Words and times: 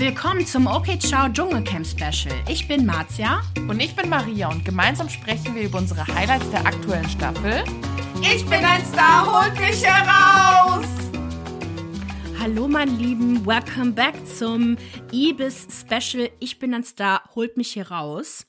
Willkommen 0.00 0.46
zum 0.46 0.66
OK 0.66 0.98
Ciao 0.98 1.28
Dschungelcamp 1.28 1.86
Special. 1.86 2.34
Ich 2.48 2.66
bin 2.66 2.86
Marzia. 2.86 3.42
Und 3.68 3.80
ich 3.80 3.94
bin 3.94 4.08
Maria 4.08 4.48
und 4.48 4.64
gemeinsam 4.64 5.10
sprechen 5.10 5.54
wir 5.54 5.64
über 5.64 5.76
unsere 5.76 6.06
Highlights 6.06 6.50
der 6.50 6.64
aktuellen 6.64 7.06
Staffel. 7.10 7.62
Ich 8.22 8.42
bin 8.46 8.64
ein 8.64 8.82
Star, 8.86 9.26
holt 9.30 9.60
mich 9.60 9.84
heraus! 9.84 10.88
Hallo, 12.40 12.66
mein 12.66 12.98
Lieben, 12.98 13.44
welcome 13.44 13.92
back 13.92 14.14
zum 14.26 14.78
Ibis 15.12 15.66
Special. 15.70 16.30
Ich 16.38 16.58
bin 16.58 16.72
ein 16.72 16.84
Star, 16.84 17.22
holt 17.34 17.58
mich 17.58 17.74
hier 17.74 17.90
raus. 17.90 18.46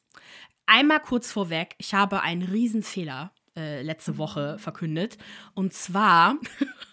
Einmal 0.68 1.02
kurz 1.02 1.34
vorweg, 1.34 1.76
ich 1.80 1.94
habe 1.94 2.22
einen 2.22 2.44
Riesenfehler 2.44 3.34
äh, 3.58 3.82
letzte 3.82 4.18
Woche 4.18 4.58
verkündet. 4.58 5.18
Und 5.54 5.74
zwar 5.74 6.38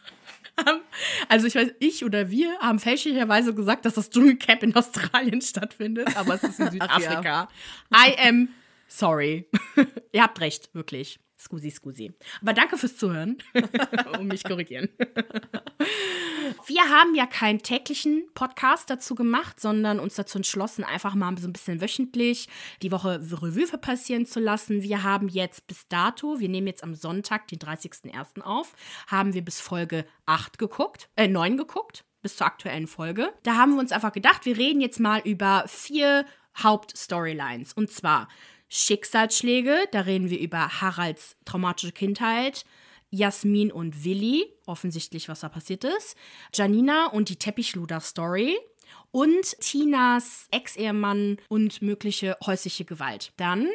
also 1.28 1.46
ich 1.46 1.54
weiß, 1.54 1.70
ich 1.78 2.04
oder 2.04 2.30
wir 2.30 2.58
haben 2.60 2.78
fälschlicherweise 2.78 3.54
gesagt, 3.54 3.84
dass 3.84 3.94
das 3.94 4.10
Dschungelcamp 4.10 4.62
in 4.62 4.74
Australien 4.74 5.40
stattfindet, 5.42 6.16
aber 6.16 6.34
es 6.34 6.42
ist 6.42 6.60
in 6.60 6.70
Südafrika. 6.70 7.22
ja. 7.22 7.48
I 7.92 8.16
am 8.28 8.48
sorry. 8.86 9.48
Ihr 10.12 10.22
habt 10.22 10.40
recht, 10.40 10.74
wirklich. 10.74 11.20
Scusi, 11.38 11.70
scusi. 11.70 12.12
Aber 12.42 12.52
danke 12.52 12.76
fürs 12.76 12.96
Zuhören 12.96 13.38
und 14.18 14.26
mich 14.28 14.42
korrigieren. 14.42 14.88
Wir 16.66 16.82
haben 16.82 17.14
ja 17.14 17.26
keinen 17.26 17.62
täglichen 17.62 18.24
Podcast 18.34 18.90
dazu 18.90 19.14
gemacht, 19.14 19.60
sondern 19.60 20.00
uns 20.00 20.14
dazu 20.14 20.38
entschlossen, 20.38 20.84
einfach 20.84 21.14
mal 21.14 21.36
so 21.38 21.48
ein 21.48 21.52
bisschen 21.52 21.80
wöchentlich 21.80 22.48
die 22.82 22.92
Woche 22.92 23.20
Revue 23.20 23.78
passieren 23.78 24.26
zu 24.26 24.40
lassen. 24.40 24.82
Wir 24.82 25.02
haben 25.02 25.28
jetzt 25.28 25.66
bis 25.66 25.88
dato, 25.88 26.40
wir 26.40 26.48
nehmen 26.48 26.66
jetzt 26.66 26.84
am 26.84 26.94
Sonntag, 26.94 27.48
den 27.48 27.58
30.01. 27.58 28.42
auf, 28.42 28.74
haben 29.06 29.34
wir 29.34 29.42
bis 29.42 29.60
Folge 29.60 30.04
8 30.26 30.58
geguckt, 30.58 31.08
äh, 31.16 31.28
9 31.28 31.56
geguckt, 31.56 32.04
bis 32.22 32.36
zur 32.36 32.46
aktuellen 32.46 32.86
Folge. 32.86 33.32
Da 33.42 33.56
haben 33.56 33.74
wir 33.74 33.80
uns 33.80 33.92
einfach 33.92 34.12
gedacht, 34.12 34.44
wir 34.44 34.56
reden 34.56 34.80
jetzt 34.80 35.00
mal 35.00 35.20
über 35.20 35.64
vier 35.66 36.26
Hauptstorylines. 36.62 37.72
Und 37.72 37.90
zwar 37.90 38.28
Schicksalsschläge, 38.68 39.88
da 39.92 40.00
reden 40.00 40.30
wir 40.30 40.38
über 40.38 40.80
Haralds 40.80 41.36
traumatische 41.44 41.92
Kindheit, 41.92 42.64
Jasmin 43.10 43.72
und 43.72 44.04
Willi, 44.04 44.52
offensichtlich, 44.66 45.28
was 45.28 45.40
da 45.40 45.48
passiert 45.48 45.84
ist, 45.84 46.16
Janina 46.54 47.06
und 47.06 47.28
die 47.28 47.36
Teppichluder-Story 47.36 48.58
und 49.10 49.58
Tinas 49.60 50.48
Ex-Ehemann 50.50 51.38
und 51.48 51.82
mögliche 51.82 52.36
häusliche 52.44 52.84
Gewalt. 52.84 53.32
Dann 53.36 53.66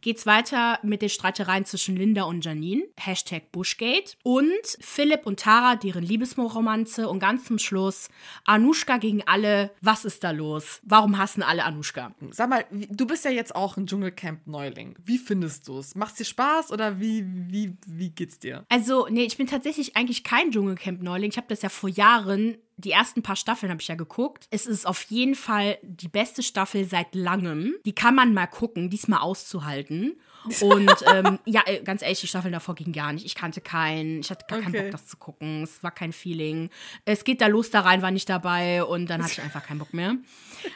geht's 0.00 0.26
weiter 0.26 0.78
mit 0.82 1.00
den 1.00 1.08
Streitereien 1.08 1.64
zwischen 1.64 1.96
Linda 1.96 2.24
und 2.24 2.44
Janine, 2.44 2.82
Hashtag 2.98 3.52
Bushgate, 3.52 4.16
und 4.22 4.50
Philipp 4.80 5.26
und 5.26 5.40
Tara, 5.40 5.76
deren 5.76 6.04
Liebesromanze 6.04 7.08
und 7.08 7.20
ganz 7.20 7.44
zum 7.44 7.58
Schluss 7.58 8.08
Anushka 8.44 8.98
gegen 8.98 9.22
alle. 9.26 9.70
Was 9.80 10.04
ist 10.04 10.24
da 10.24 10.32
los? 10.32 10.80
Warum 10.82 11.18
hassen 11.18 11.42
alle 11.42 11.64
Anushka? 11.64 12.14
Sag 12.30 12.50
mal, 12.50 12.64
du 12.70 13.06
bist 13.06 13.24
ja 13.24 13.30
jetzt 13.30 13.54
auch 13.54 13.76
ein 13.76 13.86
Dschungelcamp-Neuling. 13.86 14.96
Wie 15.04 15.18
findest 15.18 15.68
du 15.68 15.78
es? 15.78 15.94
Macht 15.94 16.18
dir 16.18 16.24
Spaß 16.24 16.72
oder 16.72 17.00
wie, 17.00 17.24
wie, 17.24 17.76
wie 17.86 18.10
geht's 18.10 18.38
dir? 18.38 18.64
Also, 18.68 19.06
nee, 19.08 19.24
ich 19.24 19.36
bin 19.36 19.46
tatsächlich 19.46 19.96
eigentlich 19.96 20.24
kein 20.24 20.50
Dschungelcamp-Neuling. 20.50 21.30
Ich 21.30 21.36
habe 21.36 21.46
das 21.48 21.62
ja 21.62 21.68
vor 21.68 21.88
Jahren 21.88 22.56
die 22.84 22.90
ersten 22.90 23.22
paar 23.22 23.36
Staffeln 23.36 23.70
habe 23.70 23.80
ich 23.80 23.88
ja 23.88 23.94
geguckt. 23.94 24.46
Es 24.50 24.66
ist 24.66 24.86
auf 24.86 25.02
jeden 25.04 25.34
Fall 25.34 25.78
die 25.82 26.08
beste 26.08 26.42
Staffel 26.42 26.84
seit 26.84 27.14
langem. 27.14 27.74
Die 27.84 27.94
kann 27.94 28.14
man 28.14 28.34
mal 28.34 28.46
gucken, 28.46 28.90
diesmal 28.90 29.20
auszuhalten. 29.20 30.16
Und 30.60 30.92
ähm, 31.06 31.38
ja, 31.44 31.62
äh, 31.66 31.82
ganz 31.82 32.02
ehrlich, 32.02 32.20
die 32.20 32.26
Staffeln 32.26 32.52
davor 32.52 32.74
ging 32.74 32.92
gar 32.92 33.12
nicht. 33.12 33.24
Ich 33.24 33.34
kannte 33.34 33.60
keinen, 33.60 34.20
ich 34.20 34.30
hatte 34.30 34.44
gar 34.48 34.58
okay. 34.58 34.70
keinen 34.70 34.82
Bock, 34.82 34.90
das 34.90 35.06
zu 35.06 35.16
gucken. 35.16 35.62
Es 35.62 35.82
war 35.82 35.92
kein 35.92 36.12
Feeling. 36.12 36.70
Es 37.04 37.24
geht 37.24 37.40
da 37.40 37.46
los 37.46 37.70
da 37.70 37.80
rein, 37.80 38.02
war 38.02 38.10
nicht 38.10 38.28
dabei 38.28 38.82
und 38.84 39.08
dann 39.08 39.22
hatte 39.22 39.34
ich 39.34 39.42
einfach 39.42 39.64
keinen 39.64 39.78
Bock 39.78 39.94
mehr. 39.94 40.16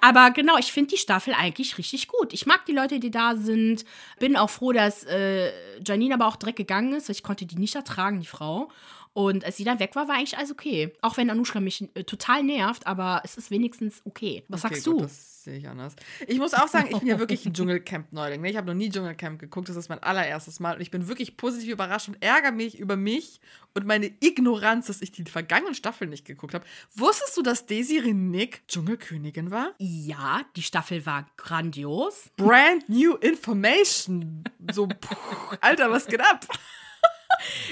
Aber 0.00 0.30
genau, 0.30 0.58
ich 0.58 0.72
finde 0.72 0.90
die 0.90 0.98
Staffel 0.98 1.34
eigentlich 1.34 1.78
richtig 1.78 2.08
gut. 2.08 2.32
Ich 2.32 2.46
mag 2.46 2.64
die 2.66 2.72
Leute, 2.72 3.00
die 3.00 3.10
da 3.10 3.36
sind. 3.36 3.84
Bin 4.18 4.36
auch 4.36 4.50
froh, 4.50 4.72
dass 4.72 5.04
äh, 5.04 5.50
Janine 5.84 6.14
aber 6.14 6.26
auch 6.26 6.36
direkt 6.36 6.58
gegangen 6.58 6.92
ist. 6.92 7.08
Ich 7.10 7.22
konnte 7.22 7.46
die 7.46 7.56
nicht 7.56 7.74
ertragen, 7.74 8.20
die 8.20 8.26
Frau. 8.26 8.70
Und 9.14 9.44
als 9.44 9.56
sie 9.56 9.64
dann 9.64 9.78
weg 9.78 9.94
war, 9.94 10.08
war 10.08 10.16
eigentlich 10.16 10.36
alles 10.36 10.50
okay. 10.50 10.92
Auch 11.00 11.16
wenn 11.16 11.30
Anushka 11.30 11.60
mich 11.60 11.88
äh, 11.94 12.02
total 12.02 12.42
nervt, 12.42 12.86
aber 12.86 13.22
es 13.24 13.36
ist 13.36 13.50
wenigstens 13.52 14.02
okay. 14.04 14.42
Was 14.48 14.64
okay, 14.64 14.74
sagst 14.74 14.86
gut, 14.86 14.94
du? 14.94 15.02
Das 15.02 15.44
sehe 15.44 15.58
ich 15.58 15.68
anders. 15.68 15.94
Ich 16.26 16.38
muss 16.38 16.52
auch 16.52 16.66
sagen, 16.66 16.88
ich 16.90 16.98
bin 16.98 17.06
ja 17.06 17.18
wirklich 17.20 17.46
ein 17.46 17.52
Dschungelcamp-Neuling. 17.52 18.40
Ne? 18.40 18.50
Ich 18.50 18.56
habe 18.56 18.66
noch 18.66 18.74
nie 18.74 18.90
Dschungelcamp 18.90 19.38
geguckt, 19.38 19.68
das 19.68 19.76
ist 19.76 19.88
mein 19.88 20.02
allererstes 20.02 20.58
Mal. 20.58 20.74
Und 20.74 20.80
ich 20.80 20.90
bin 20.90 21.06
wirklich 21.06 21.36
positiv 21.36 21.70
überrascht 21.70 22.08
und 22.08 22.20
ärgere 22.20 22.50
mich 22.50 22.76
über 22.80 22.96
mich 22.96 23.40
und 23.72 23.86
meine 23.86 24.10
Ignoranz, 24.18 24.88
dass 24.88 25.00
ich 25.00 25.12
die 25.12 25.24
vergangenen 25.24 25.74
Staffeln 25.74 26.10
nicht 26.10 26.24
geguckt 26.24 26.54
habe. 26.54 26.64
Wusstest 26.96 27.36
du, 27.36 27.42
dass 27.42 27.66
Desiree 27.66 28.14
Nick 28.14 28.66
Dschungelkönigin 28.66 29.52
war? 29.52 29.74
Ja, 29.78 30.42
die 30.56 30.62
Staffel 30.62 31.06
war 31.06 31.26
grandios. 31.36 32.30
Brand 32.36 32.88
new 32.88 33.14
information. 33.14 34.42
So, 34.72 34.88
pff, 34.88 35.58
Alter, 35.60 35.92
was 35.92 36.06
geht 36.08 36.20
ab? 36.20 36.46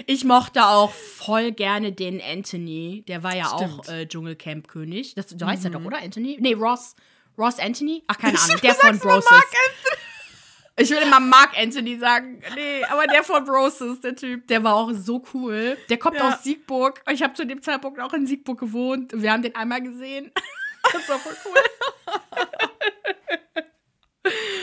Ich 0.06 0.24
mochte 0.24 0.64
auch 0.64 0.92
voll 0.92 1.52
gerne 1.52 1.92
den 1.92 2.20
Anthony. 2.20 3.04
Der 3.08 3.22
war 3.22 3.36
ja 3.36 3.46
Stimmt. 3.46 3.88
auch 3.88 3.92
äh, 3.92 4.06
Dschungelcamp-König. 4.06 5.14
Das, 5.14 5.26
du 5.28 5.46
heißt 5.46 5.64
mhm. 5.64 5.72
ja 5.72 5.78
doch, 5.78 5.84
oder? 5.84 5.98
Anthony? 5.98 6.38
Nee, 6.40 6.54
Ross. 6.54 6.94
Ross 7.38 7.58
Anthony? 7.58 8.02
Ach, 8.06 8.18
keine 8.18 8.38
Ahnung. 8.42 8.56
Der 8.62 8.74
von 8.74 8.98
Broses. 8.98 9.30
Ich 10.78 10.90
will 10.90 10.98
immer 10.98 11.20
Mark 11.20 11.56
Anthony 11.58 11.98
sagen. 11.98 12.42
Nee, 12.54 12.82
aber 12.84 13.06
der 13.06 13.22
von 13.22 13.44
Broses, 13.44 14.00
der 14.00 14.16
Typ, 14.16 14.46
der 14.48 14.64
war 14.64 14.74
auch 14.74 14.90
so 14.92 15.22
cool. 15.34 15.76
Der 15.90 15.98
kommt 15.98 16.16
ja. 16.16 16.28
aus 16.28 16.42
Siegburg. 16.42 17.02
Ich 17.12 17.22
habe 17.22 17.34
zu 17.34 17.46
dem 17.46 17.60
Zeitpunkt 17.60 18.00
auch 18.00 18.14
in 18.14 18.26
Siegburg 18.26 18.58
gewohnt. 18.58 19.12
Wir 19.14 19.32
haben 19.32 19.42
den 19.42 19.54
einmal 19.54 19.82
gesehen. 19.82 20.32
Das 20.92 21.08
war 21.08 21.18
voll 21.20 21.36
cool. 21.44 21.54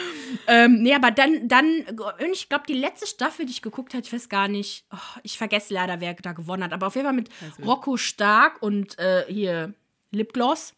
Ähm, 0.52 0.82
nee, 0.82 0.96
aber 0.96 1.12
dann, 1.12 1.48
dann, 1.48 1.86
ich 2.32 2.50
glaube, 2.50 2.64
die 2.68 2.74
letzte 2.74 3.06
Staffel, 3.06 3.46
die 3.46 3.52
ich 3.52 3.62
geguckt 3.62 3.94
habe, 3.94 4.04
ich 4.04 4.12
weiß 4.12 4.30
gar 4.30 4.48
nicht, 4.48 4.84
oh, 4.92 5.20
ich 5.22 5.38
vergesse 5.38 5.76
leider, 5.76 6.02
wer 6.02 6.16
da 6.16 6.32
gewonnen 6.34 6.64
hat, 6.64 6.74
aber 6.74 6.88
auf 6.88 6.96
jeden 6.96 7.06
Fall 7.06 7.14
mit 7.14 7.30
also. 7.40 7.64
Rocco 7.64 7.98
Stark 7.98 8.60
und 8.64 8.98
äh, 8.98 9.26
hier 9.28 9.76
Lipgloss. 10.10 10.74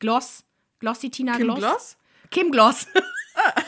Gloss. 0.00 0.42
Glossy 0.80 1.10
Tina 1.10 1.36
Kim 1.36 1.46
Gloss. 1.46 1.58
Gloss? 1.60 1.96
Kim 2.30 2.50
Gloss. 2.50 2.88
Ah. 3.36 3.54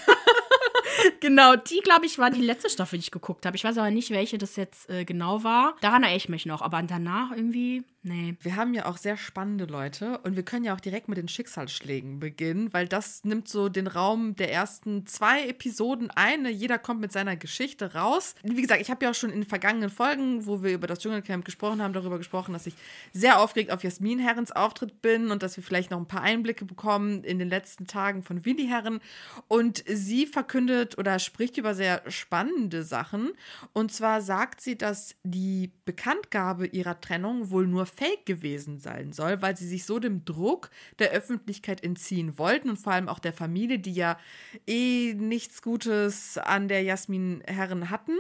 genau, 1.21 1.57
die, 1.57 1.81
glaube 1.81 2.07
ich, 2.07 2.19
war 2.19 2.31
die 2.31 2.43
letzte 2.43 2.71
Staffel, 2.71 2.99
die 2.99 3.05
ich 3.05 3.11
geguckt 3.11 3.47
habe. 3.47 3.57
Ich 3.57 3.65
weiß 3.65 3.79
aber 3.79 3.91
nicht, 3.91 4.11
welche 4.11 4.39
das 4.39 4.57
jetzt 4.57 4.89
äh, 4.91 5.05
genau 5.05 5.45
war. 5.45 5.77
Daran 5.81 6.03
erinnere 6.03 6.17
ich 6.17 6.29
mich 6.29 6.47
noch, 6.47 6.63
aber 6.63 6.83
danach 6.83 7.31
irgendwie. 7.33 7.85
Nee. 8.09 8.37
Wir 8.41 8.57
haben 8.57 8.73
ja 8.73 8.87
auch 8.87 8.97
sehr 8.97 9.19
spannende 9.19 9.67
Leute 9.67 10.19
und 10.19 10.35
wir 10.35 10.43
können 10.43 10.65
ja 10.65 10.75
auch 10.75 10.81
direkt 10.81 11.09
mit 11.09 11.19
den 11.19 11.29
Schicksalsschlägen 11.29 12.21
beginnen, 12.21 12.73
weil 12.73 12.89
das 12.89 13.23
nimmt 13.25 13.49
so 13.49 13.69
den 13.69 13.87
Raum 13.87 14.35
der 14.35 14.51
ersten 14.51 15.07
zwei 15.07 15.47
Episoden 15.47 16.11
ein. 16.13 16.47
Jeder 16.47 16.79
kommt 16.79 17.03
mit 17.03 17.13
seiner 17.13 17.37
Geschichte 17.37 17.93
raus. 17.93 18.35
Wie 18.43 18.63
gesagt, 18.63 18.81
ich 18.81 18.91
habe 18.91 19.05
ja 19.05 19.11
auch 19.11 19.15
schon 19.15 19.29
in 19.29 19.43
den 19.43 19.49
vergangenen 19.49 19.91
Folgen, 19.91 20.47
wo 20.47 20.63
wir 20.63 20.73
über 20.73 20.87
das 20.87 21.01
Dschungelcamp 21.01 21.45
gesprochen 21.45 21.83
haben, 21.83 21.93
darüber 21.93 22.17
gesprochen, 22.17 22.55
dass 22.55 22.67
ich 22.67 22.75
sehr 23.13 23.41
aufgeregt 23.41 23.71
auf 23.71 23.85
Jasmin 23.85 24.21
Herrens 24.21 24.53
Auftritt 24.53 25.03
bin 25.03 25.31
und 25.31 25.43
dass 25.43 25.59
wir 25.59 25.65
vielleicht 25.65 25.91
noch 25.91 25.99
ein 25.99 26.09
paar 26.09 26.23
Einblicke 26.23 26.65
bekommen 26.65 27.23
in 27.25 27.39
den 27.39 27.51
letzten 27.51 27.87
Tagen 27.87 28.23
von 28.23 28.47
Willi 28.47 28.69
Herren. 28.69 29.01
Und 29.49 29.85
sie 29.87 30.25
verkündet 30.25 30.97
oder 30.97 31.19
spricht 31.19 31.59
über 31.59 31.75
sehr 31.75 32.03
spannende 32.11 32.85
Sachen. 32.85 33.33
Und 33.75 33.93
zwar 33.93 34.23
sagt 34.23 34.63
sie, 34.63 34.79
dass 34.79 35.15
die 35.25 35.73
Bekanntgabe 35.85 36.67
ihrer 36.67 36.99
Trennung 37.03 37.51
wohl 37.51 37.67
nur 37.67 37.85
fake 37.99 38.27
gewesen 38.27 38.79
sein 38.79 39.13
soll, 39.13 39.43
weil 39.43 39.57
sie 39.57 39.67
sich 39.67 39.85
so 39.85 39.99
dem 39.99 40.25
Druck 40.25 40.71
der 40.99 41.11
Öffentlichkeit 41.11 41.83
entziehen 41.83 42.39
wollten 42.39 42.71
und 42.71 42.77
vor 42.77 42.93
allem 42.93 43.09
auch 43.09 43.19
der 43.19 43.33
Familie, 43.33 43.79
die 43.79 43.93
ja 43.93 44.19
eh 44.67 45.15
nichts 45.15 45.63
Gutes 45.63 46.39
an 46.39 46.69
der 46.69 46.83
Jasmin 46.83 47.43
Herren 47.47 47.91
hatten 47.91 48.17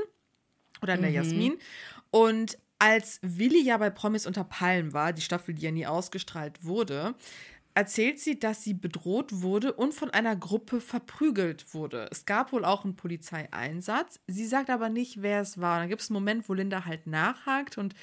oder 0.82 0.94
an 0.94 1.02
der 1.02 1.10
mhm. 1.10 1.16
Jasmin. 1.16 1.58
Und 2.10 2.58
als 2.80 3.20
Willi 3.22 3.62
ja 3.62 3.76
bei 3.76 3.90
Promis 3.90 4.26
unter 4.26 4.44
Palmen 4.44 4.92
war, 4.92 5.12
die 5.12 5.22
Staffel, 5.22 5.54
die 5.54 5.62
ja 5.62 5.70
nie 5.70 5.86
ausgestrahlt 5.86 6.64
wurde, 6.64 7.14
erzählt 7.74 8.18
sie, 8.18 8.38
dass 8.38 8.64
sie 8.64 8.74
bedroht 8.74 9.42
wurde 9.42 9.72
und 9.72 9.94
von 9.94 10.10
einer 10.10 10.34
Gruppe 10.34 10.80
verprügelt 10.80 11.72
wurde. 11.74 12.08
Es 12.10 12.26
gab 12.26 12.52
wohl 12.52 12.64
auch 12.64 12.84
einen 12.84 12.96
Polizeieinsatz. 12.96 14.18
Sie 14.26 14.46
sagt 14.46 14.70
aber 14.70 14.88
nicht, 14.88 15.22
wer 15.22 15.40
es 15.40 15.60
war. 15.60 15.78
Dann 15.78 15.88
gibt 15.88 16.02
es 16.02 16.10
einen 16.10 16.14
Moment, 16.14 16.48
wo 16.48 16.54
Linda 16.54 16.84
halt 16.84 17.06
nachhakt 17.06 17.78
und 17.78 17.94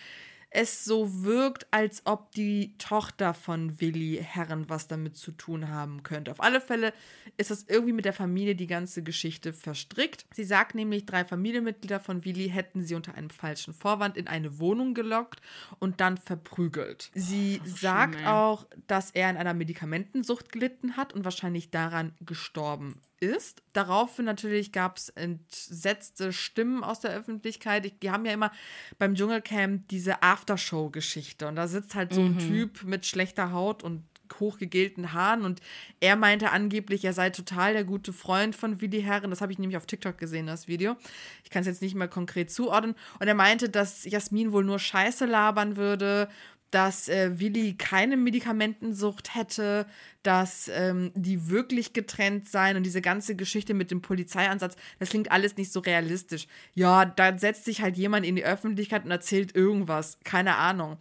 es 0.56 0.86
so 0.86 1.24
wirkt, 1.24 1.68
als 1.72 2.02
ob 2.06 2.32
die 2.32 2.78
Tochter 2.78 3.34
von 3.34 3.82
Willi 3.82 4.20
Herren 4.24 4.70
was 4.70 4.88
damit 4.88 5.18
zu 5.18 5.32
tun 5.32 5.70
haben 5.70 6.02
könnte. 6.04 6.32
Auf 6.32 6.42
alle 6.42 6.62
Fälle 6.62 6.94
ist 7.36 7.52
das 7.52 7.66
irgendwie 7.68 7.92
mit 7.92 8.06
der 8.06 8.14
Familie 8.14 8.56
die 8.56 8.66
ganze 8.66 9.04
Geschichte 9.04 9.52
verstrickt. 9.52 10.26
Sie 10.34 10.46
sagt 10.46 10.74
nämlich, 10.74 11.06
drei 11.06 11.26
Familienmitglieder 11.26 12.00
von 12.00 12.24
Willi 12.24 12.50
hätten 12.50 12.86
sie 12.86 12.96
unter 12.96 13.16
einem 13.16 13.30
falschen 13.30 13.74
Vorwand 13.74 14.16
in 14.16 14.28
eine 14.28 14.58
Wohnung 14.60 14.94
gelockt 14.94 15.42
und 15.80 16.00
dann 16.00 16.18
verprügelt. 16.18 17.12
Sie 17.14 17.60
oh, 17.62 17.68
sagt 17.68 18.16
schlimm, 18.16 18.28
auch, 18.28 18.66
dass 18.88 19.12
er 19.12 19.30
in 19.30 19.38
einer 19.38 19.54
Medikamentensucht 19.54 20.54
gelitten 20.54 20.96
hat 20.96 21.12
und 21.14 21.26
wahrscheinlich 21.26 21.70
daran 21.70 22.14
gestorben 22.22 23.02
ist. 23.20 23.62
Daraufhin 23.74 24.26
natürlich 24.26 24.72
gab 24.72 24.98
es 24.98 25.10
entsetzte 25.10 26.34
Stimmen 26.34 26.84
aus 26.84 27.00
der 27.00 27.12
Öffentlichkeit. 27.12 28.02
Die 28.02 28.12
haben 28.12 28.26
ja 28.26 28.34
immer 28.34 28.52
beim 28.98 29.16
Dschungelcamp 29.16 29.88
diese 29.90 30.22
Aftershow-Geschichte 30.22 31.48
und 31.48 31.56
da 31.56 31.68
sitzt 31.68 31.96
halt 31.96 32.14
so 32.14 32.22
ein 32.22 32.36
mhm. 32.36 32.40
Typ 32.40 32.84
mit 32.84 33.06
schlechter 33.06 33.52
Haut 33.52 33.84
und 33.84 34.04
hochgegelten 34.40 35.14
Haaren 35.14 35.44
und 35.44 35.62
er 36.00 36.16
meinte 36.16 36.52
angeblich, 36.52 37.06
er 37.06 37.14
sei 37.14 37.30
total 37.30 37.74
der 37.74 37.84
gute 37.84 38.14
Freund 38.14 38.56
von 38.56 38.82
Willi 38.82 39.02
Herren. 39.02 39.30
Das 39.30 39.42
habe 39.42 39.52
ich 39.52 39.60
nämlich 39.60 39.78
auf 39.78 39.86
TikTok 39.86 40.18
gesehen, 40.18 40.48
das 40.48 40.68
Video. 40.68 40.96
Ich 41.44 41.50
kann 41.50 41.62
es 41.62 41.68
jetzt 41.68 41.82
nicht 41.82 41.96
mehr 41.96 42.08
konkret 42.08 42.52
zuordnen. 42.52 42.96
Und 43.20 43.28
er 43.28 43.36
meinte, 43.36 43.70
dass 43.70 44.04
Jasmin 44.06 44.52
wohl 44.52 44.64
nur 44.64 44.80
Scheiße 44.80 45.26
labern 45.26 45.78
würde 45.78 46.28
dass 46.72 47.08
äh, 47.08 47.40
Willi 47.40 47.76
keine 47.78 48.18
Medikamentensucht 48.18 49.36
hätte, 49.36 49.86
dass 50.24 50.70
ähm, 50.74 51.12
die 51.14 51.50
wirklich 51.50 51.94
getrennt 51.94 52.50
seien 52.50 52.78
und 52.78 52.84
diese 52.84 53.02
ganze 53.02 53.36
Geschichte 53.36 53.74
mit 53.74 53.92
dem 53.92 54.02
Polizeiansatz, 54.02 54.76
das 55.00 55.10
klingt 55.10 55.32
alles 55.32 55.56
nicht 55.58 55.72
so 55.72 55.80
realistisch. 55.80 56.48
Ja, 56.74 57.06
da 57.06 57.38
setzt 57.38 57.66
sich 57.66 57.82
halt 57.82 57.96
jemand 57.98 58.26
in 58.26 58.36
die 58.36 58.44
Öffentlichkeit 58.44 59.06
und 59.06 59.12
erzählt 59.12 59.56
irgendwas, 59.56 60.18
keine 60.24 60.56
Ahnung. 60.56 60.98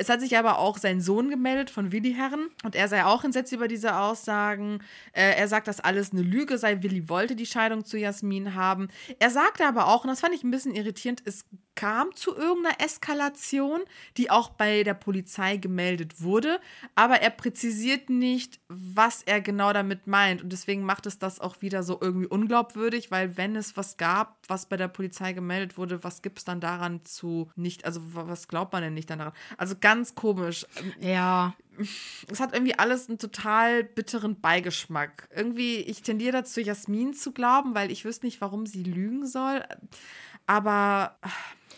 Es 0.00 0.08
hat 0.08 0.22
sich 0.22 0.38
aber 0.38 0.58
auch 0.58 0.78
sein 0.78 1.02
Sohn 1.02 1.28
gemeldet 1.28 1.68
von 1.68 1.92
Willi 1.92 2.14
Herren 2.14 2.48
und 2.64 2.74
er 2.74 2.88
sei 2.88 3.04
auch 3.04 3.22
entsetzt 3.22 3.52
über 3.52 3.68
diese 3.68 3.98
Aussagen. 3.98 4.82
Äh, 5.12 5.34
er 5.36 5.46
sagt, 5.46 5.68
dass 5.68 5.78
alles 5.78 6.12
eine 6.12 6.22
Lüge 6.22 6.56
sei. 6.56 6.82
Willi 6.82 7.10
wollte 7.10 7.36
die 7.36 7.44
Scheidung 7.44 7.84
zu 7.84 7.98
Jasmin 7.98 8.54
haben. 8.54 8.88
Er 9.18 9.28
sagte 9.28 9.66
aber 9.66 9.88
auch, 9.88 10.04
und 10.04 10.08
das 10.08 10.20
fand 10.20 10.34
ich 10.34 10.42
ein 10.42 10.50
bisschen 10.50 10.74
irritierend, 10.74 11.20
es 11.26 11.44
kam 11.74 12.14
zu 12.14 12.36
irgendeiner 12.36 12.78
Eskalation, 12.78 13.80
die 14.16 14.30
auch 14.30 14.50
bei 14.50 14.82
der 14.82 14.92
Polizei 14.94 15.56
gemeldet 15.56 16.20
wurde, 16.20 16.60
aber 16.94 17.22
er 17.22 17.30
präzisiert 17.30 18.10
nicht, 18.10 18.60
was 18.68 19.22
er 19.22 19.40
genau 19.40 19.72
damit 19.72 20.06
meint 20.06 20.42
und 20.42 20.52
deswegen 20.52 20.82
macht 20.82 21.06
es 21.06 21.18
das 21.18 21.40
auch 21.40 21.62
wieder 21.62 21.82
so 21.82 21.98
irgendwie 21.98 22.26
unglaubwürdig, 22.26 23.10
weil 23.10 23.38
wenn 23.38 23.56
es 23.56 23.78
was 23.78 23.96
gab, 23.96 24.36
was 24.46 24.66
bei 24.66 24.76
der 24.76 24.88
Polizei 24.88 25.32
gemeldet 25.32 25.78
wurde, 25.78 26.04
was 26.04 26.20
gibt 26.20 26.40
es 26.40 26.44
dann 26.44 26.60
daran 26.60 27.04
zu 27.04 27.50
nicht, 27.56 27.86
also 27.86 28.00
was 28.12 28.48
glaubt 28.48 28.74
man 28.74 28.82
denn 28.82 28.94
nicht 28.94 29.08
daran? 29.08 29.32
Also 29.56 29.74
ganz 29.80 29.89
komisch. 30.14 30.66
Ja. 31.00 31.54
Es 32.30 32.40
hat 32.40 32.52
irgendwie 32.52 32.78
alles 32.78 33.08
einen 33.08 33.18
total 33.18 33.84
bitteren 33.84 34.40
Beigeschmack. 34.40 35.28
Irgendwie, 35.34 35.76
ich 35.76 36.02
tendiere 36.02 36.32
dazu, 36.32 36.60
Jasmin 36.60 37.14
zu 37.14 37.32
glauben, 37.32 37.74
weil 37.74 37.90
ich 37.90 38.04
wüsste 38.04 38.26
nicht, 38.26 38.40
warum 38.40 38.66
sie 38.66 38.82
lügen 38.82 39.26
soll. 39.26 39.64
Aber 40.46 41.18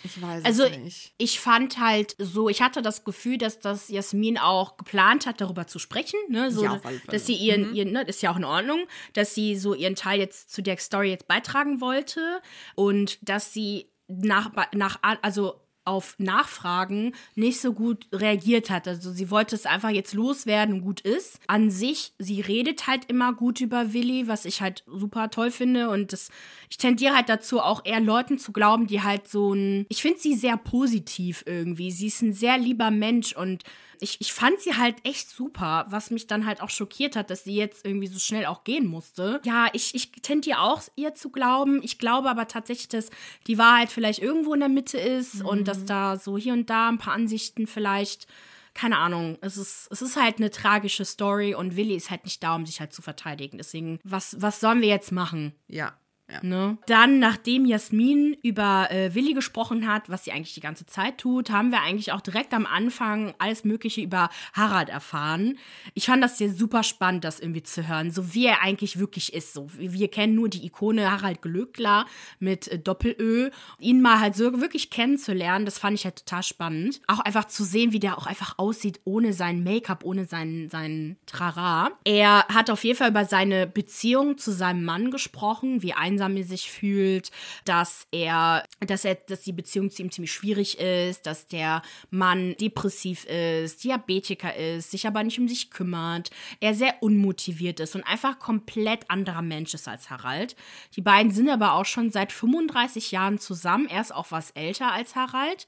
ich 0.03 0.20
weiß 0.20 0.44
also, 0.44 0.64
es 0.64 0.76
nicht. 0.79 1.14
Ich 1.19 1.38
fand 1.38 1.79
halt 1.79 2.17
so, 2.19 2.49
ich 2.49 2.62
hatte 2.62 2.82
das 2.82 3.05
Gefühl, 3.05 3.38
dass 3.38 3.61
das 3.61 3.88
Jasmin 3.88 4.38
auch 4.38 4.76
geplant 4.76 5.26
hat, 5.26 5.41
darüber 5.41 5.67
zu 5.67 5.79
sprechen. 5.79 6.19
Ne? 6.29 6.50
So, 6.50 6.65
Ja, 6.65 6.81
dass 7.06 7.26
sie 7.26 7.35
ihren, 7.35 7.69
Mhm. 7.69 7.75
ihren, 7.75 7.93
ne, 7.93 8.05
das 8.05 8.17
ist 8.17 8.23
ja 8.23 8.32
auch 8.32 8.37
in 8.37 8.44
Ordnung, 8.44 8.87
dass 9.12 9.35
sie 9.35 9.56
so 9.56 9.75
ihren 9.75 9.94
Teil 9.94 10.19
jetzt 10.19 10.50
zu 10.50 10.62
der 10.62 10.79
Story 10.79 11.11
jetzt 11.11 11.29
beitragen 11.29 11.81
wollte 11.81 12.41
und 12.75 13.19
dass 13.29 13.53
sie 13.53 13.88
nach, 14.08 14.50
nach 14.75 14.99
also 15.23 15.62
auf 15.84 16.14
Nachfragen 16.19 17.14
nicht 17.34 17.61
so 17.61 17.73
gut 17.73 18.06
reagiert 18.12 18.70
hat. 18.70 18.87
Also 18.87 19.12
sie 19.12 19.31
wollte 19.31 19.56
es 19.56 19.67
einfach 19.67 19.90
jetzt 19.90 20.14
loswerden 20.14 20.82
gut 20.82 21.00
ist. 21.00 21.40
An 21.46 21.70
sich, 21.70 22.12
sie 22.19 22.40
redet 22.40 22.87
halt 22.87 23.06
immer 23.06 23.32
gut 23.32 23.61
über 23.61 23.93
Willi, 23.93 24.29
was 24.29 24.44
ich 24.44 24.61
halt 24.61 24.84
super 24.87 25.31
toll 25.31 25.50
finde. 25.50 25.90
Und 25.90 26.12
das, 26.12 26.31
ich 26.70 26.79
tendiere 26.79 27.14
halt 27.14 27.29
dazu, 27.29 27.61
auch 27.61 27.84
eher 27.84 28.00
Leuten 28.00 28.38
zu 28.38 28.52
glauben, 28.52 28.87
die 28.87 29.02
halt 29.02 29.29
so 29.29 29.52
ein. 29.52 29.87
Ich 29.88 30.02
finde 30.02 30.20
sie 30.20 30.34
sehr 30.34 30.56
positiv 30.56 31.43
irgendwie. 31.46 31.90
Sie 31.90 32.06
ist 32.06 32.23
ein 32.23 32.32
sehr 32.32 32.58
lieber 32.58 32.90
Mensch 32.90 33.34
und 33.34 33.64
ich, 34.02 34.20
ich 34.20 34.32
fand 34.32 34.60
sie 34.60 34.76
halt 34.76 34.96
echt 35.04 35.31
super, 35.31 35.87
was 35.88 36.10
mich 36.10 36.26
dann 36.26 36.44
halt 36.44 36.60
auch 36.60 36.70
schockiert 36.70 37.16
hat, 37.16 37.31
dass 37.31 37.44
sie 37.44 37.54
jetzt 37.54 37.87
irgendwie 37.87 38.08
so 38.08 38.19
schnell 38.19 38.46
auch 38.46 38.64
gehen 38.64 38.87
musste. 38.87 39.40
Ja, 39.44 39.69
ich, 39.72 39.94
ich 39.94 40.12
tendiere 40.22 40.60
auch 40.60 40.82
ihr 40.96 41.14
zu 41.14 41.31
glauben. 41.31 41.81
Ich 41.82 41.99
glaube 41.99 42.28
aber 42.28 42.49
tatsächlich, 42.49 42.88
dass 42.88 43.10
die 43.46 43.58
Wahrheit 43.58 43.90
vielleicht 43.90 44.20
irgendwo 44.20 44.54
in 44.54 44.60
der 44.60 44.69
Mitte 44.69 44.99
ist 44.99 45.43
und 45.43 45.69
dass 45.69 45.84
da 45.84 46.16
so 46.16 46.37
hier 46.37 46.52
und 46.52 46.69
da 46.69 46.88
ein 46.88 46.99
paar 46.99 47.14
Ansichten 47.14 47.66
vielleicht. 47.66 48.26
Keine 48.75 48.96
Ahnung, 48.96 49.37
es 49.43 49.58
ist, 49.58 49.88
es 49.90 50.00
ist 50.00 50.16
halt 50.16 50.38
eine 50.38 50.50
tragische 50.50 51.05
Story 51.05 51.55
und 51.55 51.76
Willi 51.76 51.94
ist 51.94 52.10
halt 52.10 52.25
nicht 52.25 52.43
da, 52.43 52.55
um 52.55 52.64
sich 52.64 52.81
halt 52.81 52.94
zu 52.94 53.02
verteidigen. 53.02 53.58
Deswegen, 53.58 54.00
was, 54.02 54.34
was 54.40 54.60
sollen 54.60 54.81
wir 54.81 54.88
jetzt 54.88 55.12
machen? 55.12 55.52
Ja. 55.69 55.93
Ja. 56.30 56.40
Ne? 56.42 56.78
Dann, 56.86 57.19
nachdem 57.19 57.66
Jasmin 57.66 58.36
über 58.42 58.90
äh, 58.90 59.14
Willi 59.14 59.34
gesprochen 59.34 59.86
hat, 59.86 60.08
was 60.08 60.24
sie 60.24 60.32
eigentlich 60.32 60.54
die 60.54 60.60
ganze 60.60 60.86
Zeit 60.86 61.19
tut, 61.19 61.50
haben 61.50 61.70
wir 61.70 61.82
eigentlich 61.82 62.12
auch 62.12 62.20
direkt 62.20 62.54
am 62.54 62.64
Anfang 62.64 63.34
alles 63.38 63.64
Mögliche 63.64 64.00
über 64.00 64.30
Harald 64.54 64.88
erfahren. 64.88 65.58
Ich 65.94 66.06
fand 66.06 66.22
das 66.22 66.38
hier 66.38 66.52
super 66.52 66.84
spannend, 66.84 67.24
das 67.24 67.40
irgendwie 67.40 67.62
zu 67.62 67.86
hören, 67.86 68.10
so 68.10 68.34
wie 68.34 68.46
er 68.46 68.62
eigentlich 68.62 68.98
wirklich 68.98 69.34
ist. 69.34 69.52
So, 69.52 69.69
wir 69.76 70.08
kennen 70.08 70.34
nur 70.34 70.48
die 70.48 70.64
Ikone 70.64 71.10
Harald 71.10 71.42
Glöckler 71.42 72.06
mit 72.38 72.69
äh, 72.69 72.78
Doppel-Ö. 72.78 73.50
Ihn 73.78 74.00
mal 74.00 74.20
halt 74.20 74.34
so 74.34 74.60
wirklich 74.60 74.90
kennenzulernen, 74.90 75.64
das 75.64 75.78
fand 75.78 75.98
ich 75.98 76.04
halt 76.04 76.16
total 76.16 76.42
spannend. 76.42 77.00
Auch 77.08 77.20
einfach 77.20 77.46
zu 77.46 77.64
sehen, 77.64 77.92
wie 77.92 78.00
der 78.00 78.16
auch 78.16 78.26
einfach 78.26 78.58
aussieht, 78.58 79.00
ohne 79.04 79.32
sein 79.32 79.62
Make-up, 79.62 80.04
ohne 80.04 80.24
seinen, 80.24 80.70
seinen 80.70 81.16
Trara. 81.26 81.90
Er 82.04 82.46
hat 82.48 82.70
auf 82.70 82.84
jeden 82.84 82.96
Fall 82.96 83.10
über 83.10 83.24
seine 83.24 83.66
Beziehung 83.66 84.38
zu 84.38 84.52
seinem 84.52 84.84
Mann 84.84 85.10
gesprochen, 85.10 85.82
wie 85.82 85.92
einsam 86.12 86.37
er 86.37 86.44
sich 86.44 86.70
fühlt, 86.70 87.31
dass 87.64 88.06
er, 88.11 88.64
dass 88.81 89.05
er, 89.05 89.14
dass 89.14 89.43
die 89.43 89.53
Beziehung 89.53 89.91
zu 89.91 90.03
ihm 90.03 90.11
ziemlich 90.11 90.32
schwierig 90.32 90.79
ist, 90.79 91.26
dass 91.26 91.47
der 91.47 91.82
Mann 92.11 92.55
depressiv 92.61 93.25
ist, 93.25 93.85
Diabetiker 93.85 94.55
ist, 94.55 94.91
sich 94.91 95.06
aber 95.06 95.23
nicht 95.23 95.38
um 95.38 95.49
sich 95.49 95.70
kümmert, 95.70 96.31
er 96.61 96.75
sehr 96.75 96.94
unmotiviert 97.00 97.81
ist 97.81 97.94
und 97.94 98.03
einfach 98.05 98.38
komplett 98.38 99.11
anderer 99.11 99.43
Mensch 99.43 99.75
ist 99.75 99.88
als 99.88 100.11
Harald. 100.11 100.56
Die 100.97 101.03
beiden 101.03 101.32
sind 101.32 101.49
aber 101.49 101.75
auch 101.75 101.87
schon 101.87 102.11
seit 102.11 102.32
35 102.32 103.11
Jahren 103.11 103.38
zusammen. 103.38 103.88
Er 103.88 104.00
ist 104.00 104.15
auch 104.15 104.31
was 104.31 104.50
älter 104.53 104.93
als 104.93 105.17
Harald. 105.17 105.67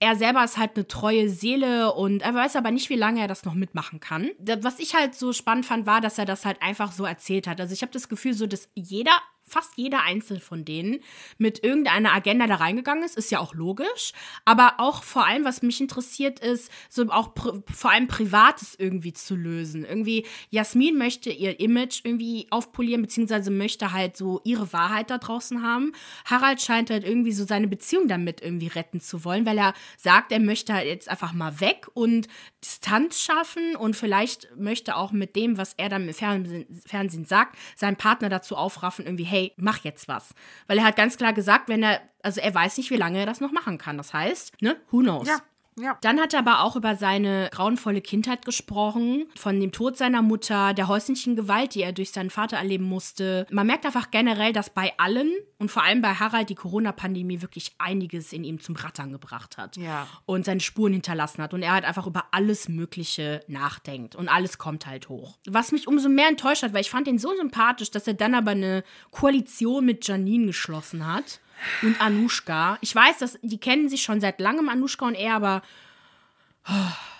Er 0.00 0.16
selber 0.16 0.42
ist 0.42 0.56
halt 0.56 0.72
eine 0.74 0.88
treue 0.88 1.28
Seele 1.28 1.92
und 1.92 2.22
er 2.22 2.34
weiß 2.34 2.56
aber 2.56 2.72
nicht, 2.72 2.90
wie 2.90 2.96
lange 2.96 3.20
er 3.20 3.28
das 3.28 3.44
noch 3.44 3.54
mitmachen 3.54 4.00
kann. 4.00 4.30
Was 4.60 4.80
ich 4.80 4.96
halt 4.96 5.14
so 5.14 5.32
spannend 5.32 5.64
fand, 5.64 5.86
war, 5.86 6.00
dass 6.00 6.18
er 6.18 6.24
das 6.24 6.44
halt 6.44 6.60
einfach 6.60 6.90
so 6.90 7.04
erzählt 7.04 7.46
hat. 7.46 7.60
Also 7.60 7.72
ich 7.72 7.82
habe 7.82 7.92
das 7.92 8.08
Gefühl, 8.08 8.34
so 8.34 8.48
dass 8.48 8.68
jeder 8.74 9.12
fast 9.52 9.72
jeder 9.76 10.02
einzelne 10.02 10.40
von 10.40 10.64
denen 10.64 11.00
mit 11.38 11.62
irgendeiner 11.62 12.12
Agenda 12.12 12.46
da 12.46 12.56
reingegangen 12.56 13.04
ist, 13.04 13.16
ist 13.16 13.30
ja 13.30 13.38
auch 13.38 13.54
logisch. 13.54 14.12
Aber 14.44 14.74
auch 14.78 15.02
vor 15.02 15.26
allem, 15.26 15.44
was 15.44 15.62
mich 15.62 15.80
interessiert, 15.80 16.40
ist, 16.40 16.70
so 16.88 17.10
auch 17.10 17.34
vor 17.72 17.90
allem 17.90 18.08
Privates 18.08 18.74
irgendwie 18.78 19.12
zu 19.12 19.36
lösen. 19.36 19.84
Irgendwie, 19.84 20.26
Jasmin 20.50 20.96
möchte 20.96 21.30
ihr 21.30 21.60
Image 21.60 22.00
irgendwie 22.04 22.46
aufpolieren, 22.50 23.02
beziehungsweise 23.02 23.50
möchte 23.50 23.92
halt 23.92 24.16
so 24.16 24.40
ihre 24.44 24.72
Wahrheit 24.72 25.10
da 25.10 25.18
draußen 25.18 25.62
haben. 25.62 25.92
Harald 26.24 26.60
scheint 26.62 26.90
halt 26.90 27.04
irgendwie 27.04 27.32
so 27.32 27.44
seine 27.44 27.68
Beziehung 27.68 28.08
damit 28.08 28.40
irgendwie 28.40 28.68
retten 28.68 29.00
zu 29.00 29.24
wollen, 29.24 29.44
weil 29.44 29.58
er 29.58 29.74
sagt, 29.98 30.32
er 30.32 30.40
möchte 30.40 30.72
halt 30.72 30.86
jetzt 30.86 31.08
einfach 31.08 31.32
mal 31.32 31.60
weg 31.60 31.88
und 31.94 32.26
Distanz 32.64 33.20
schaffen 33.20 33.76
und 33.76 33.96
vielleicht 33.96 34.56
möchte 34.56 34.96
auch 34.96 35.12
mit 35.12 35.36
dem, 35.36 35.58
was 35.58 35.74
er 35.76 35.88
dann 35.88 36.08
im 36.08 36.14
Fernsehen, 36.14 36.66
Fernsehen 36.86 37.24
sagt, 37.24 37.58
seinen 37.76 37.96
Partner 37.96 38.28
dazu 38.28 38.56
aufraffen, 38.56 39.04
irgendwie, 39.04 39.24
hey, 39.24 39.41
mach 39.56 39.78
jetzt 39.84 40.08
was. 40.08 40.34
Weil 40.66 40.78
er 40.78 40.84
hat 40.84 40.96
ganz 40.96 41.16
klar 41.16 41.32
gesagt, 41.32 41.68
wenn 41.68 41.82
er, 41.82 42.00
also 42.22 42.40
er 42.40 42.54
weiß 42.54 42.76
nicht, 42.76 42.90
wie 42.90 42.96
lange 42.96 43.18
er 43.18 43.26
das 43.26 43.40
noch 43.40 43.52
machen 43.52 43.78
kann. 43.78 43.96
Das 43.96 44.12
heißt, 44.12 44.60
ne, 44.62 44.76
who 44.90 45.00
knows? 45.00 45.28
Ja. 45.28 45.38
Ja. 45.78 45.96
Dann 46.02 46.20
hat 46.20 46.34
er 46.34 46.40
aber 46.40 46.60
auch 46.62 46.76
über 46.76 46.96
seine 46.96 47.48
grauenvolle 47.52 48.00
Kindheit 48.02 48.44
gesprochen, 48.44 49.26
von 49.36 49.58
dem 49.58 49.72
Tod 49.72 49.96
seiner 49.96 50.20
Mutter, 50.22 50.74
der 50.74 50.88
häuslichen 50.88 51.34
Gewalt, 51.36 51.74
die 51.74 51.82
er 51.82 51.92
durch 51.92 52.10
seinen 52.10 52.30
Vater 52.30 52.58
erleben 52.58 52.84
musste. 52.84 53.46
Man 53.50 53.66
merkt 53.66 53.86
einfach 53.86 54.10
generell, 54.10 54.52
dass 54.52 54.70
bei 54.70 54.92
allen 54.98 55.32
und 55.58 55.70
vor 55.70 55.82
allem 55.82 56.02
bei 56.02 56.14
Harald 56.14 56.50
die 56.50 56.54
Corona-Pandemie 56.54 57.40
wirklich 57.40 57.72
einiges 57.78 58.32
in 58.32 58.44
ihm 58.44 58.60
zum 58.60 58.76
Rattern 58.76 59.12
gebracht 59.12 59.56
hat 59.56 59.76
Ja. 59.76 60.06
und 60.26 60.44
seine 60.44 60.60
Spuren 60.60 60.92
hinterlassen 60.92 61.42
hat 61.42 61.54
und 61.54 61.62
er 61.62 61.72
halt 61.72 61.84
einfach 61.84 62.06
über 62.06 62.24
alles 62.32 62.68
Mögliche 62.68 63.40
nachdenkt 63.46 64.14
und 64.14 64.28
alles 64.28 64.58
kommt 64.58 64.86
halt 64.86 65.08
hoch. 65.08 65.38
Was 65.46 65.72
mich 65.72 65.88
umso 65.88 66.08
mehr 66.08 66.28
enttäuscht 66.28 66.62
hat, 66.64 66.74
weil 66.74 66.80
ich 66.82 66.90
fand 66.90 67.08
ihn 67.08 67.18
so 67.18 67.34
sympathisch, 67.36 67.90
dass 67.90 68.06
er 68.06 68.14
dann 68.14 68.34
aber 68.34 68.50
eine 68.52 68.84
Koalition 69.10 69.84
mit 69.86 70.06
Janine 70.06 70.46
geschlossen 70.46 71.06
hat 71.06 71.40
und 71.82 72.00
Anushka. 72.00 72.78
Ich 72.80 72.94
weiß, 72.94 73.18
dass 73.18 73.38
die 73.42 73.58
kennen 73.58 73.88
sich 73.88 74.02
schon 74.02 74.20
seit 74.20 74.40
langem, 74.40 74.68
Anushka 74.68 75.06
und 75.06 75.14
er, 75.14 75.34
aber 75.34 75.62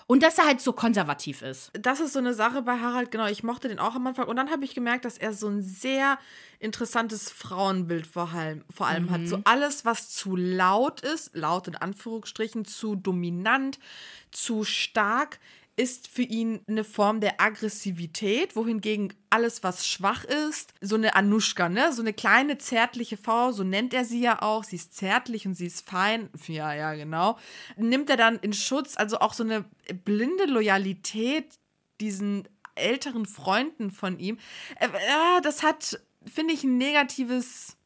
und 0.06 0.22
dass 0.22 0.36
er 0.36 0.46
halt 0.46 0.60
so 0.60 0.72
konservativ 0.72 1.42
ist. 1.42 1.70
das 1.72 2.00
ist 2.00 2.12
so 2.12 2.18
eine 2.18 2.34
Sache 2.34 2.62
bei 2.62 2.78
Harald, 2.78 3.10
genau, 3.10 3.26
ich 3.26 3.42
mochte 3.42 3.68
den 3.68 3.78
auch 3.78 3.94
am 3.94 4.06
Anfang. 4.06 4.28
Und 4.28 4.36
dann 4.36 4.50
habe 4.50 4.64
ich 4.64 4.74
gemerkt, 4.74 5.04
dass 5.04 5.16
er 5.16 5.32
so 5.32 5.48
ein 5.48 5.62
sehr 5.62 6.18
interessantes 6.58 7.30
Frauenbild 7.30 8.06
vor 8.06 8.30
allem, 8.32 8.62
vor 8.68 8.86
allem 8.86 9.10
hat. 9.10 9.26
So 9.26 9.40
alles, 9.44 9.84
was 9.84 10.10
zu 10.10 10.36
laut 10.36 11.00
ist, 11.00 11.34
laut 11.34 11.66
in 11.66 11.76
Anführungsstrichen, 11.76 12.64
zu 12.64 12.94
dominant, 12.94 13.78
zu 14.30 14.64
stark, 14.64 15.38
ist 15.82 16.06
für 16.06 16.22
ihn 16.22 16.60
eine 16.68 16.84
Form 16.84 17.20
der 17.20 17.40
Aggressivität, 17.40 18.54
wohingegen 18.54 19.12
alles, 19.30 19.64
was 19.64 19.84
schwach 19.84 20.24
ist, 20.24 20.74
so 20.80 20.94
eine 20.94 21.16
Anuschka, 21.16 21.68
ne? 21.68 21.92
So 21.92 22.02
eine 22.02 22.12
kleine, 22.12 22.56
zärtliche 22.58 23.16
Frau, 23.16 23.50
so 23.50 23.64
nennt 23.64 23.92
er 23.92 24.04
sie 24.04 24.20
ja 24.20 24.40
auch. 24.42 24.62
Sie 24.62 24.76
ist 24.76 24.94
zärtlich 24.94 25.44
und 25.44 25.54
sie 25.54 25.66
ist 25.66 25.84
fein. 25.88 26.30
Ja, 26.46 26.72
ja, 26.72 26.94
genau. 26.94 27.36
Nimmt 27.76 28.08
er 28.10 28.16
dann 28.16 28.36
in 28.36 28.52
Schutz, 28.52 28.96
also 28.96 29.18
auch 29.18 29.34
so 29.34 29.42
eine 29.42 29.64
blinde 30.04 30.44
Loyalität 30.44 31.58
diesen 32.00 32.48
älteren 32.76 33.26
Freunden 33.26 33.90
von 33.90 34.20
ihm. 34.20 34.38
Äh, 34.78 34.88
ja, 35.08 35.40
das 35.40 35.64
hat, 35.64 36.00
finde 36.24 36.54
ich, 36.54 36.62
ein 36.62 36.78
negatives 36.78 37.76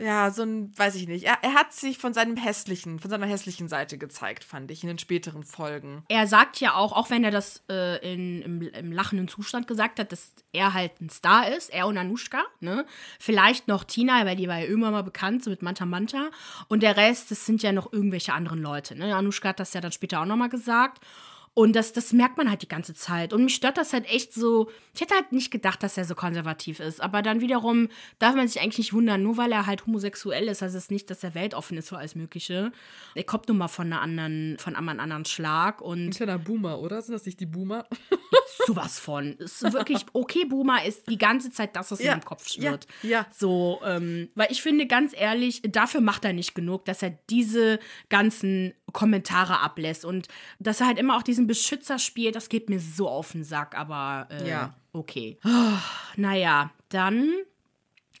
ja, 0.00 0.30
so 0.30 0.42
ein, 0.42 0.72
weiß 0.76 0.94
ich 0.94 1.06
nicht. 1.06 1.24
Er, 1.24 1.38
er 1.42 1.54
hat 1.54 1.72
sich 1.72 1.98
von 1.98 2.14
seinem 2.14 2.36
hässlichen, 2.36 2.98
von 2.98 3.10
seiner 3.10 3.26
hässlichen 3.26 3.68
Seite 3.68 3.98
gezeigt, 3.98 4.44
fand 4.44 4.70
ich, 4.70 4.82
in 4.82 4.88
den 4.88 4.98
späteren 4.98 5.44
Folgen. 5.44 6.04
Er 6.08 6.26
sagt 6.26 6.60
ja 6.60 6.74
auch, 6.74 6.92
auch 6.92 7.10
wenn 7.10 7.22
er 7.22 7.30
das 7.30 7.62
äh, 7.68 8.12
in, 8.12 8.42
im, 8.42 8.62
im 8.62 8.92
lachenden 8.92 9.28
Zustand 9.28 9.66
gesagt 9.66 9.98
hat, 9.98 10.12
dass 10.12 10.32
er 10.52 10.72
halt 10.74 11.00
ein 11.00 11.10
Star 11.10 11.48
ist, 11.48 11.70
er 11.70 11.86
und 11.86 11.98
Anushka, 11.98 12.42
ne? 12.60 12.86
Vielleicht 13.18 13.68
noch 13.68 13.84
Tina, 13.84 14.24
weil 14.24 14.36
die 14.36 14.48
war 14.48 14.58
ja 14.58 14.66
irgendwann 14.66 14.92
mal 14.92 15.02
bekannt, 15.02 15.44
so 15.44 15.50
mit 15.50 15.62
Manta 15.62 15.84
Manta. 15.84 16.30
Und 16.68 16.82
der 16.82 16.96
Rest, 16.96 17.30
das 17.30 17.44
sind 17.44 17.62
ja 17.62 17.72
noch 17.72 17.92
irgendwelche 17.92 18.32
anderen 18.32 18.62
Leute, 18.62 18.96
ne? 18.96 19.14
Anushka 19.14 19.50
hat 19.50 19.60
das 19.60 19.74
ja 19.74 19.80
dann 19.80 19.92
später 19.92 20.20
auch 20.20 20.26
nochmal 20.26 20.48
gesagt. 20.48 21.04
Und 21.52 21.74
das, 21.74 21.92
das 21.92 22.12
merkt 22.12 22.38
man 22.38 22.48
halt 22.48 22.62
die 22.62 22.68
ganze 22.68 22.94
Zeit. 22.94 23.32
Und 23.32 23.44
mich 23.44 23.56
stört 23.56 23.76
das 23.76 23.92
halt 23.92 24.08
echt 24.08 24.32
so. 24.32 24.70
Ich 24.94 25.00
hätte 25.00 25.14
halt 25.14 25.32
nicht 25.32 25.50
gedacht, 25.50 25.82
dass 25.82 25.98
er 25.98 26.04
so 26.04 26.14
konservativ 26.14 26.78
ist. 26.78 27.00
Aber 27.02 27.22
dann 27.22 27.40
wiederum 27.40 27.88
darf 28.20 28.34
man 28.36 28.46
sich 28.46 28.62
eigentlich 28.62 28.78
nicht 28.78 28.92
wundern, 28.92 29.22
nur 29.22 29.36
weil 29.36 29.50
er 29.50 29.66
halt 29.66 29.84
homosexuell 29.84 30.46
ist, 30.48 30.62
heißt 30.62 30.76
es 30.76 30.90
nicht, 30.90 31.10
dass 31.10 31.24
er 31.24 31.34
weltoffen 31.34 31.76
ist 31.76 31.88
für 31.88 31.98
alles 31.98 32.14
Mögliche. 32.14 32.70
Er 33.16 33.24
kommt 33.24 33.48
nun 33.48 33.58
mal 33.58 33.68
von 33.68 33.86
einer 33.88 34.00
anderen, 34.00 34.56
von 34.58 34.76
einem 34.76 34.88
anderen 35.00 35.24
Schlag. 35.24 35.80
Und 35.80 36.06
Ein 36.06 36.10
kleiner 36.10 36.38
Boomer, 36.38 36.78
oder? 36.78 37.02
Sind 37.02 37.14
das 37.14 37.26
nicht 37.26 37.40
die 37.40 37.46
Boomer? 37.46 37.86
sowas 38.66 38.98
von. 38.98 39.34
Ist 39.34 39.62
wirklich, 39.72 40.06
okay, 40.12 40.44
Boomer 40.44 40.84
ist 40.84 41.08
die 41.08 41.18
ganze 41.18 41.50
Zeit 41.50 41.74
das, 41.76 41.90
was 41.90 42.00
Ja, 42.00 42.14
in 42.14 42.20
dem 42.20 42.24
Kopf 42.24 42.46
ja, 42.48 42.62
schwirrt. 42.62 42.86
ja. 43.02 43.26
So, 43.36 43.80
ähm, 43.84 44.28
weil 44.34 44.48
ich 44.50 44.62
finde, 44.62 44.86
ganz 44.86 45.12
ehrlich, 45.16 45.62
dafür 45.62 46.00
macht 46.00 46.24
er 46.24 46.32
nicht 46.32 46.54
genug, 46.54 46.84
dass 46.84 47.02
er 47.02 47.10
diese 47.28 47.78
ganzen 48.08 48.72
Kommentare 48.92 49.60
ablässt 49.60 50.04
und 50.04 50.28
dass 50.58 50.80
er 50.80 50.86
halt 50.88 50.98
immer 50.98 51.16
auch 51.16 51.22
diesen 51.22 51.39
Beschützer 51.46 51.98
spielt, 51.98 52.36
das 52.36 52.48
geht 52.48 52.68
mir 52.68 52.80
so 52.80 53.08
auf 53.08 53.32
den 53.32 53.44
Sack, 53.44 53.76
aber 53.76 54.28
äh, 54.30 54.48
Ja. 54.48 54.74
okay. 54.92 55.38
Oh, 55.44 55.78
naja, 56.16 56.70
dann. 56.88 57.32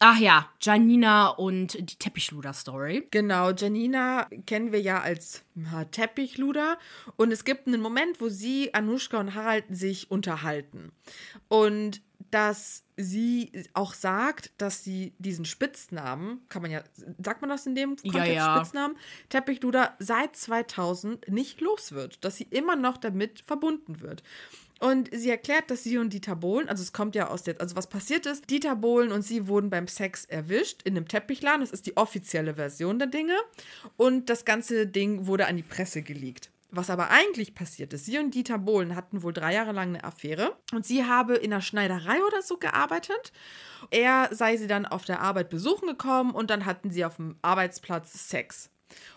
Ach 0.02 0.18
ja, 0.18 0.48
Janina 0.62 1.28
und 1.28 1.74
die 1.78 1.96
Teppichluder-Story. 1.96 3.08
Genau, 3.10 3.50
Janina 3.50 4.26
kennen 4.46 4.72
wir 4.72 4.80
ja 4.80 5.00
als 5.02 5.44
Teppichluder. 5.90 6.78
Und 7.16 7.32
es 7.32 7.44
gibt 7.44 7.66
einen 7.66 7.82
Moment, 7.82 8.18
wo 8.18 8.30
sie, 8.30 8.72
Anushka 8.72 9.20
und 9.20 9.34
Harald 9.34 9.64
sich 9.68 10.10
unterhalten. 10.10 10.90
Und 11.48 12.00
dass 12.30 12.84
sie 12.96 13.50
auch 13.72 13.94
sagt, 13.94 14.52
dass 14.58 14.84
sie 14.84 15.12
diesen 15.18 15.44
Spitznamen, 15.44 16.40
kann 16.48 16.62
man 16.62 16.70
ja, 16.70 16.82
sagt 17.22 17.40
man 17.40 17.50
das 17.50 17.66
in 17.66 17.74
dem 17.74 17.96
Ja, 18.02 18.12
Kontext, 18.12 18.34
ja. 18.34 18.56
Spitznamen, 18.56 18.96
Teppichluder 19.28 19.94
seit 19.98 20.36
2000 20.36 21.28
nicht 21.28 21.60
los 21.60 21.92
wird. 21.92 22.24
Dass 22.24 22.36
sie 22.36 22.46
immer 22.50 22.76
noch 22.76 22.96
damit 22.96 23.40
verbunden 23.40 24.00
wird. 24.00 24.22
Und 24.80 25.10
sie 25.12 25.28
erklärt, 25.28 25.70
dass 25.70 25.82
sie 25.82 25.98
und 25.98 26.10
Dieter 26.12 26.36
Bohlen, 26.36 26.68
also 26.68 26.82
es 26.82 26.94
kommt 26.94 27.14
ja 27.14 27.28
aus 27.28 27.42
der, 27.42 27.60
also 27.60 27.76
was 27.76 27.86
passiert 27.86 28.24
ist, 28.24 28.48
Dieter 28.48 28.76
Bohlen 28.76 29.12
und 29.12 29.20
sie 29.20 29.46
wurden 29.46 29.68
beim 29.68 29.86
Sex 29.88 30.24
erwischt 30.24 30.80
in 30.84 30.96
einem 30.96 31.06
Teppichladen. 31.06 31.60
Das 31.60 31.70
ist 31.70 31.84
die 31.84 31.98
offizielle 31.98 32.54
Version 32.54 32.98
der 32.98 33.08
Dinge. 33.08 33.36
Und 33.98 34.30
das 34.30 34.46
ganze 34.46 34.86
Ding 34.86 35.26
wurde 35.26 35.46
an 35.46 35.56
die 35.58 35.62
Presse 35.62 36.00
geleakt. 36.00 36.50
Was 36.72 36.90
aber 36.90 37.10
eigentlich 37.10 37.54
passiert 37.54 37.92
ist, 37.92 38.06
sie 38.06 38.18
und 38.18 38.34
Dieter 38.34 38.58
Bohlen 38.58 38.94
hatten 38.94 39.22
wohl 39.22 39.32
drei 39.32 39.54
Jahre 39.54 39.72
lang 39.72 39.88
eine 39.88 40.04
Affäre 40.04 40.56
und 40.72 40.86
sie 40.86 41.04
habe 41.04 41.34
in 41.34 41.52
einer 41.52 41.62
Schneiderei 41.62 42.22
oder 42.24 42.42
so 42.42 42.58
gearbeitet. 42.58 43.32
Er 43.90 44.28
sei 44.32 44.56
sie 44.56 44.68
dann 44.68 44.86
auf 44.86 45.04
der 45.04 45.20
Arbeit 45.20 45.50
besuchen 45.50 45.88
gekommen 45.88 46.30
und 46.30 46.50
dann 46.50 46.66
hatten 46.66 46.90
sie 46.90 47.04
auf 47.04 47.16
dem 47.16 47.36
Arbeitsplatz 47.42 48.28
Sex 48.28 48.70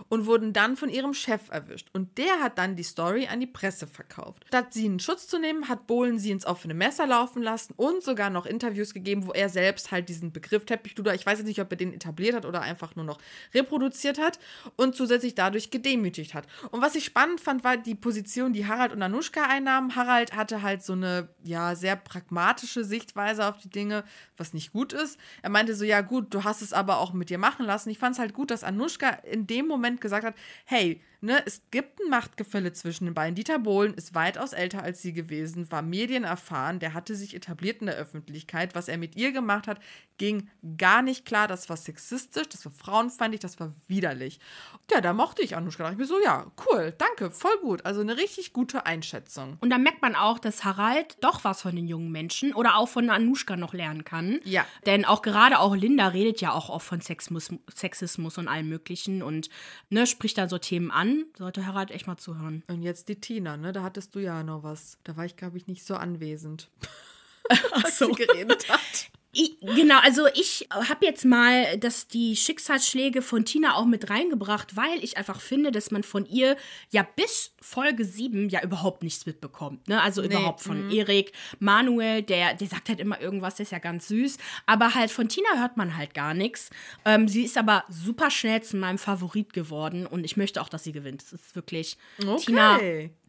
und 0.09 0.25
wurden 0.25 0.53
dann 0.53 0.75
von 0.75 0.89
ihrem 0.89 1.13
Chef 1.13 1.49
erwischt. 1.49 1.89
Und 1.93 2.17
der 2.17 2.39
hat 2.41 2.57
dann 2.57 2.75
die 2.75 2.83
Story 2.83 3.27
an 3.27 3.39
die 3.39 3.47
Presse 3.47 3.87
verkauft. 3.87 4.45
Statt 4.47 4.73
sie 4.73 4.85
in 4.85 4.99
Schutz 4.99 5.27
zu 5.27 5.39
nehmen, 5.39 5.69
hat 5.69 5.87
Bohlen 5.87 6.19
sie 6.19 6.31
ins 6.31 6.45
offene 6.45 6.73
Messer 6.73 7.07
laufen 7.07 7.41
lassen 7.41 7.73
und 7.75 8.03
sogar 8.03 8.29
noch 8.29 8.45
Interviews 8.45 8.93
gegeben, 8.93 9.27
wo 9.27 9.31
er 9.31 9.49
selbst 9.49 9.91
halt 9.91 10.09
diesen 10.09 10.31
Begriff 10.31 10.65
Teppichluder, 10.65 11.13
ich 11.13 11.25
weiß 11.25 11.39
jetzt 11.39 11.47
nicht, 11.47 11.61
ob 11.61 11.71
er 11.71 11.77
den 11.77 11.93
etabliert 11.93 12.35
hat 12.35 12.45
oder 12.45 12.61
einfach 12.61 12.95
nur 12.95 13.05
noch 13.05 13.19
reproduziert 13.53 14.19
hat 14.19 14.39
und 14.75 14.95
zusätzlich 14.95 15.35
dadurch 15.35 15.71
gedemütigt 15.71 16.33
hat. 16.33 16.47
Und 16.71 16.81
was 16.81 16.95
ich 16.95 17.05
spannend 17.05 17.41
fand, 17.41 17.63
war 17.63 17.77
die 17.77 17.95
Position, 17.95 18.53
die 18.53 18.67
Harald 18.67 18.93
und 18.93 19.01
Anushka 19.01 19.43
einnahmen. 19.43 19.95
Harald 19.95 20.35
hatte 20.35 20.61
halt 20.61 20.83
so 20.83 20.93
eine, 20.93 21.29
ja, 21.43 21.75
sehr 21.75 21.95
pragmatische 21.95 22.83
Sichtweise 22.83 23.47
auf 23.47 23.57
die 23.57 23.69
Dinge, 23.69 24.03
was 24.37 24.53
nicht 24.53 24.71
gut 24.71 24.93
ist. 24.93 25.17
Er 25.41 25.49
meinte 25.49 25.75
so, 25.75 25.85
ja 25.85 26.01
gut, 26.01 26.33
du 26.33 26.43
hast 26.43 26.61
es 26.61 26.73
aber 26.73 26.97
auch 26.97 27.13
mit 27.13 27.29
dir 27.29 27.37
machen 27.37 27.65
lassen. 27.65 27.89
Ich 27.89 27.99
fand 27.99 28.15
es 28.15 28.19
halt 28.19 28.33
gut, 28.33 28.51
dass 28.51 28.63
Anushka 28.63 29.09
in 29.09 29.47
dem 29.47 29.62
Moment 29.67 30.01
gesagt 30.01 30.25
hat, 30.25 30.35
hey, 30.65 31.01
ne, 31.23 31.41
es 31.45 31.61
gibt 31.71 32.01
ein 32.01 32.09
Machtgefälle 32.09 32.73
zwischen 32.73 33.05
den 33.05 33.13
beiden. 33.13 33.35
Dieter 33.35 33.59
Bohlen 33.59 33.93
ist 33.93 34.13
weitaus 34.13 34.53
älter 34.53 34.83
als 34.83 35.01
sie 35.01 35.13
gewesen, 35.13 35.71
war 35.71 35.81
medienerfahren, 35.81 36.79
der 36.79 36.93
hatte 36.93 37.15
sich 37.15 37.35
etabliert 37.35 37.79
in 37.79 37.87
der 37.87 37.95
Öffentlichkeit. 37.95 38.75
Was 38.75 38.87
er 38.87 38.97
mit 38.97 39.15
ihr 39.15 39.31
gemacht 39.31 39.67
hat, 39.67 39.79
ging 40.17 40.49
gar 40.77 41.01
nicht 41.01 41.25
klar. 41.25 41.47
Das 41.47 41.69
war 41.69 41.77
sexistisch, 41.77 42.49
das 42.49 42.65
war 42.65 42.71
frauenfeindlich, 42.71 43.39
das 43.39 43.59
war 43.59 43.73
widerlich. 43.87 44.39
Ja, 44.91 45.01
da 45.01 45.13
mochte 45.13 45.41
ich 45.41 45.55
Anushka. 45.55 45.83
Da 45.83 45.89
dachte 45.89 46.03
ich 46.03 46.09
mir 46.09 46.13
so, 46.13 46.23
ja, 46.23 46.51
cool, 46.67 46.93
danke, 46.97 47.31
voll 47.31 47.57
gut. 47.61 47.85
Also 47.85 48.01
eine 48.01 48.17
richtig 48.17 48.53
gute 48.53 48.85
Einschätzung. 48.85 49.57
Und 49.61 49.69
da 49.69 49.77
merkt 49.77 50.01
man 50.01 50.15
auch, 50.15 50.39
dass 50.39 50.63
Harald 50.65 51.17
doch 51.21 51.43
was 51.43 51.61
von 51.61 51.75
den 51.75 51.87
jungen 51.87 52.11
Menschen 52.11 52.53
oder 52.53 52.77
auch 52.77 52.89
von 52.89 53.09
Anushka 53.09 53.55
noch 53.55 53.73
lernen 53.73 54.03
kann. 54.03 54.39
Ja. 54.43 54.65
Denn 54.85 55.05
auch 55.05 55.21
gerade 55.21 55.59
auch 55.59 55.75
Linda 55.75 56.09
redet 56.09 56.41
ja 56.41 56.51
auch 56.51 56.69
oft 56.69 56.85
von 56.85 57.01
Sexismus, 57.01 57.49
Sexismus 57.73 58.37
und 58.37 58.47
allem 58.47 58.69
Möglichen 58.69 59.23
und 59.23 59.49
ne, 59.89 60.05
spricht 60.05 60.37
dann 60.37 60.49
so 60.49 60.57
Themen 60.57 60.91
an. 60.91 61.12
Sollte 61.37 61.65
Harald 61.65 61.91
echt 61.91 62.07
mal 62.07 62.17
zuhören. 62.17 62.63
Und 62.67 62.81
jetzt 62.81 63.09
die 63.09 63.19
Tina, 63.19 63.57
ne? 63.57 63.71
Da 63.71 63.83
hattest 63.83 64.15
du 64.15 64.19
ja 64.19 64.43
noch 64.43 64.63
was. 64.63 64.97
Da 65.03 65.17
war 65.17 65.25
ich, 65.25 65.35
glaube 65.35 65.57
ich, 65.57 65.67
nicht 65.67 65.85
so 65.85 65.95
anwesend. 65.95 66.69
Ach 67.49 67.83
als 67.83 67.99
sie 67.99 68.11
geredet 68.11 68.69
hat. 68.69 69.09
Ich, 69.35 69.59
genau, 69.59 69.97
also 70.03 70.27
ich 70.35 70.67
habe 70.69 71.05
jetzt 71.05 71.25
mal 71.25 71.77
das, 71.79 72.07
die 72.07 72.35
Schicksalsschläge 72.35 73.23
von 73.23 73.45
Tina 73.45 73.75
auch 73.75 73.85
mit 73.85 74.11
reingebracht, 74.11 74.75
weil 74.75 75.03
ich 75.03 75.17
einfach 75.17 75.41
finde, 75.41 75.71
dass 75.71 75.89
man 75.89 76.03
von 76.03 76.27
ihr 76.27 76.55
ja 76.91 77.01
bis 77.15 77.51
Folge 77.59 78.05
7 78.05 78.49
ja 78.49 78.61
überhaupt 78.61 79.01
nichts 79.01 79.25
mitbekommt. 79.25 79.87
Ne? 79.87 79.99
Also 79.99 80.21
überhaupt 80.21 80.61
von 80.61 80.91
Erik, 80.91 81.31
Manuel, 81.59 82.21
der, 82.21 82.53
der 82.53 82.67
sagt 82.67 82.89
halt 82.89 82.99
immer 82.99 83.19
irgendwas, 83.19 83.55
der 83.55 83.63
ist 83.63 83.71
ja 83.71 83.79
ganz 83.79 84.07
süß. 84.07 84.37
Aber 84.67 84.93
halt 84.93 85.09
von 85.09 85.27
Tina 85.27 85.49
hört 85.57 85.77
man 85.77 85.97
halt 85.97 86.13
gar 86.13 86.35
nichts. 86.35 86.69
Ähm, 87.03 87.27
sie 87.27 87.43
ist 87.43 87.57
aber 87.57 87.85
super 87.89 88.29
schnell 88.29 88.61
zu 88.61 88.77
meinem 88.77 88.99
Favorit 88.99 89.51
geworden 89.53 90.05
und 90.05 90.23
ich 90.25 90.37
möchte 90.37 90.61
auch, 90.61 90.69
dass 90.69 90.83
sie 90.83 90.91
gewinnt. 90.91 91.23
Es 91.23 91.33
ist 91.33 91.55
wirklich 91.55 91.97
Okay. 92.21 92.37
Tina. 92.37 92.79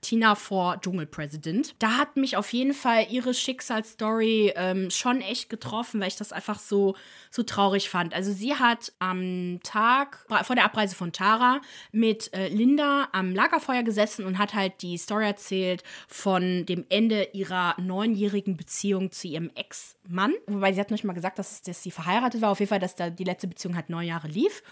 Tina 0.04 0.34
vor 0.34 0.80
Dschungelpräsident. 0.80 1.74
Da 1.78 1.96
hat 1.96 2.16
mich 2.16 2.36
auf 2.36 2.52
jeden 2.52 2.74
Fall 2.74 3.06
ihre 3.10 3.32
Schicksalsstory 3.32 4.52
ähm, 4.54 4.90
schon 4.90 5.22
echt 5.22 5.48
getroffen, 5.48 6.00
weil 6.00 6.08
ich 6.08 6.16
das 6.16 6.30
einfach 6.30 6.58
so, 6.58 6.94
so 7.30 7.42
traurig 7.42 7.88
fand. 7.88 8.12
Also 8.12 8.30
sie 8.30 8.54
hat 8.54 8.92
am 8.98 9.60
Tag 9.62 10.26
vor 10.42 10.54
der 10.54 10.66
Abreise 10.66 10.94
von 10.94 11.12
Tara 11.12 11.62
mit 11.90 12.32
äh, 12.34 12.48
Linda 12.48 13.08
am 13.12 13.34
Lagerfeuer 13.34 13.82
gesessen 13.82 14.26
und 14.26 14.36
hat 14.36 14.52
halt 14.52 14.82
die 14.82 14.98
Story 14.98 15.24
erzählt 15.24 15.82
von 16.06 16.66
dem 16.66 16.84
Ende 16.90 17.28
ihrer 17.32 17.74
neunjährigen 17.80 18.58
Beziehung 18.58 19.10
zu 19.10 19.26
ihrem 19.28 19.50
Ex-Mann. 19.54 20.34
Wobei 20.46 20.74
sie 20.74 20.80
hat 20.80 20.90
nicht 20.90 21.04
mal 21.04 21.14
gesagt, 21.14 21.38
dass, 21.38 21.62
dass 21.62 21.82
sie 21.82 21.90
verheiratet 21.90 22.42
war. 22.42 22.50
Auf 22.50 22.60
jeden 22.60 22.68
Fall, 22.68 22.78
dass 22.78 22.94
da 22.94 23.08
die 23.08 23.24
letzte 23.24 23.46
Beziehung 23.46 23.74
halt 23.74 23.88
neun 23.88 24.06
Jahre 24.06 24.28
lief. 24.28 24.62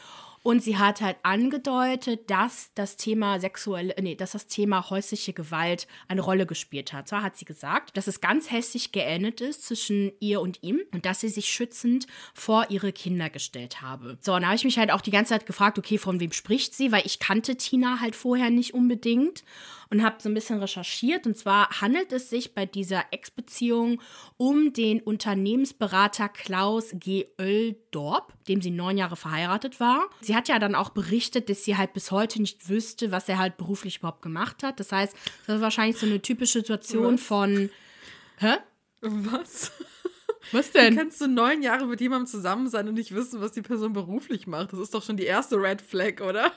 Und 0.42 0.62
sie 0.62 0.76
hat 0.76 1.00
halt 1.00 1.16
angedeutet, 1.22 2.28
dass 2.30 2.70
das 2.74 2.96
Thema 2.96 3.38
sexuelle, 3.38 3.94
nee, 4.00 4.16
dass 4.16 4.32
das 4.32 4.48
Thema 4.48 4.90
häusliche 4.90 5.32
Gewalt 5.32 5.86
eine 6.08 6.20
Rolle 6.20 6.46
gespielt 6.46 6.92
hat. 6.92 7.08
Zwar 7.08 7.22
hat 7.22 7.36
sie 7.36 7.44
gesagt, 7.44 7.96
dass 7.96 8.08
es 8.08 8.20
ganz 8.20 8.50
hässlich 8.50 8.90
geendet 8.90 9.40
ist 9.40 9.64
zwischen 9.64 10.12
ihr 10.18 10.40
und 10.40 10.62
ihm 10.62 10.80
und 10.92 11.06
dass 11.06 11.20
sie 11.20 11.28
sich 11.28 11.46
schützend 11.46 12.06
vor 12.34 12.66
ihre 12.70 12.92
Kinder 12.92 13.30
gestellt 13.30 13.82
habe. 13.82 14.18
So, 14.20 14.34
und 14.34 14.42
da 14.42 14.48
habe 14.48 14.56
ich 14.56 14.64
mich 14.64 14.78
halt 14.78 14.90
auch 14.90 15.00
die 15.00 15.12
ganze 15.12 15.30
Zeit 15.30 15.46
gefragt, 15.46 15.78
okay, 15.78 15.98
von 15.98 16.18
wem 16.18 16.32
spricht 16.32 16.74
sie? 16.74 16.90
Weil 16.90 17.06
ich 17.06 17.20
kannte 17.20 17.56
Tina 17.56 18.00
halt 18.00 18.16
vorher 18.16 18.50
nicht 18.50 18.74
unbedingt 18.74 19.44
und 19.92 20.02
habe 20.02 20.16
so 20.20 20.30
ein 20.30 20.34
bisschen 20.34 20.58
recherchiert. 20.58 21.26
Und 21.26 21.36
zwar 21.36 21.82
handelt 21.82 22.12
es 22.12 22.30
sich 22.30 22.54
bei 22.54 22.64
dieser 22.64 23.04
Ex-Beziehung 23.10 24.00
um 24.38 24.72
den 24.72 25.02
Unternehmensberater 25.02 26.30
Klaus 26.30 26.92
G. 26.94 27.26
Oeldorp, 27.38 28.32
dem 28.48 28.62
sie 28.62 28.70
neun 28.70 28.96
Jahre 28.96 29.16
verheiratet 29.16 29.80
war. 29.80 30.08
Sie 30.22 30.34
hat 30.34 30.48
ja 30.48 30.58
dann 30.58 30.74
auch 30.74 30.88
berichtet, 30.88 31.50
dass 31.50 31.64
sie 31.64 31.76
halt 31.76 31.92
bis 31.92 32.10
heute 32.10 32.40
nicht 32.40 32.70
wüsste, 32.70 33.12
was 33.12 33.28
er 33.28 33.36
halt 33.38 33.58
beruflich 33.58 33.98
überhaupt 33.98 34.22
gemacht 34.22 34.62
hat. 34.62 34.80
Das 34.80 34.92
heißt, 34.92 35.14
das 35.46 35.56
ist 35.56 35.62
wahrscheinlich 35.62 35.98
so 35.98 36.06
eine 36.06 36.22
typische 36.22 36.60
Situation 36.60 37.18
von. 37.18 37.68
Hä? 38.38 38.54
Was? 39.02 39.72
Was 40.52 40.72
Wie 40.72 40.96
kannst 40.96 41.20
du 41.20 41.28
neun 41.28 41.62
Jahre 41.62 41.86
mit 41.86 42.00
jemandem 42.00 42.26
zusammen 42.26 42.68
sein 42.68 42.88
und 42.88 42.94
nicht 42.94 43.14
wissen, 43.14 43.42
was 43.42 43.52
die 43.52 43.62
Person 43.62 43.92
beruflich 43.92 44.46
macht? 44.46 44.72
Das 44.72 44.80
ist 44.80 44.94
doch 44.94 45.02
schon 45.02 45.18
die 45.18 45.24
erste 45.24 45.56
Red 45.56 45.82
Flag, 45.82 46.22
oder? 46.22 46.50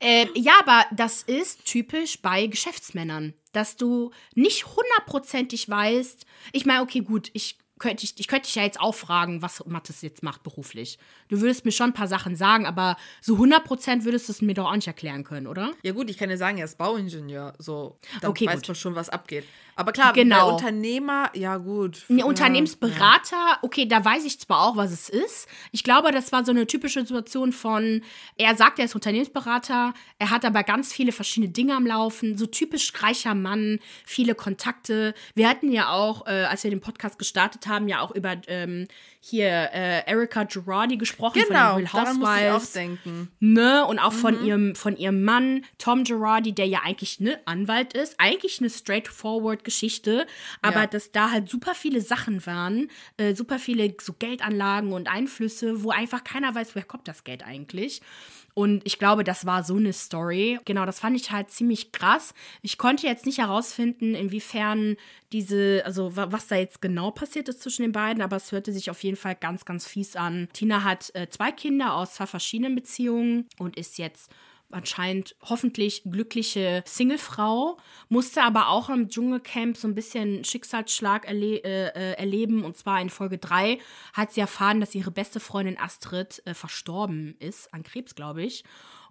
Äh, 0.00 0.26
ja, 0.34 0.54
aber 0.60 0.84
das 0.92 1.22
ist 1.22 1.64
typisch 1.64 2.20
bei 2.20 2.46
Geschäftsmännern, 2.46 3.34
dass 3.52 3.76
du 3.76 4.10
nicht 4.34 4.66
hundertprozentig 4.66 5.68
weißt. 5.68 6.26
Ich 6.52 6.66
meine, 6.66 6.82
okay, 6.82 7.00
gut, 7.00 7.30
ich 7.32 7.58
könnte 7.78 8.04
ich, 8.04 8.14
ich 8.18 8.28
könnte 8.28 8.46
dich 8.46 8.54
ja 8.54 8.62
jetzt 8.62 8.80
auch 8.80 8.94
fragen, 8.94 9.42
was 9.42 9.64
Mathis 9.66 10.02
jetzt 10.02 10.22
macht 10.22 10.44
beruflich. 10.44 10.98
Du 11.28 11.40
würdest 11.40 11.64
mir 11.64 11.72
schon 11.72 11.90
ein 11.90 11.94
paar 11.94 12.06
Sachen 12.06 12.36
sagen, 12.36 12.64
aber 12.64 12.96
so 13.20 13.34
100% 13.36 14.04
würdest 14.04 14.28
du 14.28 14.32
es 14.32 14.40
mir 14.40 14.54
doch 14.54 14.66
auch 14.70 14.76
nicht 14.76 14.86
erklären 14.86 15.24
können, 15.24 15.48
oder? 15.48 15.72
Ja 15.82 15.92
gut, 15.92 16.08
ich 16.08 16.16
kann 16.16 16.30
ja 16.30 16.36
sagen, 16.36 16.58
er 16.58 16.64
ist 16.64 16.78
Bauingenieur, 16.78 17.54
so, 17.58 17.98
dann 18.20 18.30
Okay, 18.30 18.46
weiß 18.46 18.60
gut. 18.60 18.68
man 18.68 18.74
schon, 18.76 18.94
was 18.94 19.08
abgeht. 19.08 19.44
Aber 19.76 19.92
klar, 19.92 20.12
Genau. 20.12 20.46
bei 20.48 20.52
Unternehmer, 20.54 21.30
ja 21.34 21.56
gut. 21.56 22.04
Ein 22.08 22.18
ja, 22.18 22.24
Unternehmensberater, 22.24 23.58
okay, 23.62 23.86
da 23.86 24.04
weiß 24.04 24.24
ich 24.24 24.38
zwar 24.38 24.62
auch, 24.62 24.76
was 24.76 24.92
es 24.92 25.08
ist. 25.08 25.48
Ich 25.70 25.82
glaube, 25.84 26.12
das 26.12 26.32
war 26.32 26.44
so 26.44 26.50
eine 26.50 26.66
typische 26.66 27.00
Situation 27.00 27.52
von, 27.52 28.02
er 28.36 28.54
sagt, 28.56 28.78
er 28.78 28.84
ist 28.84 28.94
Unternehmensberater, 28.94 29.94
er 30.18 30.30
hat 30.30 30.44
aber 30.44 30.62
ganz 30.62 30.92
viele 30.92 31.12
verschiedene 31.12 31.52
Dinge 31.52 31.74
am 31.74 31.86
Laufen, 31.86 32.36
so 32.36 32.46
typisch 32.46 32.92
reicher 33.02 33.34
Mann, 33.34 33.78
viele 34.04 34.34
Kontakte. 34.34 35.14
Wir 35.34 35.48
hatten 35.48 35.72
ja 35.72 35.90
auch, 35.90 36.26
äh, 36.26 36.44
als 36.44 36.64
wir 36.64 36.70
den 36.70 36.80
Podcast 36.80 37.18
gestartet 37.18 37.66
haben, 37.66 37.88
ja 37.88 38.00
auch 38.00 38.10
über 38.10 38.36
ähm, 38.48 38.88
hier 39.24 39.70
äh, 39.72 40.04
Erika 40.10 40.42
Girardi 40.42 40.96
gesprochen 40.96 41.40
Genau, 41.46 41.74
von 41.74 41.84
Real 41.86 41.92
Housewives. 41.92 42.72
denken. 42.72 43.30
Ne? 43.38 43.86
Und 43.86 44.00
auch 44.00 44.10
Mhm. 44.12 44.16
von, 44.16 44.44
ihrem, 44.44 44.74
von 44.74 44.96
ihrem 44.96 45.22
Mann, 45.22 45.64
Tom 45.78 46.02
Girardi, 46.02 46.52
der 46.52 46.66
ja 46.66 46.80
eigentlich 46.84 47.20
ne 47.20 47.38
Anwalt 47.44 47.92
ist. 47.92 48.16
Eigentlich 48.18 48.58
eine 48.58 48.68
straightforward 48.68 49.62
Geschichte, 49.62 50.26
aber 50.60 50.80
Ja. 50.80 50.86
dass 50.88 51.12
da 51.12 51.30
halt 51.30 51.48
super 51.48 51.74
viele 51.76 52.00
Sachen 52.00 52.44
waren, 52.46 52.90
äh, 53.16 53.34
super 53.36 53.60
viele 53.60 53.94
so 54.00 54.12
Geldanlagen 54.18 54.92
und 54.92 55.08
Einflüsse, 55.08 55.84
wo 55.84 55.90
einfach 55.90 56.24
keiner 56.24 56.52
weiß, 56.54 56.74
woher 56.74 56.84
kommt 56.86 57.06
das 57.06 57.22
Geld 57.22 57.44
eigentlich. 57.46 58.02
Und 58.54 58.82
ich 58.84 58.98
glaube, 58.98 59.24
das 59.24 59.46
war 59.46 59.64
so 59.64 59.76
eine 59.76 59.94
Story. 59.94 60.58
Genau, 60.66 60.84
das 60.84 61.00
fand 61.00 61.16
ich 61.16 61.30
halt 61.30 61.50
ziemlich 61.50 61.90
krass. 61.90 62.34
Ich 62.60 62.76
konnte 62.76 63.06
jetzt 63.06 63.24
nicht 63.24 63.38
herausfinden, 63.38 64.14
inwiefern 64.14 64.96
diese, 65.32 65.80
also 65.86 66.14
wa- 66.16 66.26
was 66.32 66.48
da 66.48 66.56
jetzt 66.56 66.82
genau 66.82 67.10
passiert 67.12 67.48
ist 67.48 67.62
zwischen 67.62 67.80
den 67.80 67.92
beiden, 67.92 68.22
aber 68.22 68.36
es 68.36 68.52
hörte 68.52 68.70
sich 68.70 68.90
auf 68.90 69.02
jeden 69.04 69.11
Fall 69.16 69.36
ganz, 69.36 69.64
ganz 69.64 69.86
fies 69.86 70.16
an. 70.16 70.48
Tina 70.52 70.84
hat 70.84 71.14
äh, 71.14 71.28
zwei 71.28 71.52
Kinder 71.52 71.94
aus 71.94 72.14
zwei 72.14 72.26
verschiedenen 72.26 72.74
Beziehungen 72.74 73.48
und 73.58 73.76
ist 73.76 73.98
jetzt 73.98 74.30
anscheinend 74.72 75.36
hoffentlich 75.42 76.02
glückliche 76.04 76.82
Singlefrau, 76.86 77.76
musste 78.08 78.42
aber 78.42 78.68
auch 78.68 78.88
im 78.90 79.08
Dschungelcamp 79.08 79.76
so 79.76 79.86
ein 79.86 79.94
bisschen 79.94 80.44
Schicksalsschlag 80.44 81.26
erle 81.26 81.62
äh, 81.62 81.88
äh, 81.88 82.12
erleben. 82.14 82.64
Und 82.64 82.76
zwar 82.76 83.00
in 83.00 83.10
Folge 83.10 83.38
3 83.38 83.78
hat 84.12 84.32
sie 84.32 84.40
erfahren, 84.40 84.80
dass 84.80 84.94
ihre 84.94 85.10
beste 85.10 85.40
Freundin 85.40 85.78
Astrid 85.78 86.42
äh, 86.46 86.54
verstorben 86.54 87.36
ist, 87.38 87.72
an 87.72 87.82
Krebs, 87.82 88.14
glaube 88.14 88.42
ich. 88.42 88.64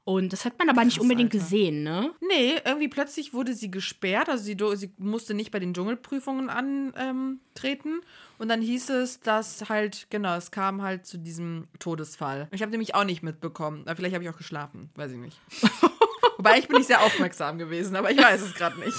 Und 0.03 0.33
das 0.33 0.45
hat 0.45 0.57
man 0.57 0.67
aber 0.69 0.83
nicht 0.83 0.95
Krass, 0.97 1.03
unbedingt 1.03 1.31
Alter. 1.33 1.43
gesehen, 1.45 1.83
ne? 1.83 2.11
Nee, 2.27 2.55
irgendwie 2.65 2.87
plötzlich 2.87 3.33
wurde 3.33 3.53
sie 3.53 3.69
gesperrt, 3.69 4.29
also 4.29 4.43
sie, 4.43 4.57
sie 4.75 4.91
musste 4.97 5.35
nicht 5.35 5.51
bei 5.51 5.59
den 5.59 5.73
Dschungelprüfungen 5.75 6.49
antreten. 6.49 8.01
und 8.39 8.49
dann 8.49 8.61
hieß 8.61 8.89
es, 8.89 9.19
dass 9.19 9.69
halt, 9.69 10.07
genau, 10.09 10.35
es 10.35 10.49
kam 10.49 10.81
halt 10.81 11.05
zu 11.05 11.17
diesem 11.19 11.67
Todesfall. 11.77 12.47
Ich 12.51 12.61
habe 12.63 12.71
nämlich 12.71 12.95
auch 12.95 13.03
nicht 13.03 13.21
mitbekommen. 13.21 13.85
Vielleicht 13.95 14.15
habe 14.15 14.23
ich 14.23 14.29
auch 14.31 14.37
geschlafen, 14.37 14.89
weiß 14.95 15.11
ich 15.11 15.17
nicht. 15.19 15.39
Wobei 16.37 16.57
ich 16.57 16.67
bin 16.67 16.77
nicht 16.77 16.87
sehr 16.87 17.03
aufmerksam 17.03 17.59
gewesen, 17.59 17.95
aber 17.95 18.09
ich 18.09 18.17
weiß 18.17 18.41
es 18.41 18.55
gerade 18.55 18.79
nicht. 18.79 18.97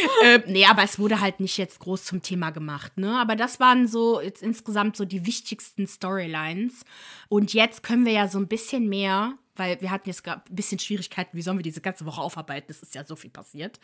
äh, 0.24 0.40
nee, 0.46 0.66
aber 0.66 0.82
es 0.82 0.98
wurde 0.98 1.20
halt 1.20 1.40
nicht 1.40 1.56
jetzt 1.58 1.78
groß 1.80 2.04
zum 2.04 2.22
Thema 2.22 2.50
gemacht, 2.50 2.96
ne? 2.96 3.18
Aber 3.18 3.36
das 3.36 3.60
waren 3.60 3.86
so 3.86 4.20
jetzt 4.20 4.42
insgesamt 4.42 4.96
so 4.96 5.04
die 5.04 5.26
wichtigsten 5.26 5.86
Storylines. 5.86 6.84
Und 7.28 7.52
jetzt 7.54 7.82
können 7.82 8.04
wir 8.04 8.12
ja 8.12 8.28
so 8.28 8.38
ein 8.38 8.48
bisschen 8.48 8.88
mehr, 8.88 9.34
weil 9.56 9.80
wir 9.80 9.90
hatten 9.90 10.08
jetzt 10.08 10.26
ein 10.26 10.40
bisschen 10.50 10.78
Schwierigkeiten, 10.78 11.36
wie 11.36 11.42
sollen 11.42 11.58
wir 11.58 11.62
diese 11.62 11.80
ganze 11.80 12.06
Woche 12.06 12.20
aufarbeiten? 12.20 12.70
Es 12.70 12.82
ist 12.82 12.94
ja 12.94 13.04
so 13.04 13.16
viel 13.16 13.30
passiert. 13.30 13.80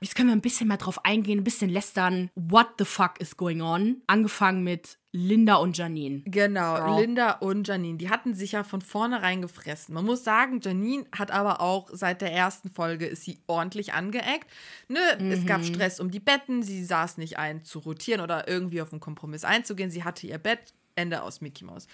Jetzt 0.00 0.14
können 0.14 0.28
wir 0.28 0.36
ein 0.36 0.42
bisschen 0.42 0.68
mal 0.68 0.76
drauf 0.76 1.04
eingehen, 1.04 1.40
ein 1.40 1.44
bisschen 1.44 1.70
lästern. 1.70 2.30
What 2.34 2.68
the 2.78 2.84
fuck 2.84 3.20
is 3.20 3.36
going 3.36 3.62
on? 3.62 4.02
Angefangen 4.06 4.62
mit 4.62 4.98
Linda 5.16 5.56
und 5.56 5.78
Janine. 5.78 6.22
Genau, 6.26 6.74
Girl. 6.74 7.00
Linda 7.00 7.30
und 7.32 7.66
Janine, 7.66 7.96
die 7.96 8.10
hatten 8.10 8.34
sich 8.34 8.52
ja 8.52 8.64
von 8.64 8.82
vornherein 8.82 9.40
gefressen. 9.40 9.94
Man 9.94 10.04
muss 10.04 10.22
sagen, 10.24 10.60
Janine 10.62 11.06
hat 11.16 11.30
aber 11.30 11.60
auch 11.60 11.88
seit 11.92 12.20
der 12.20 12.32
ersten 12.32 12.70
Folge 12.70 13.06
ist 13.06 13.24
sie 13.24 13.38
ordentlich 13.46 13.94
angeeckt. 13.94 14.50
Ne, 14.88 15.00
Es 15.30 15.46
gab 15.46 15.64
Stress 15.64 16.00
um 16.00 16.10
die 16.10 16.20
Betten, 16.20 16.62
sie 16.62 16.84
saß 16.84 17.16
nicht 17.16 17.38
ein 17.38 17.64
zu 17.64 17.78
rotieren 17.78 18.20
oder 18.20 18.46
irgendwie 18.46 18.82
auf 18.82 18.92
einen 18.92 19.00
Kompromiss 19.00 19.44
einzugehen. 19.44 19.90
Sie 19.90 20.04
hatte 20.04 20.26
ihr 20.26 20.38
Bett, 20.38 20.74
Ende 20.96 21.22
aus 21.22 21.40
Mickey 21.40 21.64
Mouse. 21.64 21.86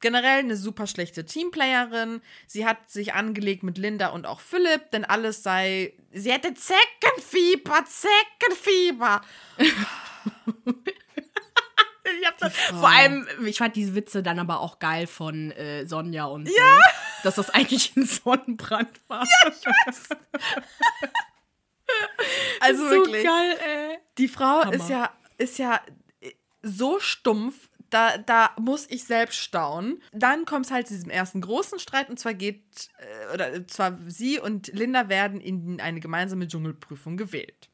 Generell 0.00 0.40
eine 0.40 0.56
super 0.56 0.86
schlechte 0.86 1.24
Teamplayerin. 1.24 2.20
Sie 2.46 2.66
hat 2.66 2.90
sich 2.90 3.14
angelegt 3.14 3.62
mit 3.62 3.78
Linda 3.78 4.08
und 4.08 4.26
auch 4.26 4.40
Philipp, 4.40 4.90
denn 4.92 5.04
alles 5.04 5.42
sei. 5.42 5.94
Sie 6.12 6.32
hätte 6.32 6.54
Zeckenfieber, 6.54 7.84
Zeckenfieber. 7.84 9.22
Ich 12.20 12.26
hab 12.26 12.38
das, 12.38 12.54
vor 12.54 12.88
allem, 12.88 13.26
ich 13.46 13.58
fand 13.58 13.76
diese 13.76 13.94
Witze 13.94 14.22
dann 14.22 14.38
aber 14.38 14.60
auch 14.60 14.78
geil 14.78 15.06
von 15.06 15.50
äh, 15.52 15.86
Sonja 15.86 16.24
und 16.26 16.48
so, 16.48 16.54
ja. 16.56 16.78
dass 17.22 17.36
das 17.36 17.50
eigentlich 17.50 17.96
ein 17.96 18.04
Sonnenbrand 18.04 19.00
war. 19.08 19.26
Also 22.60 22.84
so 22.84 22.90
wirklich. 22.90 23.24
geil, 23.24 23.58
ey. 23.66 23.98
Die 24.18 24.28
Frau 24.28 24.60
Hammer. 24.60 24.74
ist 24.74 24.88
ja, 24.88 25.10
ist 25.38 25.58
ja 25.58 25.80
so 26.62 27.00
stumpf, 27.00 27.68
da, 27.90 28.18
da 28.18 28.50
muss 28.58 28.86
ich 28.88 29.04
selbst 29.04 29.38
staunen. 29.38 30.00
Dann 30.12 30.44
kommt 30.44 30.66
es 30.66 30.72
halt 30.72 30.86
zu 30.86 30.94
diesem 30.94 31.10
ersten 31.10 31.40
großen 31.40 31.78
Streit 31.78 32.08
und 32.08 32.18
zwar 32.18 32.34
geht, 32.34 32.62
äh, 32.98 33.34
oder 33.34 33.66
zwar 33.66 33.98
sie 34.06 34.38
und 34.38 34.68
Linda 34.68 35.08
werden 35.08 35.40
in 35.40 35.80
eine 35.80 36.00
gemeinsame 36.00 36.46
Dschungelprüfung 36.46 37.16
gewählt. 37.16 37.69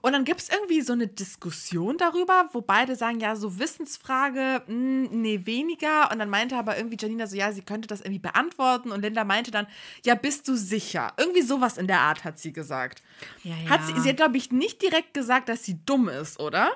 Und 0.00 0.12
dann 0.12 0.24
gibt 0.24 0.40
es 0.40 0.48
irgendwie 0.48 0.80
so 0.80 0.92
eine 0.92 1.06
Diskussion 1.06 1.98
darüber, 1.98 2.48
wo 2.52 2.60
beide 2.60 2.96
sagen, 2.96 3.20
ja, 3.20 3.36
so 3.36 3.58
Wissensfrage, 3.58 4.62
mh, 4.66 5.08
nee, 5.10 5.40
weniger. 5.44 6.10
Und 6.10 6.18
dann 6.18 6.30
meinte 6.30 6.56
aber 6.56 6.76
irgendwie 6.76 6.96
Janina 6.98 7.26
so, 7.26 7.36
ja, 7.36 7.52
sie 7.52 7.62
könnte 7.62 7.88
das 7.88 8.00
irgendwie 8.00 8.20
beantworten. 8.20 8.92
Und 8.92 9.02
Linda 9.02 9.24
meinte 9.24 9.50
dann, 9.50 9.66
ja, 10.04 10.14
bist 10.14 10.48
du 10.48 10.54
sicher? 10.56 11.12
Irgendwie 11.16 11.42
sowas 11.42 11.78
in 11.78 11.86
der 11.86 12.00
Art 12.00 12.24
hat 12.24 12.38
sie 12.38 12.52
gesagt. 12.52 13.02
Ja, 13.42 13.54
Hat 13.68 13.80
ja. 13.80 13.86
sie, 13.86 14.00
sie 14.00 14.08
hat, 14.10 14.16
glaube 14.16 14.36
ich, 14.36 14.52
nicht 14.52 14.82
direkt 14.82 15.14
gesagt, 15.14 15.48
dass 15.48 15.64
sie 15.64 15.84
dumm 15.84 16.08
ist, 16.08 16.40
oder? 16.40 16.70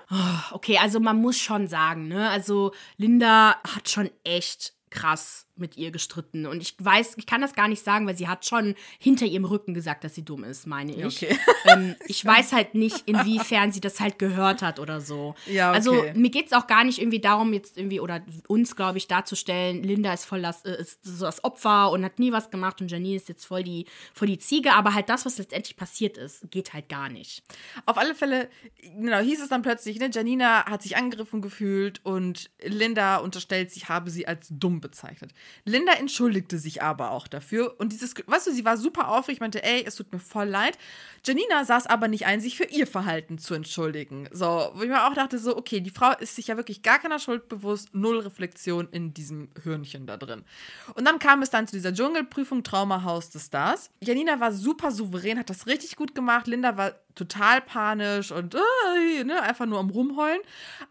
Okay, 0.50 0.78
also 0.78 1.00
man 1.00 1.20
muss 1.20 1.38
schon 1.38 1.68
sagen, 1.68 2.08
ne? 2.08 2.28
Also 2.30 2.72
Linda 2.96 3.56
hat 3.64 3.88
schon 3.88 4.10
echt 4.24 4.74
krass 4.90 5.46
mit 5.56 5.76
ihr 5.76 5.90
gestritten. 5.90 6.46
Und 6.46 6.60
ich 6.60 6.74
weiß, 6.78 7.14
ich 7.16 7.26
kann 7.26 7.40
das 7.40 7.54
gar 7.54 7.68
nicht 7.68 7.82
sagen, 7.82 8.06
weil 8.06 8.16
sie 8.16 8.28
hat 8.28 8.44
schon 8.44 8.74
hinter 8.98 9.26
ihrem 9.26 9.44
Rücken 9.44 9.74
gesagt, 9.74 10.04
dass 10.04 10.14
sie 10.14 10.24
dumm 10.24 10.44
ist, 10.44 10.66
meine 10.66 10.92
ich. 10.94 11.22
Okay. 11.22 11.38
Ähm, 11.66 11.94
ich 12.06 12.22
weiß 12.22 12.52
halt 12.52 12.74
nicht, 12.74 13.04
inwiefern 13.06 13.72
sie 13.72 13.80
das 13.80 13.98
halt 13.98 14.18
gehört 14.18 14.60
hat 14.60 14.78
oder 14.78 15.00
so. 15.00 15.34
Ja, 15.46 15.70
okay. 15.70 15.76
Also 15.76 16.04
mir 16.14 16.28
geht 16.28 16.48
es 16.48 16.52
auch 16.52 16.66
gar 16.66 16.84
nicht 16.84 16.98
irgendwie 16.98 17.20
darum, 17.20 17.54
jetzt 17.54 17.78
irgendwie, 17.78 18.00
oder 18.00 18.22
uns, 18.48 18.76
glaube 18.76 18.98
ich, 18.98 19.08
darzustellen, 19.08 19.82
Linda 19.82 20.12
ist 20.12 20.26
voll 20.26 20.42
das, 20.42 20.62
äh, 20.66 20.78
ist 20.78 21.02
so 21.02 21.24
das 21.24 21.42
Opfer 21.42 21.90
und 21.90 22.04
hat 22.04 22.18
nie 22.18 22.32
was 22.32 22.50
gemacht 22.50 22.82
und 22.82 22.90
Janine 22.90 23.16
ist 23.16 23.30
jetzt 23.30 23.46
voll 23.46 23.62
die, 23.62 23.86
voll 24.12 24.28
die 24.28 24.36
Ziege. 24.36 24.74
Aber 24.74 24.92
halt 24.92 25.08
das, 25.08 25.24
was 25.24 25.38
letztendlich 25.38 25.74
passiert 25.76 26.18
ist, 26.18 26.50
geht 26.50 26.74
halt 26.74 26.90
gar 26.90 27.08
nicht. 27.08 27.42
Auf 27.86 27.96
alle 27.96 28.14
Fälle, 28.14 28.50
genau, 28.82 29.20
hieß 29.20 29.40
es 29.40 29.48
dann 29.48 29.62
plötzlich, 29.62 29.98
ne, 29.98 30.10
Janina 30.12 30.66
hat 30.66 30.82
sich 30.82 30.98
angegriffen 30.98 31.40
gefühlt 31.40 32.04
und 32.04 32.50
Linda 32.62 33.16
unterstellt, 33.16 33.70
sie 33.70 33.80
habe 33.86 34.10
sie 34.10 34.26
als 34.26 34.48
dumm 34.50 34.82
bezeichnet. 34.82 35.32
Linda 35.64 35.92
entschuldigte 35.94 36.58
sich 36.58 36.82
aber 36.82 37.10
auch 37.10 37.26
dafür 37.26 37.74
und 37.78 37.92
dieses, 37.92 38.14
weißt 38.26 38.46
du, 38.46 38.52
sie 38.52 38.64
war 38.64 38.76
super 38.76 39.08
aufgeregt, 39.08 39.40
meinte, 39.40 39.64
ey, 39.64 39.84
es 39.86 39.96
tut 39.96 40.12
mir 40.12 40.18
voll 40.18 40.48
leid. 40.48 40.78
Janina 41.26 41.64
saß 41.64 41.86
aber 41.86 42.08
nicht 42.08 42.26
ein, 42.26 42.40
sich 42.40 42.56
für 42.56 42.64
ihr 42.64 42.86
Verhalten 42.86 43.38
zu 43.38 43.54
entschuldigen. 43.54 44.28
So, 44.30 44.70
wo 44.74 44.82
ich 44.82 44.88
mir 44.88 45.06
auch 45.06 45.14
dachte, 45.14 45.38
so, 45.38 45.56
okay, 45.56 45.80
die 45.80 45.90
Frau 45.90 46.12
ist 46.18 46.36
sich 46.36 46.48
ja 46.48 46.56
wirklich 46.56 46.82
gar 46.82 46.98
keiner 46.98 47.18
Schuld 47.18 47.48
bewusst, 47.48 47.94
null 47.94 48.18
Reflexion 48.18 48.88
in 48.90 49.14
diesem 49.14 49.48
Hörnchen 49.62 50.06
da 50.06 50.16
drin. 50.16 50.44
Und 50.94 51.06
dann 51.06 51.18
kam 51.18 51.42
es 51.42 51.50
dann 51.50 51.66
zu 51.66 51.76
dieser 51.76 51.94
Dschungelprüfung 51.94 52.62
Traumahaus 52.62 53.30
des 53.30 53.46
Stars. 53.46 53.90
Janina 54.02 54.38
war 54.40 54.52
super 54.52 54.90
souverän, 54.90 55.38
hat 55.38 55.50
das 55.50 55.66
richtig 55.66 55.96
gut 55.96 56.14
gemacht. 56.14 56.46
Linda 56.46 56.76
war 56.76 56.94
total 57.14 57.60
panisch 57.60 58.32
und 58.32 58.54
äh, 58.54 59.24
ne, 59.24 59.40
einfach 59.42 59.66
nur 59.66 59.78
am 59.78 59.90
Rumheulen. 59.90 60.40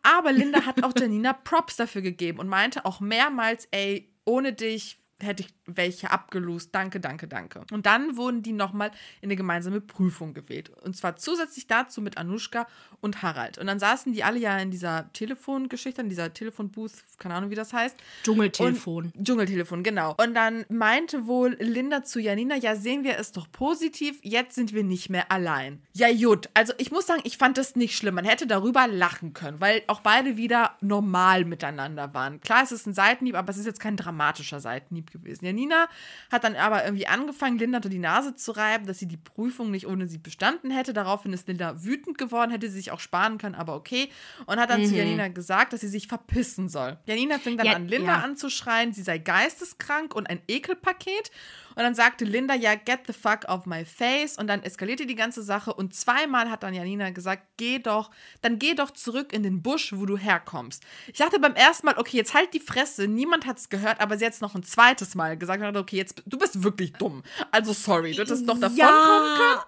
Aber 0.01 0.31
Linda 0.31 0.65
hat 0.65 0.83
auch 0.83 0.93
Janina 0.99 1.33
Props 1.33 1.75
dafür 1.75 2.01
gegeben 2.01 2.39
und 2.39 2.47
meinte 2.47 2.85
auch 2.85 2.99
mehrmals, 2.99 3.67
ey, 3.71 4.12
ohne 4.25 4.53
dich 4.53 4.97
hätte 5.23 5.43
ich 5.43 5.53
welche 5.65 6.11
abgelost. 6.11 6.69
Danke, 6.73 6.99
danke, 6.99 7.27
danke. 7.27 7.61
Und 7.71 7.85
dann 7.85 8.17
wurden 8.17 8.43
die 8.43 8.53
nochmal 8.53 8.91
in 9.21 9.27
eine 9.27 9.35
gemeinsame 9.35 9.81
Prüfung 9.81 10.33
gewählt. 10.33 10.69
Und 10.83 10.95
zwar 10.95 11.15
zusätzlich 11.15 11.67
dazu 11.67 12.01
mit 12.01 12.17
Anushka 12.17 12.67
und 13.01 13.21
Harald. 13.21 13.57
Und 13.57 13.67
dann 13.67 13.79
saßen 13.79 14.13
die 14.13 14.23
alle 14.23 14.39
ja 14.39 14.57
in 14.59 14.71
dieser 14.71 15.11
Telefongeschichte, 15.13 16.01
in 16.01 16.09
dieser 16.09 16.33
Telefonbooth, 16.33 16.91
keine 17.17 17.35
Ahnung, 17.35 17.49
wie 17.49 17.55
das 17.55 17.73
heißt. 17.73 17.95
Dschungeltelefon. 18.23 19.11
Und, 19.15 19.25
Dschungeltelefon, 19.25 19.83
genau. 19.83 20.15
Und 20.17 20.33
dann 20.33 20.65
meinte 20.69 21.27
wohl 21.27 21.55
Linda 21.59 22.03
zu 22.03 22.19
Janina, 22.19 22.55
ja, 22.55 22.75
sehen 22.75 23.03
wir 23.03 23.17
es 23.17 23.31
doch 23.31 23.51
positiv, 23.51 24.19
jetzt 24.21 24.55
sind 24.55 24.73
wir 24.73 24.83
nicht 24.83 25.09
mehr 25.09 25.31
allein. 25.31 25.81
Ja, 25.93 26.07
gut. 26.13 26.49
Also 26.53 26.73
ich 26.77 26.91
muss 26.91 27.07
sagen, 27.07 27.21
ich 27.23 27.37
fand 27.37 27.57
das 27.57 27.75
nicht 27.75 27.97
schlimm. 27.97 28.15
Man 28.15 28.25
hätte 28.25 28.47
darüber 28.47 28.87
lachen 28.87 29.33
können, 29.33 29.59
weil 29.59 29.83
auch 29.87 30.01
beide 30.01 30.37
wieder 30.37 30.77
normal 30.81 31.45
miteinander 31.45 32.13
waren. 32.13 32.39
Klar, 32.41 32.63
es 32.63 32.71
ist 32.71 32.85
ein 32.87 32.93
Seitenhieb, 32.93 33.35
aber 33.35 33.49
es 33.49 33.57
ist 33.57 33.65
jetzt 33.65 33.79
kein 33.79 33.97
dramatischer 33.97 34.59
Seitenhieb 34.59 35.11
gewesen. 35.13 35.45
Janina 35.45 35.87
hat 36.31 36.43
dann 36.43 36.55
aber 36.55 36.83
irgendwie 36.83 37.07
angefangen, 37.07 37.57
Linda 37.57 37.77
unter 37.77 37.89
die 37.89 37.99
Nase 37.99 38.35
zu 38.35 38.51
reiben, 38.51 38.85
dass 38.85 38.99
sie 38.99 39.07
die 39.07 39.17
Prüfung 39.17 39.71
nicht 39.71 39.87
ohne 39.87 40.07
sie 40.07 40.17
bestanden 40.17 40.71
hätte. 40.71 40.93
Daraufhin 40.93 41.31
ist 41.31 41.47
Linda 41.47 41.83
wütend 41.83 42.17
geworden, 42.17 42.51
hätte 42.51 42.67
sie 42.69 42.77
sich 42.77 42.91
auch 42.91 42.99
sparen 42.99 43.37
können, 43.37 43.55
aber 43.55 43.75
okay. 43.75 44.09
Und 44.45 44.59
hat 44.59 44.69
dann 44.69 44.81
mhm. 44.81 44.87
zu 44.87 44.95
Janina 44.95 45.29
gesagt, 45.29 45.73
dass 45.73 45.81
sie 45.81 45.87
sich 45.87 46.07
verpissen 46.07 46.67
soll. 46.67 46.97
Janina 47.05 47.39
fing 47.39 47.57
dann 47.57 47.67
ja, 47.67 47.73
an, 47.73 47.87
Linda 47.87 48.17
ja. 48.17 48.21
anzuschreien, 48.21 48.93
sie 48.93 49.03
sei 49.03 49.17
geisteskrank 49.17 50.13
und 50.13 50.29
ein 50.29 50.41
Ekelpaket. 50.47 51.31
Und 51.75 51.83
dann 51.83 51.95
sagte 51.95 52.25
Linda, 52.25 52.55
ja, 52.55 52.75
get 52.75 53.01
the 53.07 53.13
fuck 53.13 53.45
off 53.47 53.65
my 53.65 53.85
face. 53.85 54.37
Und 54.37 54.47
dann 54.47 54.63
eskalierte 54.63 55.05
die 55.05 55.15
ganze 55.15 55.43
Sache. 55.43 55.73
Und 55.73 55.95
zweimal 55.95 56.49
hat 56.49 56.63
dann 56.63 56.73
Janina 56.73 57.09
gesagt, 57.09 57.43
geh 57.57 57.79
doch, 57.79 58.11
dann 58.41 58.59
geh 58.59 58.73
doch 58.73 58.91
zurück 58.91 59.33
in 59.33 59.43
den 59.43 59.61
Busch, 59.61 59.93
wo 59.95 60.05
du 60.05 60.17
herkommst. 60.17 60.83
Ich 61.07 61.19
dachte 61.19 61.39
beim 61.39 61.55
ersten 61.55 61.85
Mal, 61.87 61.97
okay, 61.97 62.17
jetzt 62.17 62.33
halt 62.33 62.53
die 62.53 62.59
Fresse. 62.59 63.07
Niemand 63.07 63.45
hat 63.45 63.57
es 63.57 63.69
gehört, 63.69 64.01
aber 64.01 64.17
sie 64.17 64.25
hat 64.25 64.33
es 64.33 64.41
noch 64.41 64.55
ein 64.55 64.63
zweites 64.63 65.15
Mal 65.15 65.37
gesagt. 65.37 65.63
okay, 65.75 65.97
jetzt, 65.97 66.21
du 66.25 66.37
bist 66.37 66.63
wirklich 66.63 66.93
dumm. 66.93 67.23
Also 67.51 67.73
sorry, 67.73 68.13
du 68.13 68.21
hättest 68.21 68.45
noch 68.45 68.59
davon 68.59 68.77
ja. 68.77 68.87
kommen 68.87 69.37
können. 69.37 69.61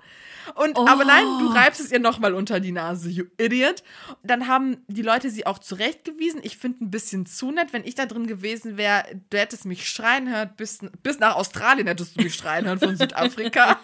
Und, 0.54 0.78
oh. 0.78 0.88
Aber 0.88 1.06
nein, 1.06 1.26
du 1.40 1.50
oh. 1.50 1.54
reibst 1.54 1.82
es 1.82 1.92
ihr 1.92 2.00
nochmal 2.00 2.34
unter 2.34 2.60
die 2.60 2.72
Nase, 2.72 3.10
you 3.10 3.26
idiot. 3.38 3.84
Dann 4.24 4.48
haben 4.48 4.78
die 4.88 5.02
Leute 5.02 5.30
sie 5.30 5.46
auch 5.46 5.60
zurechtgewiesen. 5.60 6.42
Ich 6.44 6.58
finde 6.58 6.86
ein 6.86 6.92
bisschen 6.92 7.26
zu 7.26 7.52
nett, 7.52 7.74
wenn 7.74 7.84
ich 7.84 7.96
da 7.96 8.06
drin 8.06 8.28
gewesen 8.28 8.78
wäre, 8.78 9.04
du 9.30 9.38
hättest 9.38 9.66
mich 9.66 9.90
schreien 9.90 10.30
hören, 10.30 10.52
bis, 10.56 10.80
bis 11.02 11.20
nach 11.20 11.36
Australien 11.36 11.88
hättest 11.88 12.18
du 12.18 12.24
mich 12.24 12.36
schreien 12.36 12.66
hören 12.66 12.80
von 12.80 12.96
Südafrika. 12.98 13.80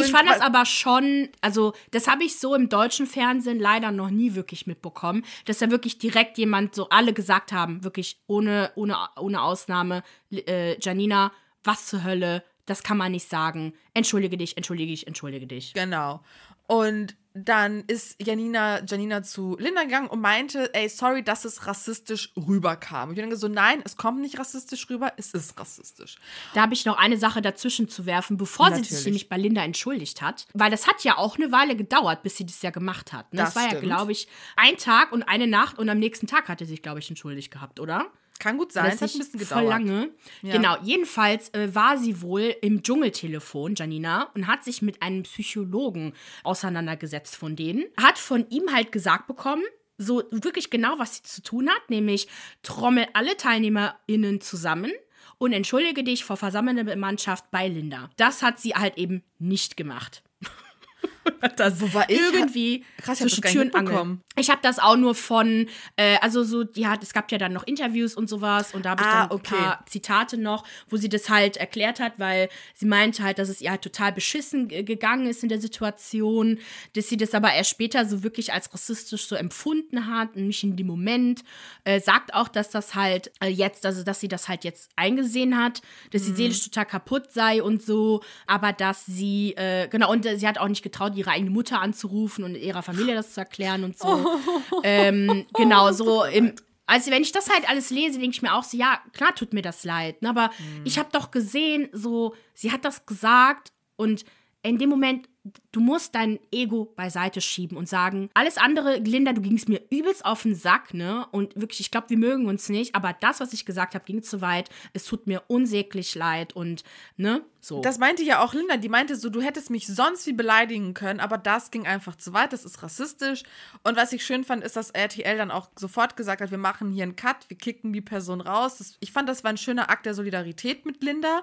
ich 0.00 0.10
fand 0.10 0.28
das 0.28 0.40
aber 0.40 0.66
schon, 0.66 1.28
also 1.40 1.72
das 1.90 2.06
habe 2.08 2.24
ich 2.24 2.38
so 2.38 2.54
im 2.54 2.68
deutschen 2.68 3.06
Fernsehen 3.06 3.58
leider 3.58 3.90
noch 3.90 4.10
nie 4.10 4.34
wirklich 4.34 4.66
mitbekommen, 4.66 5.24
dass 5.46 5.58
da 5.58 5.70
wirklich 5.70 5.98
direkt 5.98 6.38
jemand, 6.38 6.74
so 6.74 6.88
alle 6.88 7.12
gesagt 7.12 7.52
haben, 7.52 7.84
wirklich 7.84 8.20
ohne, 8.26 8.72
ohne, 8.74 8.96
ohne 9.18 9.42
Ausnahme, 9.42 10.02
äh, 10.30 10.78
Janina, 10.80 11.32
was 11.64 11.86
zur 11.86 12.04
Hölle, 12.04 12.42
das 12.68 12.82
kann 12.82 12.96
man 12.96 13.12
nicht 13.12 13.28
sagen. 13.28 13.72
Entschuldige 13.94 14.36
dich, 14.36 14.56
entschuldige 14.56 14.92
dich, 14.92 15.06
entschuldige 15.06 15.46
dich. 15.46 15.74
Genau. 15.74 16.20
Und 16.66 17.16
dann 17.32 17.84
ist 17.86 18.22
Janina, 18.22 18.84
Janina 18.84 19.22
zu 19.22 19.56
Linda 19.58 19.84
gegangen 19.84 20.08
und 20.08 20.20
meinte, 20.20 20.74
ey, 20.74 20.88
sorry, 20.88 21.22
dass 21.22 21.44
es 21.44 21.66
rassistisch 21.66 22.32
rüberkam. 22.36 23.08
Und 23.08 23.14
ich 23.14 23.20
denke 23.20 23.36
so, 23.36 23.48
nein, 23.48 23.80
es 23.84 23.96
kommt 23.96 24.20
nicht 24.20 24.38
rassistisch 24.38 24.90
rüber, 24.90 25.12
es 25.16 25.32
ist 25.32 25.58
rassistisch. 25.58 26.16
Da 26.54 26.62
habe 26.62 26.74
ich 26.74 26.84
noch 26.84 26.98
eine 26.98 27.16
Sache 27.16 27.40
dazwischen 27.40 27.88
zu 27.88 28.06
werfen, 28.06 28.36
bevor 28.36 28.66
Natürlich. 28.66 28.88
sie 28.88 28.96
sich 28.96 29.04
nämlich 29.06 29.28
bei 29.28 29.38
Linda 29.38 29.62
entschuldigt 29.62 30.20
hat. 30.20 30.46
Weil 30.52 30.70
das 30.70 30.86
hat 30.86 31.04
ja 31.04 31.16
auch 31.16 31.36
eine 31.36 31.52
Weile 31.52 31.76
gedauert, 31.76 32.22
bis 32.22 32.36
sie 32.36 32.44
das 32.44 32.60
ja 32.60 32.70
gemacht 32.70 33.12
hat. 33.12 33.32
Ne? 33.32 33.38
Das, 33.38 33.54
das 33.54 33.62
war 33.62 33.70
stimmt. 33.70 33.82
ja, 33.84 33.96
glaube 33.96 34.12
ich, 34.12 34.28
ein 34.56 34.76
Tag 34.76 35.12
und 35.12 35.22
eine 35.22 35.46
Nacht 35.46 35.78
und 35.78 35.88
am 35.88 35.98
nächsten 35.98 36.26
Tag 36.26 36.48
hatte 36.48 36.64
sie 36.64 36.72
sich, 36.72 36.82
glaube 36.82 36.98
ich, 36.98 37.08
entschuldigt 37.08 37.50
gehabt, 37.50 37.80
oder? 37.80 38.10
Kann 38.38 38.58
gut 38.58 38.72
sein, 38.72 38.92
es 38.92 39.02
hat 39.02 39.14
ein 39.14 39.18
bisschen 39.18 39.40
gedauert. 39.40 39.60
Voll 39.60 39.68
lange. 39.68 40.10
Ja. 40.42 40.54
Genau, 40.54 40.76
jedenfalls 40.82 41.52
äh, 41.54 41.74
war 41.74 41.98
sie 41.98 42.22
wohl 42.22 42.54
im 42.62 42.82
Dschungeltelefon, 42.82 43.74
Janina, 43.74 44.30
und 44.34 44.46
hat 44.46 44.64
sich 44.64 44.82
mit 44.82 45.02
einem 45.02 45.24
Psychologen 45.24 46.12
auseinandergesetzt 46.44 47.36
von 47.36 47.56
denen. 47.56 47.84
Hat 47.96 48.18
von 48.18 48.48
ihm 48.50 48.72
halt 48.72 48.92
gesagt 48.92 49.26
bekommen, 49.26 49.64
so 49.98 50.22
wirklich 50.30 50.70
genau, 50.70 50.98
was 50.98 51.16
sie 51.16 51.22
zu 51.24 51.42
tun 51.42 51.68
hat, 51.68 51.90
nämlich 51.90 52.28
trommel 52.62 53.06
alle 53.14 53.36
TeilnehmerInnen 53.36 54.40
zusammen 54.40 54.92
und 55.38 55.52
entschuldige 55.52 56.04
dich 56.04 56.24
vor 56.24 56.36
versammelnder 56.36 56.96
Mannschaft 56.96 57.50
bei 57.50 57.68
Linda. 57.68 58.10
Das 58.16 58.42
hat 58.42 58.60
sie 58.60 58.74
halt 58.74 58.96
eben 58.96 59.22
nicht 59.38 59.76
gemacht. 59.76 60.22
das 61.56 61.80
Wo 61.80 61.92
war 61.94 62.08
ich? 62.08 62.18
irgendwie 62.18 62.84
Krass, 62.98 63.18
zwischen 63.18 63.42
Tür 63.42 63.62
und 63.62 63.74
Angel. 63.74 64.18
Ich 64.36 64.50
habe 64.50 64.60
das 64.62 64.78
auch 64.78 64.96
nur 64.96 65.14
von, 65.14 65.66
äh, 65.96 66.16
also 66.20 66.44
so, 66.44 66.64
ja, 66.74 66.96
es 67.00 67.12
gab 67.12 67.30
ja 67.32 67.38
dann 67.38 67.52
noch 67.52 67.66
Interviews 67.66 68.14
und 68.14 68.28
sowas 68.28 68.74
und 68.74 68.84
da 68.84 68.90
habe 68.90 69.02
ich 69.02 69.08
ah, 69.08 69.26
dann 69.26 69.30
okay. 69.32 69.54
ein 69.54 69.60
paar 69.60 69.86
Zitate 69.86 70.38
noch, 70.38 70.64
wo 70.88 70.96
sie 70.96 71.08
das 71.08 71.28
halt 71.28 71.56
erklärt 71.56 72.00
hat, 72.00 72.18
weil 72.18 72.48
sie 72.74 72.86
meinte 72.86 73.22
halt, 73.22 73.38
dass 73.38 73.48
es 73.48 73.60
ihr 73.60 73.70
halt 73.70 73.82
total 73.82 74.12
beschissen 74.12 74.68
gegangen 74.68 75.26
ist 75.26 75.42
in 75.42 75.48
der 75.48 75.60
Situation, 75.60 76.58
dass 76.94 77.08
sie 77.08 77.16
das 77.16 77.34
aber 77.34 77.52
erst 77.52 77.70
später 77.70 78.06
so 78.06 78.22
wirklich 78.22 78.52
als 78.52 78.72
rassistisch 78.72 79.26
so 79.26 79.34
empfunden 79.34 80.06
hat 80.06 80.36
und 80.36 80.46
nicht 80.46 80.62
in 80.62 80.76
dem 80.76 80.86
Moment. 80.86 81.42
Äh, 81.84 82.00
sagt 82.00 82.34
auch, 82.34 82.48
dass 82.48 82.70
das 82.70 82.94
halt 82.94 83.30
äh, 83.40 83.48
jetzt, 83.48 83.84
also 83.86 84.02
dass 84.02 84.20
sie 84.20 84.28
das 84.28 84.48
halt 84.48 84.64
jetzt 84.64 84.90
eingesehen 84.96 85.56
hat, 85.56 85.82
dass 86.12 86.24
sie 86.24 86.32
mhm. 86.32 86.36
seelisch 86.36 86.64
total 86.64 86.86
kaputt 86.86 87.32
sei 87.32 87.62
und 87.62 87.82
so, 87.82 88.22
aber 88.46 88.72
dass 88.72 89.06
sie, 89.06 89.54
äh, 89.56 89.88
genau, 89.88 90.10
und 90.10 90.24
äh, 90.26 90.38
sie 90.38 90.46
hat 90.46 90.58
auch 90.58 90.68
nicht 90.68 90.82
getraut, 90.82 91.14
ihre 91.16 91.27
eigene 91.30 91.50
Mutter 91.50 91.80
anzurufen 91.80 92.44
und 92.44 92.56
ihrer 92.56 92.82
Familie 92.82 93.14
das 93.14 93.34
zu 93.34 93.40
erklären 93.40 93.84
und 93.84 93.98
so. 93.98 94.08
Oh. 94.70 94.80
Ähm, 94.84 95.46
genau, 95.54 95.92
so 95.92 96.24
im, 96.24 96.52
also 96.86 97.10
wenn 97.10 97.22
ich 97.22 97.32
das 97.32 97.48
halt 97.50 97.68
alles 97.68 97.90
lese, 97.90 98.18
denke 98.18 98.34
ich 98.34 98.42
mir 98.42 98.54
auch 98.54 98.64
so, 98.64 98.76
ja, 98.76 99.00
klar 99.12 99.34
tut 99.34 99.52
mir 99.52 99.62
das 99.62 99.84
leid. 99.84 100.20
Ne? 100.22 100.30
Aber 100.30 100.50
mhm. 100.58 100.82
ich 100.84 100.98
habe 100.98 101.08
doch 101.12 101.30
gesehen, 101.30 101.88
so, 101.92 102.34
sie 102.54 102.70
hat 102.70 102.84
das 102.84 103.06
gesagt 103.06 103.72
und 103.96 104.24
in 104.62 104.78
dem 104.78 104.90
Moment 104.90 105.28
du 105.72 105.80
musst 105.80 106.14
dein 106.14 106.38
Ego 106.50 106.86
beiseite 106.96 107.40
schieben 107.40 107.76
und 107.76 107.88
sagen, 107.88 108.30
alles 108.34 108.58
andere, 108.58 108.98
Linda, 108.98 109.32
du 109.32 109.40
gingst 109.40 109.68
mir 109.68 109.80
übelst 109.90 110.24
auf 110.24 110.42
den 110.42 110.54
Sack, 110.54 110.94
ne? 110.94 111.26
Und 111.30 111.54
wirklich, 111.56 111.80
ich 111.80 111.90
glaube, 111.90 112.10
wir 112.10 112.18
mögen 112.18 112.46
uns 112.46 112.68
nicht, 112.68 112.94
aber 112.94 113.14
das, 113.20 113.40
was 113.40 113.52
ich 113.52 113.64
gesagt 113.64 113.94
habe, 113.94 114.04
ging 114.04 114.22
zu 114.22 114.40
weit. 114.40 114.70
Es 114.92 115.04
tut 115.04 115.26
mir 115.26 115.42
unsäglich 115.48 116.14
leid 116.14 116.54
und, 116.54 116.84
ne? 117.16 117.42
So. 117.68 117.82
Das 117.82 117.98
meinte 117.98 118.22
ja 118.22 118.42
auch 118.42 118.54
Linda, 118.54 118.78
die 118.78 118.88
meinte 118.88 119.14
so, 119.14 119.28
du 119.28 119.42
hättest 119.42 119.68
mich 119.68 119.86
sonst 119.86 120.26
wie 120.26 120.32
beleidigen 120.32 120.94
können, 120.94 121.20
aber 121.20 121.36
das 121.36 121.70
ging 121.70 121.86
einfach 121.86 122.16
zu 122.16 122.32
weit, 122.32 122.54
das 122.54 122.64
ist 122.64 122.82
rassistisch. 122.82 123.42
Und 123.84 123.94
was 123.94 124.14
ich 124.14 124.24
schön 124.24 124.42
fand, 124.42 124.64
ist, 124.64 124.74
dass 124.74 124.88
RTL 124.88 125.36
dann 125.36 125.50
auch 125.50 125.68
sofort 125.76 126.16
gesagt 126.16 126.40
hat, 126.40 126.50
wir 126.50 126.56
machen 126.56 126.90
hier 126.92 127.02
einen 127.02 127.14
Cut, 127.14 127.44
wir 127.48 127.58
kicken 127.58 127.92
die 127.92 128.00
Person 128.00 128.40
raus. 128.40 128.78
Das, 128.78 128.96
ich 129.00 129.12
fand, 129.12 129.28
das 129.28 129.44
war 129.44 129.50
ein 129.50 129.58
schöner 129.58 129.90
Akt 129.90 130.06
der 130.06 130.14
Solidarität 130.14 130.86
mit 130.86 131.04
Linda. 131.04 131.42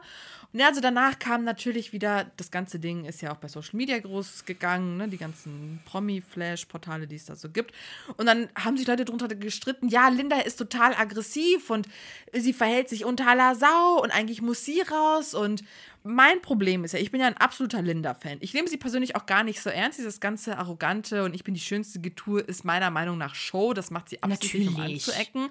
Und 0.51 0.61
ja, 0.61 0.67
also 0.67 0.81
danach 0.81 1.19
kam 1.19 1.43
natürlich 1.43 1.93
wieder, 1.93 2.31
das 2.37 2.49
ganze 2.49 2.79
Ding 2.79 3.05
ist 3.05 3.21
ja 3.21 3.31
auch 3.31 3.37
bei 3.37 3.47
Social 3.47 3.75
Media 3.75 3.99
groß 3.99 4.45
gegangen, 4.45 4.97
ne? 4.97 5.07
die 5.07 5.17
ganzen 5.17 5.81
Promi-Flash-Portale, 5.85 7.05
die 7.05 7.17
es 7.17 7.25
da 7.25 7.35
so 7.35 7.49
gibt. 7.49 7.71
Und 8.17 8.25
dann 8.25 8.49
haben 8.57 8.77
sich 8.77 8.87
Leute 8.87 9.05
drunter 9.05 9.27
gestritten, 9.27 9.89
ja, 9.89 10.07
Linda 10.07 10.39
ist 10.39 10.55
total 10.55 10.95
aggressiv 10.95 11.69
und 11.69 11.87
sie 12.33 12.53
verhält 12.53 12.89
sich 12.89 13.05
unter 13.05 13.27
aller 13.27 13.53
Sau 13.53 14.01
und 14.01 14.09
eigentlich 14.11 14.41
muss 14.41 14.65
sie 14.65 14.81
raus 14.81 15.35
und 15.35 15.63
mein 16.05 16.39
Problem 16.41 16.83
ist 16.83 16.93
ja, 16.93 16.99
ich 16.99 17.11
bin 17.11 17.19
ja 17.19 17.27
ein 17.27 17.37
absoluter 17.37 17.81
Linda-Fan. 17.81 18.37
Ich 18.41 18.53
nehme 18.53 18.67
sie 18.67 18.77
persönlich 18.77 19.15
auch 19.15 19.25
gar 19.25 19.43
nicht 19.43 19.59
so 19.59 19.71
ernst. 19.71 19.97
Dieses 19.97 20.19
ganze 20.19 20.57
Arrogante 20.57 21.23
und 21.23 21.33
ich 21.33 21.43
bin 21.43 21.55
die 21.55 21.59
schönste 21.59 21.99
Getue 21.99 22.41
ist 22.41 22.63
meiner 22.63 22.91
Meinung 22.91 23.17
nach 23.17 23.33
Show. 23.33 23.73
Das 23.73 23.89
macht 23.89 24.09
sie 24.09 24.21
absolut 24.21 24.53
nicht, 24.53 24.77
um 24.77 24.81
anzuecken. 24.81 25.49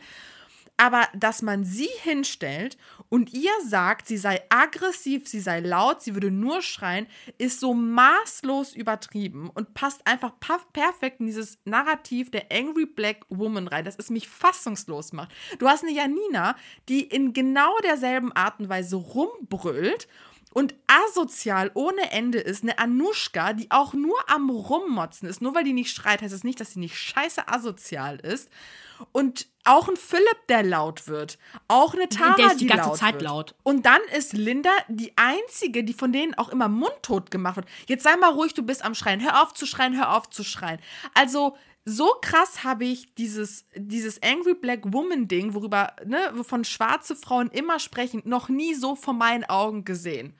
Aber 0.76 1.06
dass 1.14 1.42
man 1.42 1.64
sie 1.64 1.88
hinstellt 2.02 2.76
und 3.08 3.32
ihr 3.32 3.52
sagt, 3.64 4.08
sie 4.08 4.16
sei 4.16 4.42
aggressiv, 4.48 5.28
sie 5.28 5.38
sei 5.38 5.60
laut, 5.60 6.02
sie 6.02 6.14
würde 6.14 6.32
nur 6.32 6.62
schreien, 6.62 7.06
ist 7.38 7.60
so 7.60 7.74
maßlos 7.74 8.74
übertrieben 8.74 9.50
und 9.50 9.74
passt 9.74 10.04
einfach 10.04 10.32
perfekt 10.72 11.20
in 11.20 11.26
dieses 11.26 11.58
Narrativ 11.64 12.30
der 12.32 12.46
Angry 12.50 12.86
Black 12.86 13.24
Woman 13.28 13.68
rein, 13.68 13.84
dass 13.84 13.98
es 13.98 14.10
mich 14.10 14.28
fassungslos 14.28 15.12
macht. 15.12 15.32
Du 15.60 15.68
hast 15.68 15.84
eine 15.84 15.92
Janina, 15.92 16.56
die 16.88 17.02
in 17.02 17.32
genau 17.32 17.76
derselben 17.84 18.32
Art 18.32 18.58
und 18.58 18.68
Weise 18.68 18.96
rumbrüllt 18.96 20.08
und 20.54 20.74
asozial 20.86 21.72
ohne 21.74 22.12
Ende 22.12 22.38
ist 22.38 22.62
eine 22.62 22.78
Anushka, 22.78 23.54
die 23.54 23.72
auch 23.72 23.92
nur 23.92 24.16
am 24.30 24.48
Rummotzen 24.48 25.28
ist. 25.28 25.42
Nur 25.42 25.54
weil 25.54 25.64
die 25.64 25.72
nicht 25.72 25.94
schreit, 25.94 26.22
heißt 26.22 26.32
es 26.32 26.40
das 26.40 26.44
nicht, 26.44 26.60
dass 26.60 26.70
sie 26.70 26.78
nicht 26.78 26.96
scheiße 26.96 27.48
asozial 27.48 28.20
ist. 28.20 28.48
Und 29.10 29.48
auch 29.64 29.88
ein 29.88 29.96
Philipp, 29.96 30.46
der 30.48 30.62
laut 30.62 31.08
wird. 31.08 31.38
Auch 31.66 31.94
eine 31.94 32.08
Tara, 32.08 32.36
der 32.36 32.46
ist 32.46 32.60
die, 32.60 32.66
die 32.66 32.70
ganze 32.70 32.90
laut 32.90 32.98
Zeit 32.98 33.14
wird. 33.14 33.24
laut. 33.24 33.54
Und 33.64 33.84
dann 33.84 34.00
ist 34.16 34.32
Linda 34.32 34.70
die 34.86 35.12
einzige, 35.16 35.82
die 35.82 35.92
von 35.92 36.12
denen 36.12 36.34
auch 36.34 36.50
immer 36.50 36.68
mundtot 36.68 37.32
gemacht 37.32 37.56
wird. 37.56 37.68
Jetzt 37.88 38.04
sei 38.04 38.16
mal 38.16 38.30
ruhig, 38.30 38.54
du 38.54 38.62
bist 38.62 38.84
am 38.84 38.94
Schreien. 38.94 39.20
Hör 39.20 39.42
auf 39.42 39.54
zu 39.54 39.66
schreien, 39.66 39.96
hör 39.96 40.16
auf 40.16 40.30
zu 40.30 40.44
schreien. 40.44 40.78
Also 41.14 41.56
so 41.84 42.14
krass 42.22 42.62
habe 42.62 42.84
ich 42.84 43.12
dieses, 43.16 43.66
dieses 43.74 44.22
Angry 44.22 44.54
Black 44.54 44.92
Woman 44.92 45.26
Ding, 45.26 45.52
worüber, 45.52 45.94
ne, 46.06 46.30
wovon 46.34 46.64
schwarze 46.64 47.16
Frauen 47.16 47.50
immer 47.50 47.80
sprechen, 47.80 48.22
noch 48.24 48.48
nie 48.48 48.74
so 48.74 48.94
vor 48.94 49.14
meinen 49.14 49.44
Augen 49.44 49.84
gesehen. 49.84 50.34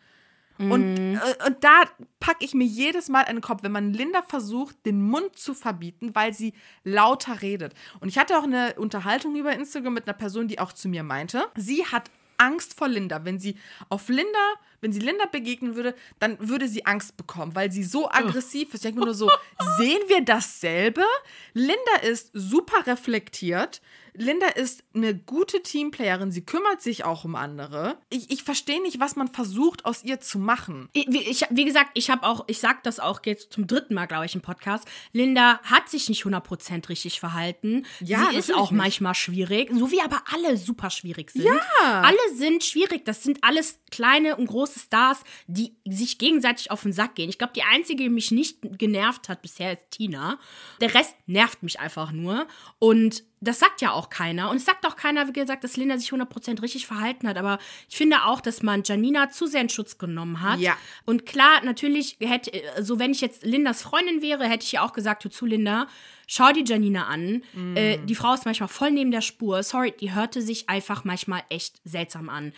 Und, 0.59 0.95
mhm. 0.95 1.17
äh, 1.17 1.47
und 1.47 1.65
da 1.65 1.83
packe 2.21 2.45
ich 2.45 2.55
mir 2.55 2.65
jedes 2.65 3.09
Mal 3.09 3.23
in 3.23 3.37
den 3.37 3.43
Kopf, 3.43 3.63
wenn 3.63 3.73
man 3.73 3.93
Linda 3.93 4.23
versucht, 4.23 4.77
den 4.87 5.03
Mund 5.03 5.37
zu 5.37 5.53
verbieten, 5.53 6.15
weil 6.15 6.33
sie 6.33 6.55
lauter 6.85 7.43
redet. 7.43 7.75
Und 8.01 8.09
ich 8.09 8.19
hatte 8.19 8.39
auch 8.39 8.45
eine 8.45 8.75
Unterhaltung 8.75 9.35
über 9.35 9.53
Instagram 9.53 9.95
mit 9.95 10.07
einer 10.07 10.17
Person, 10.17 10.47
die 10.47 10.61
auch 10.61 10.73
zu 10.73 10.89
mir 10.89 11.03
meinte, 11.03 11.45
sie 11.57 11.85
hat 11.85 12.11
Angst 12.37 12.75
vor 12.75 12.89
Linda. 12.89 13.25
Wenn 13.25 13.39
sie 13.39 13.57
auf 13.89 14.09
Linda, 14.09 14.55
wenn 14.81 14.93
sie 14.93 15.01
Linda 15.01 15.27
begegnen 15.27 15.77
würde, 15.77 15.95
dann 16.19 16.37
würde 16.41 16.69
sie 16.69 16.87
Angst 16.87 17.17
bekommen, 17.17 17.55
weil 17.55 17.73
sie 17.73 17.85
so 17.85 18.09
aggressiv 18.11 18.69
ist. 18.69 18.75
Ich 18.75 18.81
denke 18.83 19.01
mir 19.01 19.07
nur 19.07 19.15
so, 19.15 19.31
sehen 19.79 20.01
wir 20.09 20.25
dasselbe? 20.25 21.05
Linda 21.53 21.97
ist 22.03 22.31
super 22.33 22.87
reflektiert. 22.87 23.81
Linda 24.17 24.47
ist 24.47 24.85
eine 24.95 25.15
gute 25.15 25.63
Teamplayerin. 25.63 26.31
Sie 26.31 26.45
kümmert 26.45 26.81
sich 26.81 27.05
auch 27.05 27.25
um 27.25 27.35
andere. 27.35 27.99
Ich, 28.11 28.31
ich 28.31 28.45
verstehe 28.45 28.81
nicht, 28.81 29.01
was 29.01 29.17
man 29.17 29.29
versucht, 29.29 29.85
aus 29.85 30.05
ihr 30.05 30.21
zu 30.21 30.39
machen. 30.39 30.89
Ich, 30.93 31.07
wie, 31.09 31.19
ich, 31.19 31.45
wie 31.51 31.65
gesagt, 31.65 31.91
ich 31.95 32.11
habe 32.11 32.23
auch, 32.25 32.45
ich 32.47 32.61
sag 32.61 32.85
das 32.85 33.01
auch 33.01 33.21
jetzt 33.25 33.53
zum 33.53 33.67
dritten 33.67 33.95
Mal, 33.95 34.07
glaube 34.07 34.27
ich, 34.27 34.35
im 34.35 34.41
Podcast. 34.41 34.87
Linda 35.13 35.61
hat 35.65 35.89
sich 35.89 36.09
nicht 36.09 36.25
100% 36.25 36.89
richtig 36.89 37.19
verhalten. 37.19 37.87
Ja, 38.01 38.29
Sie 38.31 38.37
ist 38.37 38.55
auch 38.55 38.71
nicht. 38.71 38.79
manchmal 38.79 39.15
schwierig, 39.15 39.71
so 39.73 39.91
wie 39.91 40.01
aber 40.01 40.23
alle 40.33 40.57
super 40.57 40.91
schwierig 40.91 41.33
sind. 41.33 41.45
Ja. 41.45 42.03
Alle 42.03 42.37
sind 42.37 42.63
schwierig. 42.63 43.05
Das 43.05 43.25
sind 43.25 43.43
alles 43.43 43.81
kleine 43.91 44.37
und 44.37 44.47
große 44.47 44.79
Stars, 44.79 45.21
die 45.49 45.77
sich 45.85 46.19
gegenseitig 46.19 46.71
auf 46.71 46.83
den 46.83 46.93
Sack 46.93 47.17
gehen. 47.17 47.31
Ich 47.31 47.39
glaube, 47.39 47.53
die 47.55 47.63
einzige, 47.63 48.05
die 48.05 48.11
mich 48.11 48.31
nicht 48.31 48.59
genervt 48.79 49.29
hat 49.29 49.43
bisher, 49.43 49.73
ist 49.73 49.91
Tina. 49.91 50.39
Der 50.81 50.95
Rest 50.95 51.17
nervt 51.27 51.65
mich 51.65 51.81
einfach 51.81 52.13
nur. 52.13 52.47
Und 52.79 53.25
das 53.45 53.59
sagt 53.59 53.81
ja 53.81 53.93
auch 53.93 54.11
keiner. 54.11 54.51
Und 54.51 54.57
es 54.57 54.65
sagt 54.65 54.87
auch 54.87 54.97
keiner, 54.97 55.29
wie 55.29 55.33
gesagt, 55.33 55.65
dass 55.65 55.77
Linda 55.77 55.99
sich 55.99 56.11
100% 56.11 56.63
richtig 56.63 56.87
verhalten 56.87 57.29
hat. 57.29 57.37
Aber 57.37 57.59
ich 57.89 57.97
finde 57.97 58.25
auch, 58.25 58.41
dass 58.41 58.63
man 58.63 58.83
Janina 58.85 59.31
zu 59.31 59.47
sehr 59.47 59.61
in 59.61 59.69
Schutz 59.69 59.99
genommen 59.99 60.41
hat. 60.41 60.59
Ja. 60.59 60.77
Und 61.05 61.27
klar, 61.27 61.63
natürlich 61.65 62.17
hätte, 62.21 62.51
so 62.81 62.99
wenn 62.99 63.13
ich 63.13 63.21
jetzt 63.21 63.45
Lindas 63.45 63.83
Freundin 63.83 64.23
wäre, 64.23 64.49
hätte 64.49 64.65
ich 64.65 64.73
ja 64.73 64.83
auch 64.83 64.93
gesagt, 64.93 65.25
du 65.25 65.29
zu 65.29 65.47
Linda, 65.47 65.87
schau 66.27 66.53
die 66.53 66.65
Janina 66.65 67.07
an. 67.07 67.43
Äh, 67.77 67.99
die 68.05 68.15
Frau 68.15 68.35
ist 68.35 68.45
manchmal 68.45 68.69
voll 68.69 68.91
neben 68.91 69.11
der 69.11 69.21
Spur. 69.21 69.63
Sorry, 69.63 69.93
die 69.99 70.15
hörte 70.15 70.43
sich 70.43 70.69
einfach 70.69 71.05
manchmal 71.05 71.43
echt 71.49 71.81
seltsam 71.85 72.29
an. 72.29 72.53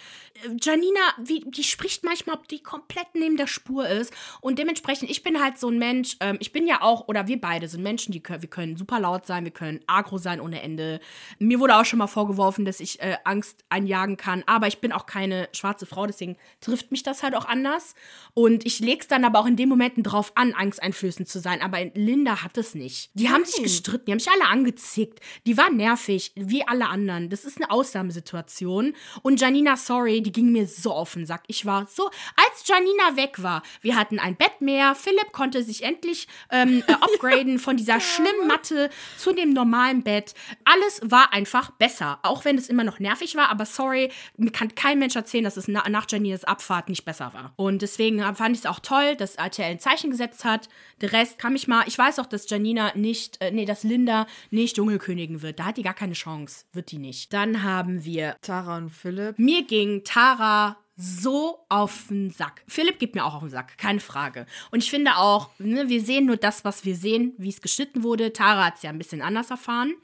Äh, 0.44 0.56
Janina, 0.60 1.00
wie, 1.22 1.44
die 1.46 1.64
spricht 1.64 2.04
manchmal, 2.04 2.36
ob 2.36 2.48
die 2.48 2.62
komplett 2.62 3.08
neben 3.14 3.36
der 3.36 3.46
Spur 3.46 3.88
ist. 3.88 4.12
Und 4.40 4.58
dementsprechend, 4.58 5.10
ich 5.10 5.22
bin 5.22 5.42
halt 5.42 5.58
so 5.58 5.68
ein 5.68 5.78
Mensch, 5.78 6.16
ähm, 6.20 6.36
ich 6.40 6.52
bin 6.52 6.66
ja 6.66 6.82
auch, 6.82 7.08
oder 7.08 7.26
wir 7.28 7.40
beide 7.40 7.68
sind 7.68 7.82
Menschen, 7.82 8.12
die 8.12 8.20
können, 8.20 8.42
wir 8.42 8.50
können 8.50 8.76
super 8.76 9.00
laut 9.00 9.26
sein, 9.26 9.44
wir 9.44 9.52
können 9.52 9.80
agro 9.86 10.18
sein 10.18 10.40
ohne 10.40 10.62
Ende. 10.62 11.00
Mir 11.38 11.60
wurde 11.60 11.76
auch 11.76 11.84
schon 11.84 11.98
mal 11.98 12.06
vorgeworfen, 12.06 12.64
dass 12.64 12.80
ich 12.80 13.00
äh, 13.00 13.16
Angst 13.24 13.64
einjagen 13.68 14.16
kann, 14.16 14.44
aber 14.46 14.66
ich 14.66 14.78
bin 14.80 14.92
auch 14.92 15.06
keine 15.06 15.48
schwarze 15.52 15.86
Frau, 15.86 16.06
deswegen 16.06 16.36
trifft 16.60 16.90
mich 16.90 17.02
das 17.02 17.22
halt 17.22 17.34
auch 17.34 17.46
anders. 17.46 17.94
Und 18.34 18.66
ich 18.66 18.80
leg's 18.80 19.08
dann 19.08 19.24
aber 19.24 19.38
auch 19.38 19.46
in 19.46 19.56
den 19.56 19.68
Momenten 19.68 20.02
drauf 20.02 20.32
an, 20.34 20.52
angsteinflößend 20.52 21.28
zu 21.28 21.40
sein. 21.40 21.62
Aber 21.62 21.78
Linda 21.94 22.42
hat 22.42 22.56
es 22.58 22.74
nicht. 22.74 23.10
Die 23.14 23.30
haben 23.30 23.44
sich 23.44 23.55
Nein. 23.56 23.64
gestritten, 23.64 24.04
die 24.06 24.12
haben 24.12 24.18
sich 24.18 24.30
alle 24.30 24.48
angezickt. 24.48 25.20
Die 25.46 25.56
war 25.56 25.70
nervig, 25.70 26.32
wie 26.34 26.66
alle 26.66 26.88
anderen. 26.88 27.30
Das 27.30 27.44
ist 27.44 27.58
eine 27.58 27.70
Ausnahmesituation. 27.70 28.94
Und 29.22 29.40
Janina, 29.40 29.76
sorry, 29.76 30.22
die 30.22 30.32
ging 30.32 30.52
mir 30.52 30.66
so 30.66 30.92
auf 30.92 31.14
den 31.14 31.26
Sack. 31.26 31.44
Ich 31.46 31.66
war 31.66 31.86
so, 31.86 32.06
als 32.36 32.66
Janina 32.66 33.16
weg 33.16 33.42
war, 33.42 33.62
wir 33.80 33.96
hatten 33.96 34.18
ein 34.18 34.36
Bett 34.36 34.60
mehr. 34.60 34.94
Philipp 34.94 35.32
konnte 35.32 35.62
sich 35.62 35.82
endlich 35.82 36.28
ähm, 36.50 36.82
äh, 36.86 36.92
upgraden 37.00 37.58
von 37.58 37.76
dieser 37.76 38.00
schlimmen 38.00 38.46
Matte 38.46 38.90
zu 39.18 39.32
dem 39.32 39.50
normalen 39.50 40.02
Bett. 40.02 40.34
Alles 40.64 41.00
war 41.04 41.32
einfach 41.32 41.70
besser. 41.72 42.18
Auch 42.22 42.44
wenn 42.44 42.58
es 42.58 42.68
immer 42.68 42.84
noch 42.84 42.98
nervig 42.98 43.36
war, 43.36 43.50
aber 43.50 43.66
sorry, 43.66 44.10
mir 44.36 44.50
kann 44.50 44.74
kein 44.74 44.98
Mensch 44.98 45.16
erzählen, 45.16 45.44
dass 45.44 45.56
es 45.56 45.68
na 45.68 45.88
nach 45.88 46.06
Janinas 46.08 46.44
Abfahrt 46.44 46.88
nicht 46.88 47.04
besser 47.04 47.32
war. 47.34 47.52
Und 47.56 47.82
deswegen 47.82 48.20
fand 48.34 48.56
ich 48.56 48.62
es 48.62 48.66
auch 48.66 48.80
toll, 48.80 49.16
dass 49.16 49.36
RTL 49.36 49.70
ein 49.70 49.80
Zeichen 49.80 50.10
gesetzt 50.10 50.44
hat. 50.44 50.68
Der 51.00 51.12
Rest 51.12 51.38
kann 51.38 51.52
mich 51.52 51.68
mal. 51.68 51.84
Ich 51.86 51.98
weiß 51.98 52.18
auch, 52.18 52.26
dass 52.26 52.48
Janina 52.48 52.92
nicht, 52.94 53.38
äh, 53.46 53.50
nee, 53.50 53.64
dass 53.64 53.82
Linda 53.84 54.26
nicht 54.50 54.76
Dschungelkönigin 54.76 55.42
wird. 55.42 55.58
Da 55.58 55.66
hat 55.66 55.76
die 55.76 55.82
gar 55.82 55.94
keine 55.94 56.14
Chance. 56.14 56.64
Wird 56.72 56.90
die 56.90 56.98
nicht. 56.98 57.32
Dann 57.32 57.62
haben 57.62 58.04
wir 58.04 58.36
Tara 58.42 58.76
und 58.76 58.90
Philipp. 58.90 59.38
mir 59.38 59.64
ging 59.64 60.02
Tara 60.04 60.76
so 60.96 61.58
auf 61.68 62.06
den 62.08 62.30
Sack. 62.30 62.62
Philipp 62.66 62.98
gibt 62.98 63.14
mir 63.14 63.24
auch 63.24 63.34
auf 63.34 63.42
den 63.42 63.50
Sack, 63.50 63.76
keine 63.76 64.00
Frage. 64.00 64.46
Und 64.70 64.82
ich 64.82 64.90
finde 64.90 65.16
auch, 65.16 65.50
ne, 65.58 65.88
wir 65.88 66.00
sehen 66.00 66.24
nur 66.24 66.38
das, 66.38 66.64
was 66.64 66.86
wir 66.86 66.96
sehen, 66.96 67.34
wie 67.36 67.50
es 67.50 67.60
geschnitten 67.60 68.02
wurde. 68.02 68.32
Tara 68.32 68.66
hat 68.66 68.76
es 68.76 68.82
ja 68.82 68.90
ein 68.90 68.98
bisschen 68.98 69.20
anders 69.20 69.50
erfahren. 69.50 69.94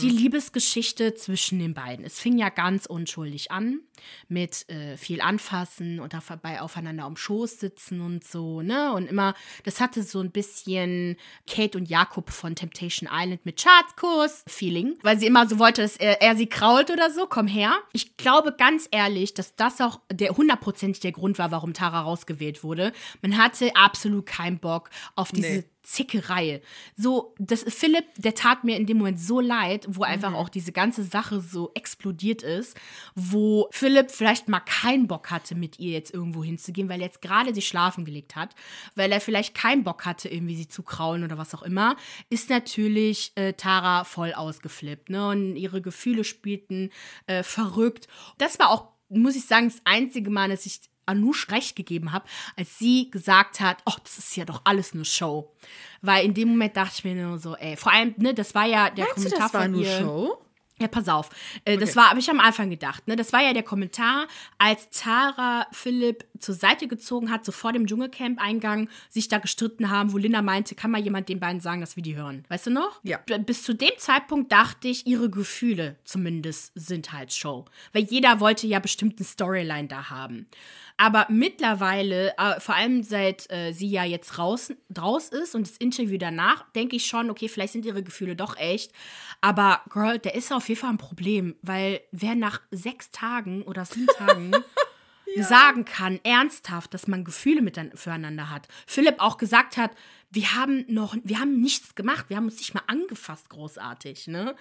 Die 0.00 0.08
Liebesgeschichte 0.08 1.14
zwischen 1.14 1.58
den 1.58 1.74
beiden. 1.74 2.04
Es 2.04 2.18
fing 2.18 2.38
ja 2.38 2.48
ganz 2.48 2.86
unschuldig 2.86 3.50
an 3.50 3.80
mit 4.28 4.68
äh, 4.68 4.96
viel 4.96 5.20
Anfassen 5.20 6.00
und 6.00 6.14
dabei 6.14 6.60
aufeinander 6.60 7.04
am 7.04 7.16
Schoß 7.16 7.60
sitzen 7.60 8.00
und 8.00 8.24
so, 8.24 8.62
ne? 8.62 8.92
Und 8.92 9.06
immer, 9.06 9.34
das 9.64 9.80
hatte 9.80 10.02
so 10.02 10.20
ein 10.20 10.30
bisschen 10.30 11.16
Kate 11.46 11.78
und 11.78 11.88
Jakob 11.88 12.30
von 12.30 12.54
Temptation 12.54 13.08
Island 13.12 13.44
mit 13.44 13.60
Schatzkurs-Feeling, 13.60 14.98
weil 15.02 15.18
sie 15.18 15.26
immer 15.26 15.48
so 15.48 15.58
wollte, 15.58 15.82
dass 15.82 15.96
er, 15.96 16.22
er 16.22 16.36
sie 16.36 16.46
krault 16.46 16.90
oder 16.90 17.10
so, 17.10 17.26
komm 17.26 17.46
her. 17.46 17.74
Ich 17.92 18.16
glaube 18.16 18.54
ganz 18.56 18.88
ehrlich, 18.90 19.34
dass 19.34 19.54
das 19.56 19.80
auch 19.80 20.00
der 20.10 20.36
hundertprozentig 20.36 21.00
der 21.00 21.12
Grund 21.12 21.38
war, 21.38 21.50
warum 21.50 21.74
Tara 21.74 22.00
rausgewählt 22.02 22.64
wurde. 22.64 22.92
Man 23.20 23.36
hatte 23.36 23.74
absolut 23.76 24.26
keinen 24.26 24.58
Bock 24.58 24.90
auf 25.14 25.32
diese 25.32 25.48
Nee. 25.48 25.64
Zickerei. 25.82 26.62
So, 26.96 27.34
das 27.38 27.64
Philipp, 27.66 28.04
der 28.16 28.34
tat 28.34 28.64
mir 28.64 28.76
in 28.76 28.86
dem 28.86 28.98
Moment 28.98 29.18
so 29.20 29.40
leid, 29.40 29.86
wo 29.88 30.02
einfach 30.04 30.30
Mhm. 30.30 30.36
auch 30.36 30.48
diese 30.48 30.72
ganze 30.72 31.02
Sache 31.02 31.40
so 31.40 31.72
explodiert 31.74 32.42
ist, 32.42 32.76
wo 33.14 33.68
Philipp 33.72 34.10
vielleicht 34.10 34.48
mal 34.48 34.60
keinen 34.60 35.08
Bock 35.08 35.30
hatte, 35.30 35.54
mit 35.54 35.78
ihr 35.78 35.92
jetzt 35.92 36.14
irgendwo 36.14 36.44
hinzugehen, 36.44 36.88
weil 36.88 37.00
er 37.00 37.06
jetzt 37.06 37.22
gerade 37.22 37.52
sie 37.54 37.62
schlafen 37.62 38.04
gelegt 38.04 38.36
hat, 38.36 38.54
weil 38.94 39.10
er 39.10 39.20
vielleicht 39.20 39.54
keinen 39.54 39.82
Bock 39.84 40.04
hatte, 40.06 40.28
irgendwie 40.28 40.56
sie 40.56 40.68
zu 40.68 40.82
kraulen 40.82 41.24
oder 41.24 41.38
was 41.38 41.54
auch 41.54 41.62
immer, 41.62 41.96
ist 42.30 42.48
natürlich 42.50 43.32
äh, 43.34 43.54
Tara 43.54 44.04
voll 44.04 44.32
ausgeflippt, 44.32 45.10
ne? 45.10 45.28
Und 45.28 45.56
ihre 45.56 45.82
Gefühle 45.82 46.24
spielten 46.24 46.90
äh, 47.26 47.42
verrückt. 47.42 48.06
Das 48.38 48.58
war 48.58 48.70
auch, 48.70 48.88
muss 49.08 49.36
ich 49.36 49.46
sagen, 49.46 49.68
das 49.68 49.80
einzige 49.84 50.30
Mal, 50.30 50.48
dass 50.48 50.64
ich 50.66 50.80
Anush 51.06 51.48
recht 51.50 51.76
gegeben 51.76 52.12
habe, 52.12 52.24
als 52.56 52.78
sie 52.78 53.10
gesagt 53.10 53.60
hat, 53.60 53.78
oh, 53.86 53.94
das 54.02 54.18
ist 54.18 54.36
ja 54.36 54.44
doch 54.44 54.62
alles 54.64 54.94
nur 54.94 55.04
Show. 55.04 55.52
Weil 56.00 56.24
in 56.24 56.34
dem 56.34 56.48
Moment 56.48 56.76
dachte 56.76 56.94
ich 56.98 57.04
mir 57.04 57.14
nur 57.14 57.38
so, 57.38 57.56
ey, 57.56 57.76
vor 57.76 57.92
allem, 57.92 58.14
ne, 58.18 58.34
das 58.34 58.54
war 58.54 58.66
ja 58.66 58.90
der 58.90 59.04
Meinst 59.06 59.18
du, 59.18 59.22
Kommentar 59.30 59.40
das 59.48 59.54
war 59.54 59.62
von 59.62 59.70
nur 59.72 59.82
ihr. 59.82 59.98
Show? 59.98 60.38
Ja, 60.78 60.88
pass 60.88 61.06
auf. 61.08 61.30
Äh, 61.64 61.76
Das 61.76 61.94
war, 61.94 62.10
habe 62.10 62.18
ich 62.18 62.28
am 62.28 62.40
Anfang 62.40 62.68
gedacht. 62.68 63.06
Ne? 63.06 63.14
Das 63.14 63.32
war 63.32 63.40
ja 63.40 63.52
der 63.52 63.62
Kommentar, 63.62 64.26
als 64.58 64.88
Tara 64.90 65.66
Philipp 65.70 66.24
zur 66.40 66.56
Seite 66.56 66.88
gezogen 66.88 67.30
hat, 67.30 67.44
so 67.44 67.52
vor 67.52 67.72
dem 67.72 67.86
Dschungelcamp-Eingang, 67.86 68.88
sich 69.08 69.28
da 69.28 69.38
gestritten 69.38 69.90
haben, 69.90 70.12
wo 70.12 70.18
Linda 70.18 70.42
meinte, 70.42 70.74
kann 70.74 70.90
mal 70.90 71.00
jemand 71.00 71.28
den 71.28 71.38
beiden 71.38 71.60
sagen, 71.60 71.82
dass 71.82 71.94
wir 71.94 72.02
die 72.02 72.16
hören. 72.16 72.44
Weißt 72.48 72.66
du 72.66 72.70
noch? 72.70 72.98
Ja. 73.04 73.18
B- 73.18 73.38
Bis 73.38 73.62
zu 73.62 73.74
dem 73.74 73.92
Zeitpunkt 73.98 74.50
dachte 74.50 74.88
ich, 74.88 75.06
ihre 75.06 75.30
Gefühle 75.30 76.00
zumindest 76.02 76.72
sind 76.74 77.12
halt 77.12 77.32
Show. 77.32 77.66
Weil 77.92 78.02
jeder 78.04 78.40
wollte 78.40 78.66
ja 78.66 78.80
bestimmt 78.80 79.18
eine 79.18 79.26
Storyline 79.26 79.86
da 79.86 80.10
haben. 80.10 80.48
Aber 80.96 81.26
mittlerweile, 81.28 82.36
äh, 82.38 82.60
vor 82.60 82.74
allem 82.74 83.02
seit 83.02 83.50
äh, 83.50 83.72
sie 83.72 83.88
ja 83.88 84.04
jetzt 84.04 84.38
raus, 84.38 84.72
raus 84.98 85.28
ist 85.28 85.54
und 85.54 85.68
das 85.68 85.76
Interview 85.76 86.18
danach, 86.18 86.64
denke 86.72 86.96
ich 86.96 87.06
schon, 87.06 87.30
okay, 87.30 87.48
vielleicht 87.48 87.72
sind 87.72 87.84
ihre 87.84 88.02
Gefühle 88.02 88.36
doch 88.36 88.56
echt. 88.56 88.92
Aber 89.40 89.82
Girl, 89.90 90.18
der 90.18 90.34
ist 90.34 90.52
auf 90.52 90.68
jeden 90.68 90.80
Fall 90.80 90.90
ein 90.90 90.98
Problem, 90.98 91.56
weil 91.62 92.00
wer 92.12 92.34
nach 92.34 92.60
sechs 92.70 93.10
Tagen 93.10 93.62
oder 93.62 93.84
sieben 93.84 94.06
Tagen 94.18 94.52
sagen 95.40 95.84
kann, 95.84 96.20
ernsthaft, 96.24 96.92
dass 96.94 97.06
man 97.06 97.24
Gefühle 97.24 97.62
miteinander 97.62 97.96
füreinander 97.96 98.50
hat. 98.50 98.68
Philipp 98.86 99.16
auch 99.18 99.38
gesagt 99.38 99.76
hat, 99.76 99.92
wir 100.30 100.54
haben 100.54 100.84
noch, 100.88 101.16
wir 101.24 101.40
haben 101.40 101.60
nichts 101.60 101.94
gemacht, 101.94 102.26
wir 102.28 102.36
haben 102.36 102.44
uns 102.44 102.58
nicht 102.58 102.74
mal 102.74 102.82
angefasst, 102.86 103.48
großartig, 103.50 104.28
ne? 104.28 104.54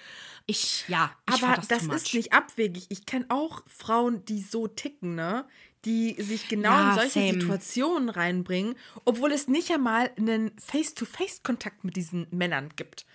Ich, 0.46 0.86
ja, 0.88 1.12
ich 1.28 1.44
Aber 1.44 1.56
das, 1.56 1.68
das, 1.68 1.84
ist 1.84 2.14
nicht 2.14 2.34
abwegig. 2.34 2.88
Ich 2.90 3.06
kenne 3.06 3.26
auch 3.30 3.64
Frauen, 3.68 4.26
die 4.26 4.42
so 4.42 4.68
ticken, 4.68 5.16
ne? 5.16 5.46
Die 5.86 6.16
sich 6.22 6.48
genau 6.48 6.70
Ja, 6.70 6.90
in 6.90 6.96
solche 6.96 7.20
same. 7.28 7.42
Situationen 7.42 8.10
reinbringen, 8.10 8.76
obwohl 9.04 9.32
es 9.32 9.48
nicht 9.48 9.72
einmal 9.72 10.12
einen 10.16 10.52
Face-to-Face-Kontakt 10.60 11.84
mit 11.84 11.96
diesen 11.96 12.28
Männern 12.30 12.70
gibt. 12.76 13.06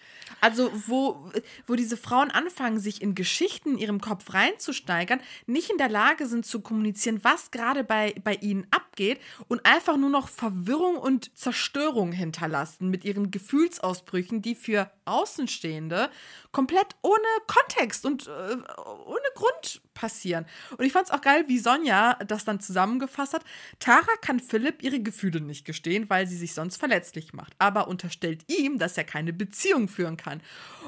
Also, 0.41 0.73
wo, 0.87 1.31
wo 1.69 1.77
diese 1.77 1.97
Frauen 1.97 2.31
anfangen, 2.33 2.81
sich 2.81 3.01
in 3.03 3.15
Geschichten 3.15 3.73
in 3.73 3.79
ihrem 3.79 4.01
Kopf 4.01 4.35
reinzusteigern, 4.35 5.21
nicht 5.47 5.71
in 5.71 5.79
der 5.79 5.89
Lage 5.89 6.27
sind 6.27 6.45
zu 6.45 6.61
kommunizieren, 6.61 7.21
was 7.23 7.53
gerade 7.53 7.85
bei, 7.85 8.15
bei 8.25 8.35
ihnen 8.35 8.67
abgeht 8.73 9.21
und 9.47 9.65
einfach 9.65 9.97
nur 9.97 10.11
noch 10.11 10.29
Verwirrung 10.29 10.97
und 10.97 11.37
Zerstörung 11.39 12.11
hinterlassen 12.11 12.91
mit 12.91 13.05
ihren 13.05 13.31
Gefühlsausbrüchen, 13.31 14.43
die 14.43 14.57
für 14.57 14.91
Außenstehende 15.05 16.11
komplett 16.51 16.97
ohne 17.03 17.17
Kontext 17.47 18.05
und 18.05 18.27
äh, 18.27 18.31
ohne 18.31 19.29
Grund 19.35 19.81
passieren. 19.97 20.47
Und 20.77 20.85
ich 20.85 20.93
fand 20.93 21.09
es 21.09 21.11
auch 21.13 21.21
geil, 21.21 21.45
wie 21.49 21.59
Sonja 21.59 22.15
das 22.27 22.45
dann 22.45 22.61
zusammengefasst 22.61 23.35
hat. 23.35 23.45
Tara 23.81 24.13
kann 24.21 24.39
Philipp 24.39 24.85
ihre 24.85 25.01
Gefühle 25.01 25.41
nicht 25.41 25.65
gestehen, 25.65 26.09
weil 26.09 26.29
sie 26.29 26.37
sich 26.37 26.55
sonst 26.55 26.77
verletzlich 26.77 27.33
macht, 27.33 27.55
aber 27.59 27.89
unterstellt 27.89 28.45
ihm, 28.47 28.79
dass 28.79 28.97
er 28.97 29.05
keine 29.05 29.33
Beziehung 29.33 29.89
führen 29.89 30.17
kann. 30.17 30.41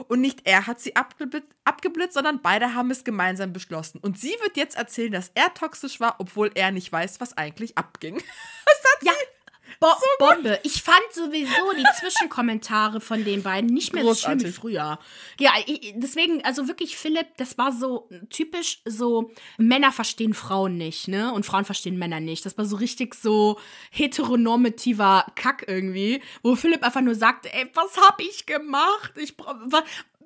Und 0.06 0.20
nicht 0.20 0.42
er 0.44 0.68
hat 0.68 0.80
sie 0.80 0.94
abgeblitzt, 0.94 1.48
abgeblitzt, 1.64 2.14
sondern 2.14 2.40
beide 2.42 2.74
haben 2.74 2.92
es 2.92 3.02
gemeinsam 3.02 3.52
beschlossen. 3.52 3.98
Und 3.98 4.20
sie 4.20 4.34
wird 4.42 4.56
jetzt 4.56 4.76
erzählen, 4.76 5.12
dass 5.12 5.32
er 5.34 5.52
toxisch 5.54 5.98
war, 5.98 6.16
obwohl 6.18 6.52
er 6.54 6.70
nicht 6.70 6.92
weiß, 6.92 7.20
was 7.20 7.36
eigentlich 7.36 7.76
abging. 7.76 8.22
Ja, 9.02 9.12
Bo 9.80 9.88
Bombe. 10.18 10.58
Ich 10.62 10.82
fand 10.82 11.02
sowieso 11.12 11.72
die 11.76 11.84
Zwischenkommentare 12.00 13.00
von 13.00 13.24
den 13.24 13.42
beiden 13.42 13.70
nicht 13.70 13.92
mehr 13.92 14.04
so 14.04 14.14
schlimm 14.14 14.40
wie 14.40 14.44
Großartig. 14.44 14.60
früher. 14.60 14.98
Ja, 15.38 15.52
ich, 15.66 15.94
deswegen, 15.96 16.44
also 16.44 16.68
wirklich, 16.68 16.96
Philipp, 16.96 17.26
das 17.36 17.58
war 17.58 17.72
so 17.72 18.08
typisch 18.30 18.80
so, 18.84 19.30
Männer 19.56 19.92
verstehen 19.92 20.34
Frauen 20.34 20.76
nicht, 20.76 21.08
ne? 21.08 21.32
Und 21.32 21.46
Frauen 21.46 21.64
verstehen 21.64 21.98
Männer 21.98 22.20
nicht. 22.20 22.44
Das 22.46 22.58
war 22.58 22.64
so 22.64 22.76
richtig 22.76 23.14
so 23.14 23.58
heteronormativer 23.90 25.26
Kack 25.34 25.64
irgendwie, 25.66 26.22
wo 26.42 26.54
Philipp 26.54 26.82
einfach 26.82 27.00
nur 27.00 27.14
sagte, 27.14 27.52
ey, 27.52 27.70
was 27.74 27.96
hab 27.96 28.20
ich 28.20 28.46
gemacht? 28.46 29.12
Ich 29.16 29.36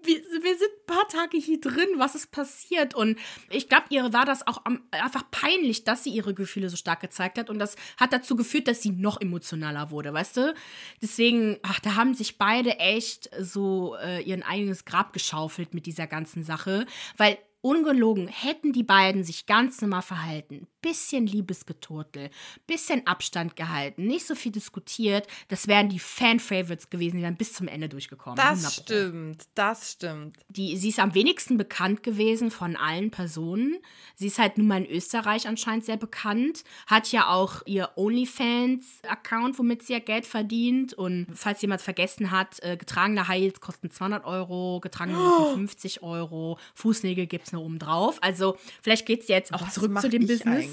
wir, 0.05 0.17
wir 0.43 0.59
sind 0.59 0.71
ein 0.71 0.87
paar 0.87 1.09
Tage 1.09 1.37
hier 1.37 1.61
drin, 1.61 1.88
was 1.97 2.15
ist 2.15 2.31
passiert? 2.31 2.95
Und 2.95 3.19
ich 3.51 3.69
glaube, 3.69 3.85
ihr 3.91 4.12
war 4.12 4.25
das 4.25 4.47
auch 4.47 4.65
am, 4.65 4.83
einfach 4.91 5.31
peinlich, 5.31 5.85
dass 5.85 6.05
sie 6.05 6.11
ihre 6.11 6.35
Gefühle 6.35 6.69
so 6.69 6.77
stark 6.77 7.01
gezeigt 7.01 7.38
hat. 7.38 7.51
Und 7.51 7.59
das 7.59 7.77
hat 7.97 8.12
dazu 8.12 8.37
geführt, 8.37 8.69
dass 8.69 8.83
sie 8.83 8.91
noch 8.91 9.21
emotionaler 9.21 9.91
wurde, 9.91 10.12
weißt 10.12 10.37
du? 10.37 10.55
Deswegen, 11.01 11.59
ach, 11.62 11.81
da 11.81 11.95
haben 11.95 12.15
sich 12.15 12.38
beide 12.38 12.79
echt 12.79 13.31
so 13.41 13.97
äh, 14.03 14.23
ihren 14.23 14.43
eigenes 14.43 14.85
Grab 14.85 15.12
geschaufelt 15.12 15.75
mit 15.75 15.87
dieser 15.87 16.07
ganzen 16.07 16.45
Sache. 16.45 16.87
Weil 17.17 17.38
Ungelogen, 17.65 18.27
hätten 18.27 18.73
die 18.73 18.83
beiden 18.83 19.23
sich 19.23 19.47
ganz 19.47 19.81
normal 19.81 20.03
verhalten, 20.03 20.67
bisschen 20.83 21.27
Liebesgeturtel, 21.27 22.31
bisschen 22.66 23.07
Abstand 23.07 23.57
gehalten, 23.57 24.07
nicht 24.07 24.27
so 24.27 24.35
viel 24.35 24.53
diskutiert, 24.53 25.27
das 25.49 25.68
wären 25.68 25.88
die 25.88 25.99
Fan-Favorites 25.99 26.90
gewesen, 26.90 27.18
die 27.18 27.23
wären 27.23 27.37
bis 27.37 27.55
zum 27.55 27.68
Ende 27.68 27.88
durchgekommen. 27.88 28.37
Das 28.37 28.75
stimmt, 28.75 29.45
das 29.55 29.92
stimmt. 29.92 30.37
Die, 30.49 30.77
sie 30.77 30.90
ist 30.90 30.99
am 30.99 31.14
wenigsten 31.14 31.57
bekannt 31.57 32.03
gewesen 32.03 32.51
von 32.51 32.77
allen 32.77 33.11
Personen. 33.11 33.79
Sie 34.16 34.27
ist 34.27 34.38
halt 34.38 34.59
nun 34.59 34.66
mal 34.66 34.83
in 34.83 34.90
Österreich 34.90 35.49
anscheinend 35.49 35.85
sehr 35.85 35.97
bekannt, 35.97 36.64
hat 36.87 37.12
ja 37.12 37.29
auch 37.29 37.62
ihr 37.64 37.90
OnlyFans-Account, 37.97 39.59
womit 39.59 39.85
sie 39.85 39.95
ja 39.95 39.99
Geld 40.01 40.27
verdient. 40.27 40.95
Und 40.95 41.29
falls 41.35 41.62
jemand 41.62 41.81
vergessen 41.81 42.31
hat, 42.31 42.62
äh, 42.62 42.77
getragene 42.77 43.29
Heels 43.29 43.61
kosten 43.61 43.90
200 43.90 44.25
Euro, 44.25 44.81
getragene 44.81 45.16
oh. 45.18 45.55
50 45.55 46.03
Euro, 46.03 46.59
Fußnägel 46.75 47.27
gibt 47.27 47.47
es 47.47 47.53
noch 47.53 47.61
oben 47.61 47.79
drauf. 47.79 48.18
Also 48.21 48.57
vielleicht 48.83 49.07
geht 49.07 49.23
es 49.23 49.29
jetzt 49.29 49.55
auch 49.55 49.62
Was 49.62 49.75
zurück 49.75 50.01
zu 50.01 50.09
dem 50.09 50.27
Business. 50.27 50.47
Eigentlich? 50.47 50.71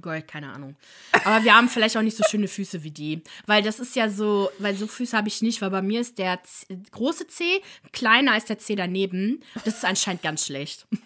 Gold, 0.00 0.26
keine 0.26 0.52
Ahnung. 0.52 0.76
Aber 1.24 1.44
wir 1.44 1.54
haben 1.54 1.68
vielleicht 1.68 1.96
auch 1.96 2.02
nicht 2.02 2.16
so 2.16 2.24
schöne 2.28 2.48
Füße 2.48 2.82
wie 2.82 2.90
die. 2.90 3.22
Weil 3.46 3.62
das 3.62 3.78
ist 3.78 3.94
ja 3.94 4.08
so, 4.08 4.50
weil 4.58 4.74
so 4.74 4.86
Füße 4.86 5.16
habe 5.16 5.28
ich 5.28 5.40
nicht, 5.40 5.62
weil 5.62 5.70
bei 5.70 5.82
mir 5.82 6.00
ist 6.00 6.18
der 6.18 6.42
Z 6.42 6.68
große 6.90 7.28
C 7.28 7.62
kleiner 7.92 8.32
als 8.32 8.46
der 8.46 8.58
C 8.58 8.74
daneben. 8.74 9.42
Das 9.64 9.76
ist 9.76 9.84
anscheinend 9.84 10.22
ganz 10.22 10.46
schlecht. 10.46 10.86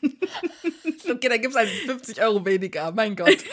Okay, 1.10 1.30
da 1.30 1.38
gibt 1.38 1.54
es 1.54 1.56
halt 1.56 1.70
50 1.70 2.20
Euro 2.20 2.44
weniger, 2.44 2.92
mein 2.92 3.16
Gott. 3.16 3.38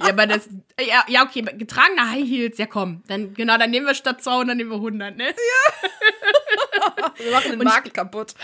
Ja, 0.00 0.10
aber 0.10 0.26
das, 0.26 0.48
ja, 0.80 1.04
ja, 1.08 1.24
okay, 1.24 1.42
getragene 1.42 2.10
High 2.10 2.26
Heels, 2.26 2.58
ja 2.58 2.66
komm, 2.66 3.02
dann, 3.06 3.34
genau, 3.34 3.58
dann 3.58 3.70
nehmen 3.70 3.86
wir 3.86 3.94
statt 3.94 4.22
200, 4.22 4.56
nehmen 4.56 4.70
wir 4.70 4.76
100, 4.76 5.16
ne? 5.16 5.34
Wir 7.16 7.32
machen 7.32 7.50
den 7.52 7.58
Markt 7.60 7.92
kaputt. 7.94 8.34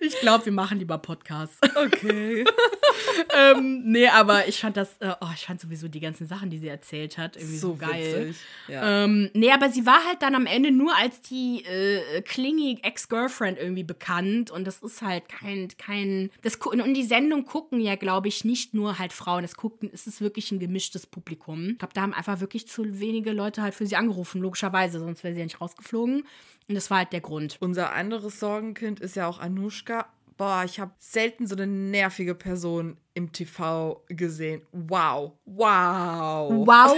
Ich 0.00 0.18
glaube, 0.20 0.44
wir 0.44 0.52
machen 0.52 0.78
lieber 0.78 0.98
Podcasts. 0.98 1.58
Okay. 1.76 2.44
ähm, 3.36 3.82
nee, 3.84 4.08
aber 4.08 4.48
ich 4.48 4.60
fand 4.60 4.76
das, 4.76 4.96
äh, 5.00 5.12
oh, 5.20 5.28
ich 5.34 5.46
fand 5.46 5.60
sowieso 5.60 5.88
die 5.88 6.00
ganzen 6.00 6.26
Sachen, 6.26 6.50
die 6.50 6.58
sie 6.58 6.68
erzählt 6.68 7.18
hat, 7.18 7.36
irgendwie 7.36 7.56
so, 7.56 7.68
So 7.68 7.76
geil. 7.76 8.34
Ja. 8.68 9.04
Ähm, 9.04 9.30
nee, 9.34 9.50
aber 9.50 9.70
sie 9.70 9.86
war 9.86 10.04
halt 10.06 10.22
dann 10.22 10.34
am 10.34 10.46
Ende 10.46 10.70
nur 10.70 10.96
als 10.96 11.20
die 11.20 11.64
äh, 11.64 12.22
klingy 12.22 12.78
Ex-Girlfriend 12.82 13.58
irgendwie 13.58 13.84
bekannt 13.84 14.50
und 14.50 14.66
das 14.66 14.78
ist 14.82 15.02
halt 15.02 15.28
kein, 15.28 15.68
kein, 15.78 16.30
das 16.42 16.56
und 16.56 16.94
die 16.94 17.04
Sendung 17.04 17.44
gucken 17.44 17.80
ja, 17.80 17.96
glaube 17.96 18.28
ich, 18.28 18.44
nicht 18.44 18.74
nur 18.74 18.98
halt 18.98 19.12
Frauen, 19.12 19.44
es 19.44 19.56
gucken, 19.56 19.90
es 19.92 20.06
ist 20.06 20.20
wirklich 20.20 20.50
ein 20.52 20.58
gemischtes 20.58 21.06
Publikum. 21.06 21.70
Ich 21.70 21.78
glaube, 21.78 21.94
da 21.94 22.02
haben 22.02 22.14
einfach 22.14 22.40
wirklich 22.40 22.66
zu 22.68 23.00
wenige 23.00 23.32
Leute 23.32 23.62
halt 23.62 23.74
für 23.74 23.86
sie 23.86 23.96
angerufen, 23.96 24.40
logischerweise, 24.40 24.98
sonst 24.98 25.24
wäre 25.24 25.34
sie 25.34 25.40
ja 25.40 25.46
nicht 25.46 25.60
rausgeflogen 25.60 26.24
und 26.72 26.76
das 26.76 26.90
war 26.90 26.98
halt 26.98 27.12
der 27.12 27.20
Grund. 27.20 27.58
Unser 27.60 27.92
anderes 27.92 28.40
Sorgenkind 28.40 28.98
ist 28.98 29.14
ja 29.14 29.26
auch 29.28 29.40
Anushka. 29.40 30.06
Boah, 30.38 30.62
ich 30.64 30.80
habe 30.80 30.92
selten 30.98 31.46
so 31.46 31.54
eine 31.54 31.66
nervige 31.66 32.34
Person 32.34 32.96
im 33.12 33.30
TV 33.30 34.02
gesehen. 34.08 34.62
Wow. 34.72 35.32
Wow. 35.44 36.66
Wow. 36.66 36.96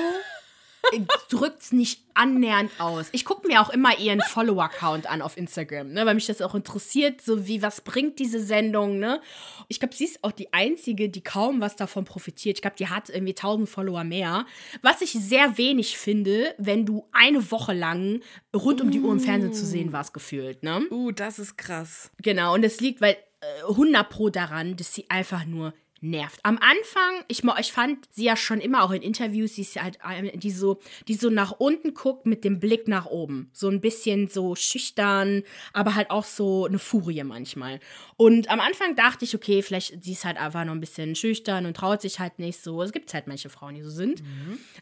Drückt's 1.28 1.72
nicht 1.72 2.02
annähernd 2.14 2.70
aus. 2.78 3.08
Ich 3.12 3.24
gucke 3.24 3.46
mir 3.46 3.60
auch 3.60 3.70
immer 3.70 3.98
ihren 3.98 4.20
Follower-Count 4.20 5.06
an 5.10 5.22
auf 5.22 5.36
Instagram, 5.36 5.92
ne, 5.92 6.06
weil 6.06 6.14
mich 6.14 6.26
das 6.26 6.40
auch 6.40 6.54
interessiert, 6.54 7.20
so 7.20 7.46
wie, 7.46 7.62
was 7.62 7.80
bringt 7.80 8.18
diese 8.18 8.40
Sendung, 8.40 8.98
ne? 8.98 9.20
Ich 9.68 9.80
glaube, 9.80 9.94
sie 9.94 10.04
ist 10.04 10.22
auch 10.22 10.32
die 10.32 10.52
Einzige, 10.52 11.08
die 11.08 11.22
kaum 11.22 11.60
was 11.60 11.76
davon 11.76 12.04
profitiert. 12.04 12.58
Ich 12.58 12.62
glaube, 12.62 12.76
die 12.78 12.88
hat 12.88 13.08
irgendwie 13.08 13.32
1000 13.32 13.68
Follower 13.68 14.04
mehr. 14.04 14.46
Was 14.82 15.00
ich 15.00 15.12
sehr 15.12 15.58
wenig 15.58 15.98
finde, 15.98 16.54
wenn 16.58 16.86
du 16.86 17.06
eine 17.12 17.50
Woche 17.50 17.72
lang 17.72 18.20
rund 18.54 18.80
um 18.80 18.90
die 18.90 19.00
Uhr 19.00 19.12
im 19.12 19.20
Fernsehen 19.20 19.54
zu 19.54 19.64
sehen 19.64 19.92
warst, 19.92 20.14
gefühlt, 20.14 20.62
ne? 20.62 20.86
Uh, 20.90 21.10
das 21.10 21.38
ist 21.38 21.56
krass. 21.56 22.10
Genau, 22.22 22.54
und 22.54 22.64
es 22.64 22.80
liegt, 22.80 23.00
weil 23.00 23.16
äh, 23.40 23.68
100 23.68 24.08
pro 24.08 24.30
daran, 24.30 24.76
dass 24.76 24.94
sie 24.94 25.06
einfach 25.08 25.44
nur 25.44 25.74
nervt. 26.04 26.38
Am 26.42 26.58
Anfang, 26.58 27.24
ich, 27.28 27.42
ich 27.58 27.72
fand 27.72 28.06
sie 28.12 28.24
ja 28.24 28.36
schon 28.36 28.60
immer 28.60 28.84
auch 28.84 28.90
in 28.90 29.02
Interviews, 29.02 29.54
sie 29.54 29.62
ist 29.62 29.82
halt 29.82 29.98
die 30.34 30.50
so, 30.50 30.78
die 31.08 31.14
so 31.14 31.30
nach 31.30 31.52
unten 31.52 31.94
guckt 31.94 32.26
mit 32.26 32.44
dem 32.44 32.60
Blick 32.60 32.86
nach 32.88 33.06
oben. 33.06 33.50
So 33.52 33.68
ein 33.68 33.80
bisschen 33.80 34.28
so 34.28 34.54
schüchtern, 34.54 35.42
aber 35.72 35.94
halt 35.94 36.10
auch 36.10 36.24
so 36.24 36.66
eine 36.66 36.78
Furie 36.78 37.24
manchmal. 37.24 37.80
Und 38.16 38.50
am 38.50 38.60
Anfang 38.60 38.94
dachte 38.94 39.24
ich, 39.24 39.34
okay, 39.34 39.62
vielleicht 39.62 40.04
sie 40.04 40.12
ist 40.12 40.24
halt 40.24 40.36
einfach 40.36 40.64
noch 40.64 40.72
ein 40.72 40.80
bisschen 40.80 41.14
schüchtern 41.14 41.66
und 41.66 41.76
traut 41.76 42.02
sich 42.02 42.20
halt 42.20 42.38
nicht 42.38 42.62
so. 42.62 42.82
Es 42.82 42.92
gibt 42.92 43.12
halt 43.14 43.26
manche 43.26 43.48
Frauen, 43.48 43.74
die 43.74 43.82
so 43.82 43.90
sind. 43.90 44.22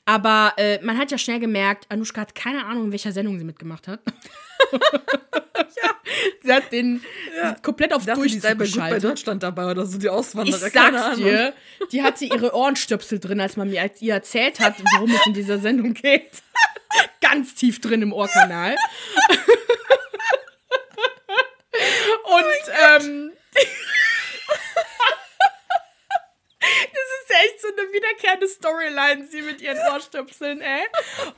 Aber 0.05 0.55
äh, 0.57 0.83
man 0.83 0.99
hat 0.99 1.11
ja 1.11 1.19
schnell 1.19 1.39
gemerkt, 1.41 1.87
Anushka 1.89 2.21
hat 2.21 2.35
keine 2.35 2.67
Ahnung, 2.67 2.87
in 2.87 2.93
welcher 2.93 3.13
Sendung 3.13 3.39
sie 3.39 3.45
mitgemacht 3.45 3.87
hat. 3.87 4.01
Sie 6.43 6.53
hat 6.53 6.73
den 6.73 7.03
hat 7.43 7.63
komplett 7.63 7.93
auf 7.93 8.03
Ich 8.03 8.07
dachte, 8.07 8.23
die 8.23 8.29
Durchzug 8.29 8.43
bei 8.59 8.65
geschaltet. 8.65 9.05
Deutschland 9.05 9.43
dabei 9.43 9.67
oder 9.71 9.87
so, 9.87 9.99
die 9.99 10.07
Ich 10.07 10.11
Auswanderer. 10.13 10.71
keine 10.71 10.99
sag's 10.99 11.07
Ahnung. 11.19 11.25
dir, 11.25 11.53
die 11.93 12.03
hatte 12.03 12.25
ihre 12.25 12.55
Ohrenstöpsel 12.55 13.19
drin, 13.21 13.41
als 13.41 13.57
man 13.57 13.71
mir 13.71 13.91
ihr 14.01 14.15
erzählt 14.15 14.61
hat, 14.61 14.75
worum 14.95 15.11
es 15.11 15.27
in 15.27 15.35
dieser 15.35 15.59
Sendung 15.59 15.95
geht. 15.95 16.31
Ganz 17.21 17.55
tief 17.55 17.81
drin 17.81 18.03
im 18.03 18.13
Ohrkanal. 18.13 18.77
Und 22.25 22.45
ähm, 22.97 23.33
das 26.61 27.09
ist 27.21 27.31
ja 27.31 27.37
echt 27.45 27.61
so 27.61 27.69
eine 27.69 27.93
wiederkehrende 27.93 28.42
Storyline, 28.55 29.27
sie 29.31 29.43
mit 29.43 29.61
ihren 29.61 29.79
Ohrstöpseln, 29.93 30.61
ey. 30.61 30.83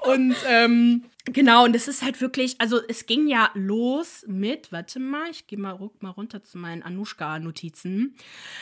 Und 0.00 0.36
ähm, 0.48 1.04
genau, 1.26 1.64
und 1.64 1.74
das 1.74 1.88
ist 1.88 2.02
halt 2.02 2.20
wirklich, 2.20 2.56
also 2.60 2.80
es 2.88 3.06
ging 3.06 3.26
ja 3.28 3.50
los 3.54 4.24
mit, 4.26 4.72
warte 4.72 5.00
mal, 5.00 5.30
ich 5.30 5.46
gehe 5.46 5.58
mal, 5.58 5.78
mal 6.00 6.10
runter 6.10 6.42
zu 6.42 6.58
meinen 6.58 6.82
Anushka-Notizen. 6.82 8.16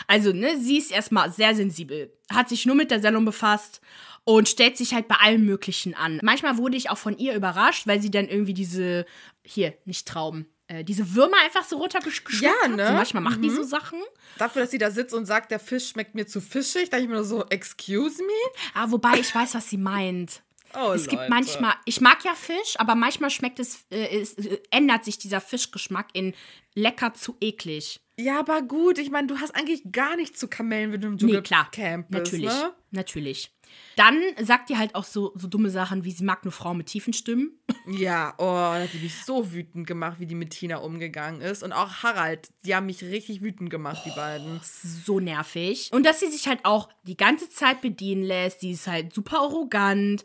Also, 0.06 0.32
ne, 0.32 0.58
sie 0.58 0.78
ist 0.78 0.92
erstmal 0.92 1.32
sehr 1.32 1.54
sensibel, 1.54 2.12
hat 2.30 2.48
sich 2.48 2.66
nur 2.66 2.76
mit 2.76 2.90
der 2.90 3.00
Sendung 3.00 3.24
befasst 3.24 3.80
und 4.24 4.48
stellt 4.48 4.76
sich 4.76 4.94
halt 4.94 5.08
bei 5.08 5.16
allem 5.16 5.44
Möglichen 5.44 5.94
an. 5.94 6.20
Manchmal 6.22 6.58
wurde 6.58 6.76
ich 6.76 6.90
auch 6.90 6.98
von 6.98 7.18
ihr 7.18 7.34
überrascht, 7.34 7.86
weil 7.86 8.00
sie 8.00 8.10
dann 8.10 8.28
irgendwie 8.28 8.54
diese, 8.54 9.06
hier, 9.44 9.74
nicht 9.84 10.06
Trauben, 10.06 10.46
äh, 10.72 10.84
diese 10.84 11.14
Würmer 11.14 11.36
einfach 11.44 11.64
so 11.64 11.76
runtergeschluckt 11.76 12.40
Ja, 12.42 12.52
hat. 12.62 12.70
ne? 12.76 12.86
So 12.86 12.92
manchmal 12.92 13.22
macht 13.22 13.42
die 13.44 13.50
so 13.50 13.62
Sachen. 13.62 14.00
Dafür, 14.38 14.62
dass 14.62 14.70
sie 14.70 14.78
da 14.78 14.90
sitzt 14.90 15.14
und 15.14 15.26
sagt, 15.26 15.50
der 15.50 15.60
Fisch 15.60 15.88
schmeckt 15.90 16.14
mir 16.14 16.26
zu 16.26 16.40
fischig, 16.40 16.90
dachte 16.90 17.02
ich 17.02 17.08
mir 17.08 17.16
nur 17.16 17.24
so, 17.24 17.44
excuse 17.48 18.22
me? 18.22 18.32
Ah, 18.74 18.86
wobei 18.90 19.18
ich 19.18 19.34
weiß, 19.34 19.54
was 19.54 19.68
sie 19.68 19.78
meint. 19.78 20.42
Oh, 20.74 20.92
es 20.94 21.02
gibt 21.02 21.20
Leute. 21.20 21.28
manchmal, 21.28 21.74
ich 21.84 22.00
mag 22.00 22.24
ja 22.24 22.32
Fisch, 22.34 22.76
aber 22.78 22.94
manchmal 22.94 23.28
schmeckt 23.28 23.60
es, 23.60 23.84
äh, 23.90 24.22
es 24.22 24.32
äh, 24.38 24.58
ändert 24.70 25.04
sich 25.04 25.18
dieser 25.18 25.42
Fischgeschmack 25.42 26.06
in 26.14 26.32
lecker 26.74 27.12
zu 27.12 27.36
eklig. 27.42 28.00
Ja, 28.18 28.38
aber 28.40 28.62
gut, 28.62 28.96
ich 28.96 29.10
meine, 29.10 29.26
du 29.26 29.38
hast 29.38 29.54
eigentlich 29.54 29.82
gar 29.92 30.16
nichts 30.16 30.38
zu 30.38 30.48
Kamellen, 30.48 30.90
wenn 30.92 31.02
du 31.02 31.08
im 31.08 31.16
Nee, 31.16 31.42
klar. 31.42 31.68
Dschungelcamp 31.70 32.08
bist, 32.08 32.32
Natürlich. 32.32 32.46
ne? 32.54 32.72
Natürlich. 32.90 33.52
Dann 33.96 34.20
sagt 34.40 34.70
die 34.70 34.78
halt 34.78 34.94
auch 34.94 35.04
so, 35.04 35.32
so 35.34 35.48
dumme 35.48 35.70
Sachen 35.70 36.04
wie 36.04 36.10
sie 36.10 36.24
mag 36.24 36.44
nur 36.44 36.52
Frauen 36.52 36.78
mit 36.78 36.86
tiefen 36.86 37.12
Stimmen. 37.12 37.58
Ja, 37.86 38.34
oh, 38.38 38.74
das 38.78 38.92
hat 38.92 39.02
mich 39.02 39.24
so 39.24 39.52
wütend 39.52 39.86
gemacht, 39.86 40.18
wie 40.18 40.26
die 40.26 40.34
mit 40.34 40.50
Tina 40.50 40.76
umgegangen 40.76 41.40
ist. 41.40 41.62
Und 41.62 41.72
auch 41.72 42.02
Harald, 42.02 42.48
die 42.64 42.74
haben 42.74 42.86
mich 42.86 43.02
richtig 43.02 43.42
wütend 43.42 43.70
gemacht, 43.70 44.02
die 44.06 44.10
beiden. 44.10 44.60
so 44.62 45.20
nervig. 45.20 45.90
Und 45.92 46.06
dass 46.06 46.20
sie 46.20 46.30
sich 46.30 46.48
halt 46.48 46.64
auch 46.64 46.88
die 47.02 47.16
ganze 47.16 47.48
Zeit 47.48 47.80
bedienen 47.80 48.22
lässt. 48.22 48.62
Die 48.62 48.72
ist 48.72 48.86
halt 48.86 49.12
super 49.12 49.40
arrogant. 49.40 50.24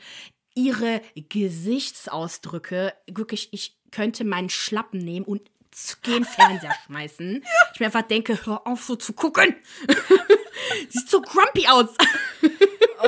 Ihre 0.56 1.02
Gesichtsausdrücke, 1.16 2.94
wirklich, 3.10 3.50
ich 3.52 3.78
könnte 3.92 4.24
meinen 4.24 4.50
Schlappen 4.50 5.00
nehmen 5.00 5.26
und 5.26 5.42
den 6.08 6.26
Fernseher 6.26 6.74
schmeißen. 6.86 7.44
Ich 7.74 7.80
mir 7.80 7.88
einfach 7.88 8.02
denke, 8.02 8.46
hör 8.46 8.66
auf 8.66 8.84
so 8.84 8.96
zu 8.96 9.14
gucken. 9.14 9.56
Sie 10.90 11.00
sieht 11.00 11.10
so 11.10 11.22
grumpy 11.22 11.68
aus. 11.68 11.90
Oh, 13.04 13.08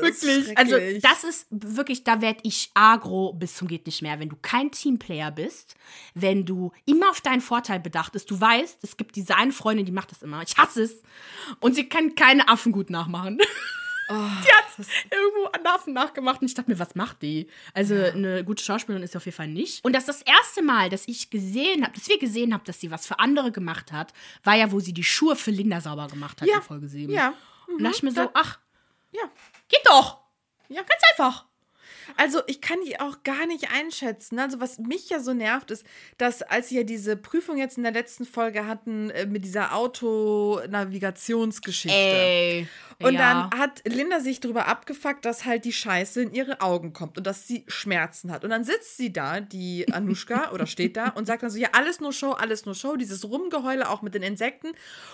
Wirklich. 0.00 0.56
Also 0.58 0.76
das 1.00 1.24
ist 1.24 1.46
wirklich, 1.50 2.04
da 2.04 2.20
werd 2.20 2.40
ich 2.42 2.70
agro 2.74 3.32
bis 3.32 3.56
zum 3.56 3.68
geht 3.68 3.86
nicht 3.86 4.02
mehr. 4.02 4.18
Wenn 4.20 4.28
du 4.28 4.36
kein 4.40 4.70
Teamplayer 4.70 5.30
bist, 5.30 5.74
wenn 6.14 6.44
du 6.46 6.72
immer 6.86 7.10
auf 7.10 7.20
deinen 7.20 7.40
Vorteil 7.40 7.80
bedacht 7.80 8.12
bist, 8.12 8.30
du 8.30 8.40
weißt, 8.40 8.78
es 8.82 8.96
gibt 8.96 9.16
diese 9.16 9.36
eine 9.36 9.52
Freundin, 9.52 9.86
die 9.86 9.92
macht 9.92 10.10
das 10.10 10.22
immer. 10.22 10.42
Ich 10.42 10.56
hasse 10.56 10.82
es. 10.82 11.02
Und 11.60 11.74
sie 11.74 11.88
kann 11.88 12.14
keine 12.14 12.48
Affen 12.48 12.72
gut 12.72 12.90
nachmachen. 12.90 13.38
Oh, 14.08 14.14
die 14.44 14.52
hat 14.52 14.86
irgendwo 15.10 15.50
einen 15.52 15.66
Affen 15.66 15.92
nachgemacht 15.92 16.40
und 16.40 16.48
ich 16.48 16.54
dachte 16.54 16.70
mir, 16.70 16.78
was 16.78 16.94
macht 16.94 17.22
die? 17.22 17.46
Also 17.74 17.94
eine 17.94 18.44
gute 18.44 18.62
Schauspielerin 18.64 19.02
ist 19.04 19.12
sie 19.12 19.18
auf 19.18 19.24
jeden 19.24 19.36
Fall 19.36 19.48
nicht. 19.48 19.84
Und 19.84 19.94
das 19.94 20.08
ist 20.08 20.20
das 20.20 20.22
erste 20.22 20.62
Mal, 20.62 20.88
dass 20.90 21.06
ich 21.06 21.30
gesehen 21.30 21.84
habe, 21.84 21.92
dass 21.94 22.08
wir 22.08 22.18
gesehen 22.18 22.52
haben, 22.52 22.64
dass 22.64 22.80
sie 22.80 22.90
was 22.90 23.06
für 23.06 23.18
andere 23.20 23.52
gemacht 23.52 23.92
hat, 23.92 24.12
war 24.42 24.56
ja, 24.56 24.72
wo 24.72 24.80
sie 24.80 24.92
die 24.92 25.04
Schuhe 25.04 25.36
für 25.36 25.50
Linda 25.52 25.80
sauber 25.80 26.08
gemacht 26.08 26.40
hat 26.40 26.48
Ja. 26.48 26.56
in 26.56 26.62
Folge 26.62 26.88
7. 26.88 27.12
Ja. 27.12 27.34
Und 27.68 27.78
da 27.78 27.84
dachte 27.84 27.96
ich 27.98 28.02
mir 28.02 28.10
so, 28.12 28.22
Ja. 28.22 28.30
ach, 28.34 28.58
Ja. 29.12 29.22
geht 29.68 29.86
doch. 29.86 30.18
Ja. 30.68 30.82
Ganz 30.82 31.02
einfach. 31.10 31.46
Also 32.16 32.40
ich 32.46 32.60
kann 32.60 32.78
die 32.84 33.00
auch 33.00 33.22
gar 33.24 33.46
nicht 33.46 33.70
einschätzen. 33.70 34.38
Also 34.38 34.60
was 34.60 34.78
mich 34.78 35.08
ja 35.10 35.20
so 35.20 35.32
nervt, 35.32 35.70
ist, 35.70 35.84
dass 36.18 36.42
als 36.42 36.68
sie 36.68 36.76
ja 36.76 36.82
diese 36.82 37.16
Prüfung 37.16 37.56
jetzt 37.58 37.76
in 37.76 37.82
der 37.82 37.92
letzten 37.92 38.24
Folge 38.24 38.66
hatten 38.66 39.10
äh, 39.10 39.26
mit 39.26 39.44
dieser 39.44 39.74
Autonavigationsgeschichte. 39.74 41.96
Ey. 41.96 42.68
Und 43.02 43.14
ja. 43.14 43.48
dann 43.50 43.58
hat 43.58 43.80
Linda 43.86 44.20
sich 44.20 44.40
darüber 44.40 44.68
abgefuckt, 44.68 45.24
dass 45.24 45.46
halt 45.46 45.64
die 45.64 45.72
Scheiße 45.72 46.20
in 46.22 46.34
ihre 46.34 46.60
Augen 46.60 46.92
kommt 46.92 47.16
und 47.16 47.26
dass 47.26 47.48
sie 47.48 47.64
Schmerzen 47.66 48.30
hat. 48.30 48.44
Und 48.44 48.50
dann 48.50 48.62
sitzt 48.62 48.98
sie 48.98 49.10
da, 49.10 49.40
die 49.40 49.90
Anushka, 49.90 50.50
oder 50.52 50.66
steht 50.66 50.98
da 50.98 51.08
und 51.08 51.26
sagt 51.26 51.42
dann 51.42 51.48
so, 51.50 51.58
ja, 51.58 51.70
alles 51.72 52.00
nur 52.00 52.12
Show, 52.12 52.32
alles 52.32 52.66
nur 52.66 52.74
Show, 52.74 52.96
dieses 52.96 53.24
Rumgeheule 53.24 53.88
auch 53.88 54.02
mit 54.02 54.14
den 54.14 54.22
Insekten. 54.22 54.72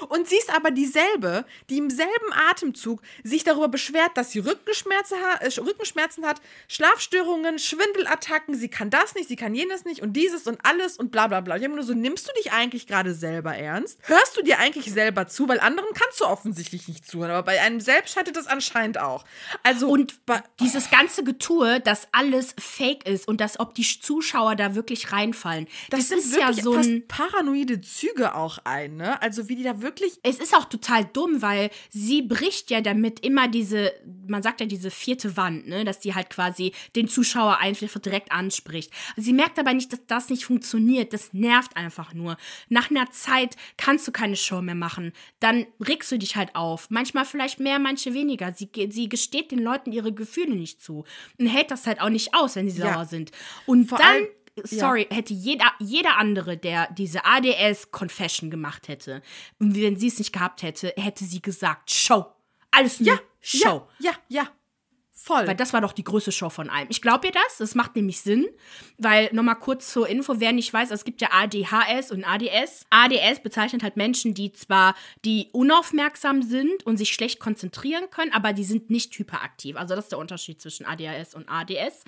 Und 0.08 0.28
sie 0.28 0.36
ist 0.36 0.52
aber 0.54 0.72
dieselbe, 0.72 1.44
die 1.70 1.78
im 1.78 1.90
selben 1.90 2.32
Atemzug 2.50 3.02
sich 3.22 3.44
darüber 3.44 3.68
beschwert, 3.68 4.16
dass 4.16 4.32
sie 4.32 4.40
Rückenschmerzen, 4.40 5.18
ha 5.18 5.36
äh, 5.36 5.60
Rückenschmerzen 5.60 6.26
hat, 6.26 6.40
Schlafstörungen, 6.86 7.58
Schwindelattacken, 7.58 8.54
sie 8.54 8.68
kann 8.68 8.90
das 8.90 9.14
nicht, 9.14 9.28
sie 9.28 9.36
kann 9.36 9.54
jenes 9.54 9.84
nicht 9.84 10.02
und 10.02 10.12
dieses 10.12 10.46
und 10.46 10.58
alles 10.62 10.96
und 10.96 11.10
bla 11.10 11.26
bla 11.26 11.40
bla. 11.40 11.56
Ich 11.56 11.64
habe 11.64 11.74
nur 11.74 11.82
so, 11.82 11.94
nimmst 11.94 12.28
du 12.28 12.32
dich 12.34 12.52
eigentlich 12.52 12.86
gerade 12.86 13.14
selber 13.14 13.56
ernst? 13.56 13.98
Hörst 14.02 14.36
du 14.36 14.42
dir 14.42 14.58
eigentlich 14.58 14.92
selber 14.92 15.26
zu? 15.26 15.48
Weil 15.48 15.60
anderen 15.60 15.88
kannst 15.94 16.20
du 16.20 16.26
offensichtlich 16.26 16.86
nicht 16.88 17.06
zuhören, 17.06 17.30
aber 17.30 17.42
bei 17.42 17.60
einem 17.60 17.80
selbst 17.80 18.14
schaltet 18.14 18.36
das 18.36 18.46
anscheinend 18.46 18.98
auch. 18.98 19.24
Also 19.62 19.88
Und 19.88 20.14
dieses 20.60 20.90
ganze 20.90 21.24
Getue, 21.24 21.80
dass 21.80 22.08
alles 22.12 22.54
fake 22.58 23.06
ist 23.06 23.26
und 23.26 23.40
dass 23.40 23.58
ob 23.58 23.74
die 23.74 23.84
Zuschauer 23.84 24.54
da 24.54 24.74
wirklich 24.74 25.12
reinfallen. 25.12 25.66
Das, 25.90 26.08
das, 26.08 26.18
ist 26.18 26.30
sind 26.32 26.40
ja 26.40 26.52
so 26.52 26.74
ein. 26.74 27.04
paranoide 27.08 27.80
Züge 27.80 28.34
auch 28.34 28.58
ein, 28.64 28.96
ne? 28.96 29.20
Also 29.22 29.48
wie 29.48 29.56
die 29.56 29.62
da 29.62 29.82
wirklich 29.82 30.18
Es 30.22 30.38
ist 30.38 30.54
auch 30.54 30.66
total 30.66 31.04
dumm, 31.04 31.42
weil 31.42 31.70
sie 31.90 32.22
bricht 32.22 32.70
ja 32.70 32.80
damit 32.80 33.20
immer 33.20 33.48
diese, 33.48 33.92
man 34.26 34.42
sagt 34.42 34.60
ja 34.60 34.66
diese 34.66 34.90
vierte 34.90 35.36
Wand, 35.36 35.66
ne, 35.66 35.84
dass 35.84 36.00
die 36.00 36.14
halt 36.14 36.30
quasi 36.30 36.65
den 36.94 37.08
Zuschauer 37.08 37.58
einfach 37.58 37.98
direkt 37.98 38.32
anspricht. 38.32 38.90
Sie 39.16 39.32
merkt 39.32 39.58
aber 39.58 39.72
nicht, 39.74 39.92
dass 39.92 40.00
das 40.06 40.28
nicht 40.28 40.44
funktioniert. 40.44 41.12
Das 41.12 41.32
nervt 41.32 41.76
einfach 41.76 42.14
nur. 42.14 42.36
Nach 42.68 42.90
einer 42.90 43.10
Zeit 43.10 43.56
kannst 43.76 44.06
du 44.08 44.12
keine 44.12 44.36
Show 44.36 44.62
mehr 44.62 44.74
machen. 44.74 45.12
Dann 45.40 45.66
regst 45.80 46.10
du 46.12 46.18
dich 46.18 46.36
halt 46.36 46.54
auf. 46.54 46.90
Manchmal 46.90 47.24
vielleicht 47.24 47.60
mehr, 47.60 47.78
manche 47.78 48.14
weniger. 48.14 48.52
Sie, 48.52 48.70
sie 48.90 49.08
gesteht 49.08 49.50
den 49.50 49.60
Leuten 49.60 49.92
ihre 49.92 50.12
Gefühle 50.12 50.54
nicht 50.54 50.82
zu 50.82 51.04
und 51.38 51.46
hält 51.46 51.70
das 51.70 51.86
halt 51.86 52.00
auch 52.00 52.08
nicht 52.10 52.34
aus, 52.34 52.56
wenn 52.56 52.70
sie 52.70 52.80
Ja. 52.80 52.92
sauer 52.94 53.04
sind. 53.06 53.30
Und 53.66 53.88
Vor 53.88 53.98
dann 53.98 54.26
sorry, 54.64 55.06
hätte 55.10 55.34
jeder, 55.34 55.70
jeder 55.78 56.16
andere, 56.16 56.56
der 56.56 56.90
diese 56.92 57.24
ADS-Confession 57.24 58.50
gemacht 58.50 58.88
hätte, 58.88 59.22
und 59.58 59.74
wenn 59.76 59.96
sie 59.96 60.08
es 60.08 60.18
nicht 60.18 60.32
gehabt 60.32 60.62
hätte, 60.62 60.92
hätte 60.96 61.24
sie 61.24 61.42
gesagt, 61.42 61.90
Show. 61.90 62.26
Alles 62.70 63.00
nur 63.00 63.20
Show. 63.40 63.86
Ja, 63.98 64.10
ja, 64.10 64.12
ja. 64.28 64.48
Voll. 65.18 65.46
Weil 65.46 65.56
das 65.56 65.72
war 65.72 65.80
doch 65.80 65.94
die 65.94 66.04
größte 66.04 66.30
Show 66.30 66.50
von 66.50 66.68
allem. 66.68 66.88
Ich 66.90 67.00
glaube 67.00 67.28
ihr 67.28 67.32
das, 67.32 67.56
das 67.58 67.74
macht 67.74 67.96
nämlich 67.96 68.20
Sinn, 68.20 68.46
weil 68.98 69.30
nochmal 69.32 69.58
kurz 69.58 69.90
zur 69.90 70.06
Info, 70.08 70.40
wer 70.40 70.52
nicht 70.52 70.70
weiß, 70.72 70.90
es 70.90 71.04
gibt 71.04 71.22
ja 71.22 71.30
ADHS 71.32 72.12
und 72.12 72.22
ADS. 72.22 72.84
ADS 72.90 73.40
bezeichnet 73.42 73.82
halt 73.82 73.96
Menschen, 73.96 74.34
die 74.34 74.52
zwar 74.52 74.94
die 75.24 75.48
unaufmerksam 75.52 76.42
sind 76.42 76.84
und 76.84 76.98
sich 76.98 77.14
schlecht 77.14 77.40
konzentrieren 77.40 78.04
können, 78.10 78.30
aber 78.32 78.52
die 78.52 78.62
sind 78.62 78.90
nicht 78.90 79.18
hyperaktiv. 79.18 79.76
Also 79.76 79.96
das 79.96 80.04
ist 80.04 80.12
der 80.12 80.18
Unterschied 80.18 80.60
zwischen 80.60 80.84
ADHS 80.84 81.34
und 81.34 81.48
ADS. 81.48 82.04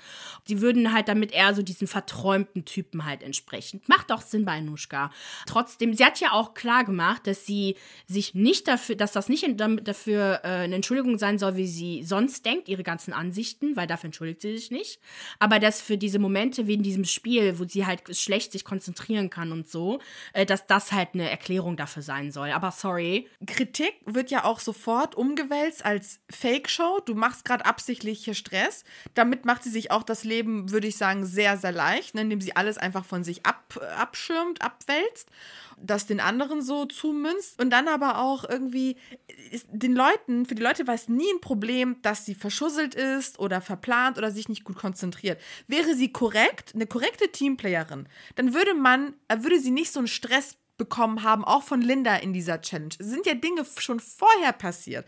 Die 0.47 0.61
würden 0.61 0.93
halt 0.93 1.07
damit 1.07 1.31
eher 1.31 1.55
so 1.55 1.63
diesen 1.63 1.87
verträumten 1.87 2.63
Typen 2.63 3.05
halt 3.05 3.23
entsprechen. 3.23 3.81
Macht 3.87 4.11
auch 4.11 4.21
Sinn 4.21 4.45
bei 4.45 4.59
Anushka. 4.59 5.11
Trotzdem, 5.47 5.95
sie 5.95 6.05
hat 6.05 6.19
ja 6.19 6.33
auch 6.33 6.53
klar 6.53 6.83
gemacht, 6.83 7.25
dass 7.25 7.47
sie 7.47 7.75
sich 8.05 8.35
nicht 8.35 8.67
dafür, 8.67 8.95
dass 8.95 9.13
das 9.13 9.29
nicht 9.29 9.45
dafür 9.59 10.41
äh, 10.43 10.47
eine 10.47 10.75
Entschuldigung 10.75 11.17
sein 11.17 11.39
soll, 11.39 11.55
wie 11.55 11.67
sie 11.67 12.03
sonst 12.03 12.45
denkt, 12.45 12.69
ihre 12.69 12.83
ganzen 12.99 13.13
Ansichten, 13.13 13.77
weil 13.77 13.87
dafür 13.87 14.07
entschuldigt 14.07 14.41
sie 14.41 14.57
sich 14.57 14.71
nicht. 14.71 14.99
Aber 15.39 15.59
dass 15.59 15.81
für 15.81 15.97
diese 15.97 16.19
Momente 16.19 16.67
wie 16.67 16.73
in 16.73 16.83
diesem 16.83 17.05
Spiel, 17.05 17.57
wo 17.57 17.63
sie 17.63 17.85
halt 17.85 18.15
schlecht 18.15 18.51
sich 18.51 18.65
konzentrieren 18.65 19.29
kann 19.29 19.53
und 19.53 19.69
so, 19.69 19.99
äh, 20.33 20.45
dass 20.45 20.67
das 20.67 20.91
halt 20.91 21.09
eine 21.13 21.29
Erklärung 21.29 21.77
dafür 21.77 22.03
sein 22.03 22.31
soll. 22.31 22.51
Aber 22.51 22.71
sorry. 22.71 23.27
Kritik 23.45 23.93
wird 24.05 24.31
ja 24.31 24.43
auch 24.43 24.59
sofort 24.59 25.15
umgewälzt 25.15 25.85
als 25.85 26.19
Fake-Show. 26.29 26.99
Du 27.05 27.15
machst 27.15 27.45
gerade 27.45 27.65
absichtlich 27.65 28.25
hier 28.25 28.33
Stress. 28.33 28.83
Damit 29.13 29.45
macht 29.45 29.63
sie 29.63 29.69
sich 29.69 29.91
auch 29.91 30.03
das 30.03 30.25
Leben, 30.25 30.71
würde 30.71 30.87
ich 30.87 30.97
sagen, 30.97 31.25
sehr, 31.25 31.57
sehr 31.57 31.71
leicht, 31.71 32.15
ne, 32.15 32.21
indem 32.21 32.41
sie 32.41 32.55
alles 32.55 32.77
einfach 32.77 33.05
von 33.05 33.23
sich 33.23 33.45
ab, 33.45 33.79
abschirmt, 33.97 34.61
abwälzt, 34.61 35.29
das 35.81 36.05
den 36.05 36.19
anderen 36.19 36.61
so 36.61 36.85
zumünzt. 36.85 37.61
Und 37.61 37.71
dann 37.71 37.87
aber 37.87 38.19
auch 38.19 38.47
irgendwie 38.47 38.97
den 39.71 39.95
Leuten, 39.95 40.45
für 40.45 40.55
die 40.55 40.61
Leute 40.61 40.87
war 40.87 40.95
es 40.95 41.09
nie 41.09 41.31
ein 41.33 41.41
Problem, 41.41 41.97
dass 42.01 42.25
sie 42.25 42.35
verschusselt 42.35 42.95
ist 42.95 43.39
oder 43.39 43.61
verplant 43.61 44.17
oder 44.17 44.31
sich 44.31 44.49
nicht 44.49 44.63
gut 44.63 44.77
konzentriert. 44.77 45.39
Wäre 45.67 45.95
sie 45.95 46.11
korrekt, 46.11 46.73
eine 46.75 46.87
korrekte 46.87 47.31
Teamplayerin, 47.31 48.07
dann 48.35 48.53
würde 48.53 48.73
man, 48.73 49.13
äh, 49.27 49.37
würde 49.41 49.59
sie 49.59 49.71
nicht 49.71 49.91
so 49.91 49.99
einen 49.99 50.07
Stress 50.07 50.57
bekommen 50.79 51.21
haben, 51.21 51.45
auch 51.45 51.61
von 51.61 51.81
Linda 51.81 52.15
in 52.15 52.33
dieser 52.33 52.61
Challenge. 52.61 52.95
Es 52.97 53.05
sind 53.05 53.27
ja 53.27 53.35
Dinge 53.35 53.63
schon 53.77 53.99
vorher 53.99 54.53
passiert, 54.53 55.05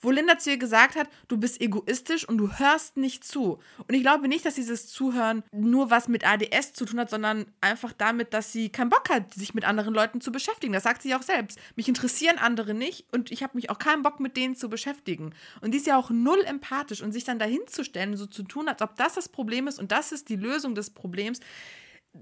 wo 0.00 0.10
Linda 0.10 0.38
zu 0.38 0.50
ihr 0.50 0.56
gesagt 0.56 0.96
hat, 0.96 1.08
du 1.28 1.36
bist 1.36 1.60
egoistisch 1.60 2.28
und 2.28 2.38
du 2.38 2.50
hörst 2.58 2.96
nicht 2.96 3.22
zu. 3.22 3.58
Und 3.86 3.94
ich 3.94 4.00
glaube 4.00 4.28
nicht, 4.28 4.44
dass 4.44 4.54
dieses 4.54 4.88
Zuhören 4.88 5.44
nur 5.52 5.90
was 5.90 6.08
mit 6.08 6.26
ADS 6.26 6.72
zu 6.72 6.86
tun 6.86 6.98
hat, 6.98 7.10
sondern 7.10 7.46
einfach 7.60 7.92
damit, 7.92 8.32
dass 8.32 8.50
sie 8.50 8.70
keinen 8.70 8.88
Bock 8.88 9.10
hat, 9.10 9.34
sich 9.34 9.54
mit 9.54 9.64
anderen 9.64 9.94
Leuten 9.94 10.20
zu 10.20 10.32
beschäftigen. 10.32 10.72
Das 10.72 10.84
sagt 10.84 11.02
sie 11.02 11.14
auch 11.14 11.22
selbst. 11.22 11.58
Mich 11.76 11.86
interessieren 11.86 12.38
andere 12.38 12.74
nicht 12.74 13.04
und 13.12 13.30
ich 13.30 13.42
habe 13.42 13.56
mich 13.56 13.70
auch 13.70 13.78
keinen 13.78 14.02
Bock, 14.02 14.20
mit 14.20 14.36
denen 14.36 14.56
zu 14.56 14.70
beschäftigen. 14.70 15.34
Und 15.60 15.72
die 15.72 15.78
ist 15.78 15.86
ja 15.86 15.98
auch 15.98 16.10
null 16.10 16.40
empathisch 16.46 17.02
und 17.02 17.12
sich 17.12 17.24
dann 17.24 17.38
dahin 17.38 17.60
zu 17.66 17.84
stellen 17.84 18.16
so 18.16 18.26
zu 18.26 18.42
tun, 18.42 18.68
als 18.68 18.80
ob 18.80 18.96
das 18.96 19.14
das 19.14 19.28
Problem 19.28 19.68
ist 19.68 19.78
und 19.78 19.92
das 19.92 20.12
ist 20.12 20.30
die 20.30 20.36
Lösung 20.36 20.74
des 20.74 20.90
Problems, 20.90 21.40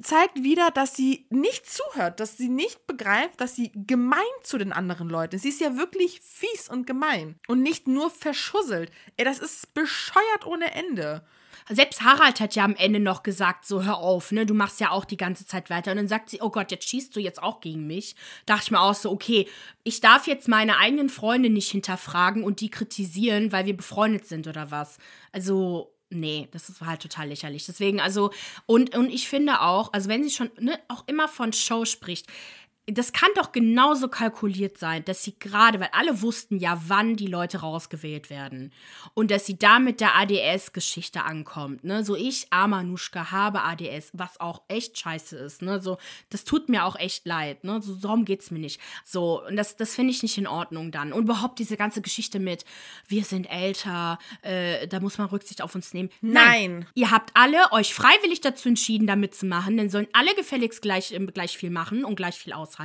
zeigt 0.03 0.43
wieder, 0.43 0.71
dass 0.71 0.95
sie 0.95 1.27
nicht 1.31 1.67
zuhört, 1.71 2.21
dass 2.21 2.37
sie 2.37 2.49
nicht 2.49 2.87
begreift, 2.87 3.41
dass 3.41 3.57
sie 3.57 3.73
gemein 3.75 4.19
zu 4.43 4.59
den 4.59 4.73
anderen 4.73 5.09
Leuten 5.09 5.37
ist. 5.37 5.43
Sie 5.43 5.49
ist 5.49 5.61
ja 5.61 5.77
wirklich 5.77 6.21
fies 6.21 6.69
und 6.69 6.87
gemein 6.87 7.37
und 7.49 7.63
nicht 7.63 7.89
nur 7.89 8.11
verschusselt. 8.11 8.91
Ey, 9.17 9.25
das 9.25 9.39
ist 9.39 9.75
bescheuert 9.75 10.47
ohne 10.47 10.73
Ende. 10.75 11.23
Selbst 11.71 12.03
Harald 12.03 12.41
hat 12.41 12.55
ja 12.55 12.65
am 12.65 12.77
Ende 12.77 12.99
noch 12.99 13.23
gesagt, 13.23 13.67
so 13.67 13.85
hör 13.85 13.99
auf, 13.99 14.33
ne, 14.33 14.47
du 14.47 14.55
machst 14.55 14.81
ja 14.81 14.91
auch 14.91 15.05
die 15.05 15.19
ganze 15.19 15.47
Zeit 15.47 15.69
weiter. 15.69 15.91
Und 15.91 15.99
dann 15.99 16.09
sagt 16.09 16.31
sie, 16.31 16.41
oh 16.41 16.49
Gott, 16.49 16.71
jetzt 16.71 16.89
schießt 16.89 17.15
du 17.15 17.21
jetzt 17.21 17.43
auch 17.43 17.61
gegen 17.61 17.87
mich. 17.87 18.17
Dachte 18.47 18.65
ich 18.65 18.71
mir 18.71 18.81
auch 18.81 18.95
so, 18.95 19.11
okay, 19.11 19.47
ich 19.85 20.01
darf 20.01 20.27
jetzt 20.27 20.49
meine 20.49 20.79
eigenen 20.79 21.11
Freunde 21.11 21.51
nicht 21.51 21.71
hinterfragen 21.71 22.43
und 22.43 22.61
die 22.61 22.71
kritisieren, 22.71 23.53
weil 23.53 23.67
wir 23.67 23.77
befreundet 23.77 24.27
sind 24.27 24.47
oder 24.47 24.71
was. 24.71 24.97
Also, 25.31 25.93
nee, 26.11 26.49
das 26.53 26.69
ist 26.69 26.81
halt 26.81 27.01
total 27.01 27.29
lächerlich. 27.29 27.67
Deswegen, 27.67 28.01
also, 28.01 28.31
und, 28.67 28.97
und 28.97 29.11
ich 29.11 29.29
finde 29.29 29.61
auch, 29.61 29.93
also 29.93 30.09
wenn 30.09 30.23
sie 30.23 30.31
schon 30.31 30.51
ne, 30.59 30.79
auch 30.89 31.05
immer 31.07 31.29
von 31.29 31.53
Show 31.53 31.85
spricht, 31.85 32.27
das 32.93 33.13
kann 33.13 33.29
doch 33.35 33.53
genauso 33.53 34.09
kalkuliert 34.09 34.79
sein, 34.79 35.05
dass 35.05 35.23
sie 35.23 35.39
gerade, 35.39 35.81
weil 35.81 35.91
alle 35.93 36.23
wussten 36.23 36.59
ja, 36.59 36.81
wann 36.87 37.17
die 37.17 37.27
Leute 37.27 37.59
rausgewählt 37.59 38.31
werden. 38.31 38.73
Und 39.15 39.31
dass 39.31 39.47
sie 39.47 39.59
da 39.59 39.79
mit 39.79 40.01
der 40.01 40.17
ADS-Geschichte 40.17 41.23
ankommt. 41.25 41.85
Ne? 41.85 42.05
So, 42.05 42.17
ich, 42.17 42.47
Amanuschka, 42.51 43.31
habe 43.31 43.63
ADS, 43.63 44.11
was 44.15 44.41
auch 44.41 44.63
echt 44.69 44.99
scheiße 44.99 45.37
ist. 45.37 45.63
Ne? 45.63 45.81
So, 45.81 45.99
das 46.31 46.45
tut 46.45 46.69
mir 46.69 46.85
auch 46.85 46.97
echt 46.97 47.27
leid. 47.27 47.65
Ne? 47.65 47.83
So, 47.83 47.95
darum 47.95 48.25
geht's 48.25 48.51
mir 48.51 48.59
nicht. 48.59 48.81
So, 49.05 49.45
und 49.47 49.57
das, 49.57 49.77
das 49.77 49.95
finde 49.95 50.13
ich 50.13 50.23
nicht 50.23 50.39
in 50.39 50.47
Ordnung 50.47 50.91
dann. 50.91 51.13
Und 51.13 51.25
überhaupt 51.25 51.59
diese 51.59 51.77
ganze 51.77 52.01
Geschichte 52.01 52.39
mit, 52.39 52.65
wir 53.07 53.25
sind 53.25 53.45
älter, 53.51 54.19
äh, 54.43 54.89
da 54.89 55.01
muss 55.01 55.19
man 55.19 55.29
Rücksicht 55.29 55.63
auf 55.63 55.75
uns 55.75 55.93
nehmen. 55.93 56.11
Nein. 56.21 56.87
Ihr 56.95 57.11
habt 57.11 57.33
alle 57.35 57.73
euch 57.73 57.93
freiwillig 57.93 58.41
dazu 58.41 58.69
entschieden, 58.69 59.07
da 59.07 59.17
mitzumachen. 59.17 59.77
Dann 59.77 59.91
sollen 59.91 60.09
alle 60.13 60.35
gefälligst 60.35 60.81
gleich, 60.81 61.13
ähm, 61.13 61.27
gleich 61.27 61.59
viel 61.59 61.71
machen 61.71 62.05
und 62.05 62.17
gleich 62.17 62.37
viel 62.37 62.53
aushalten. 62.53 62.78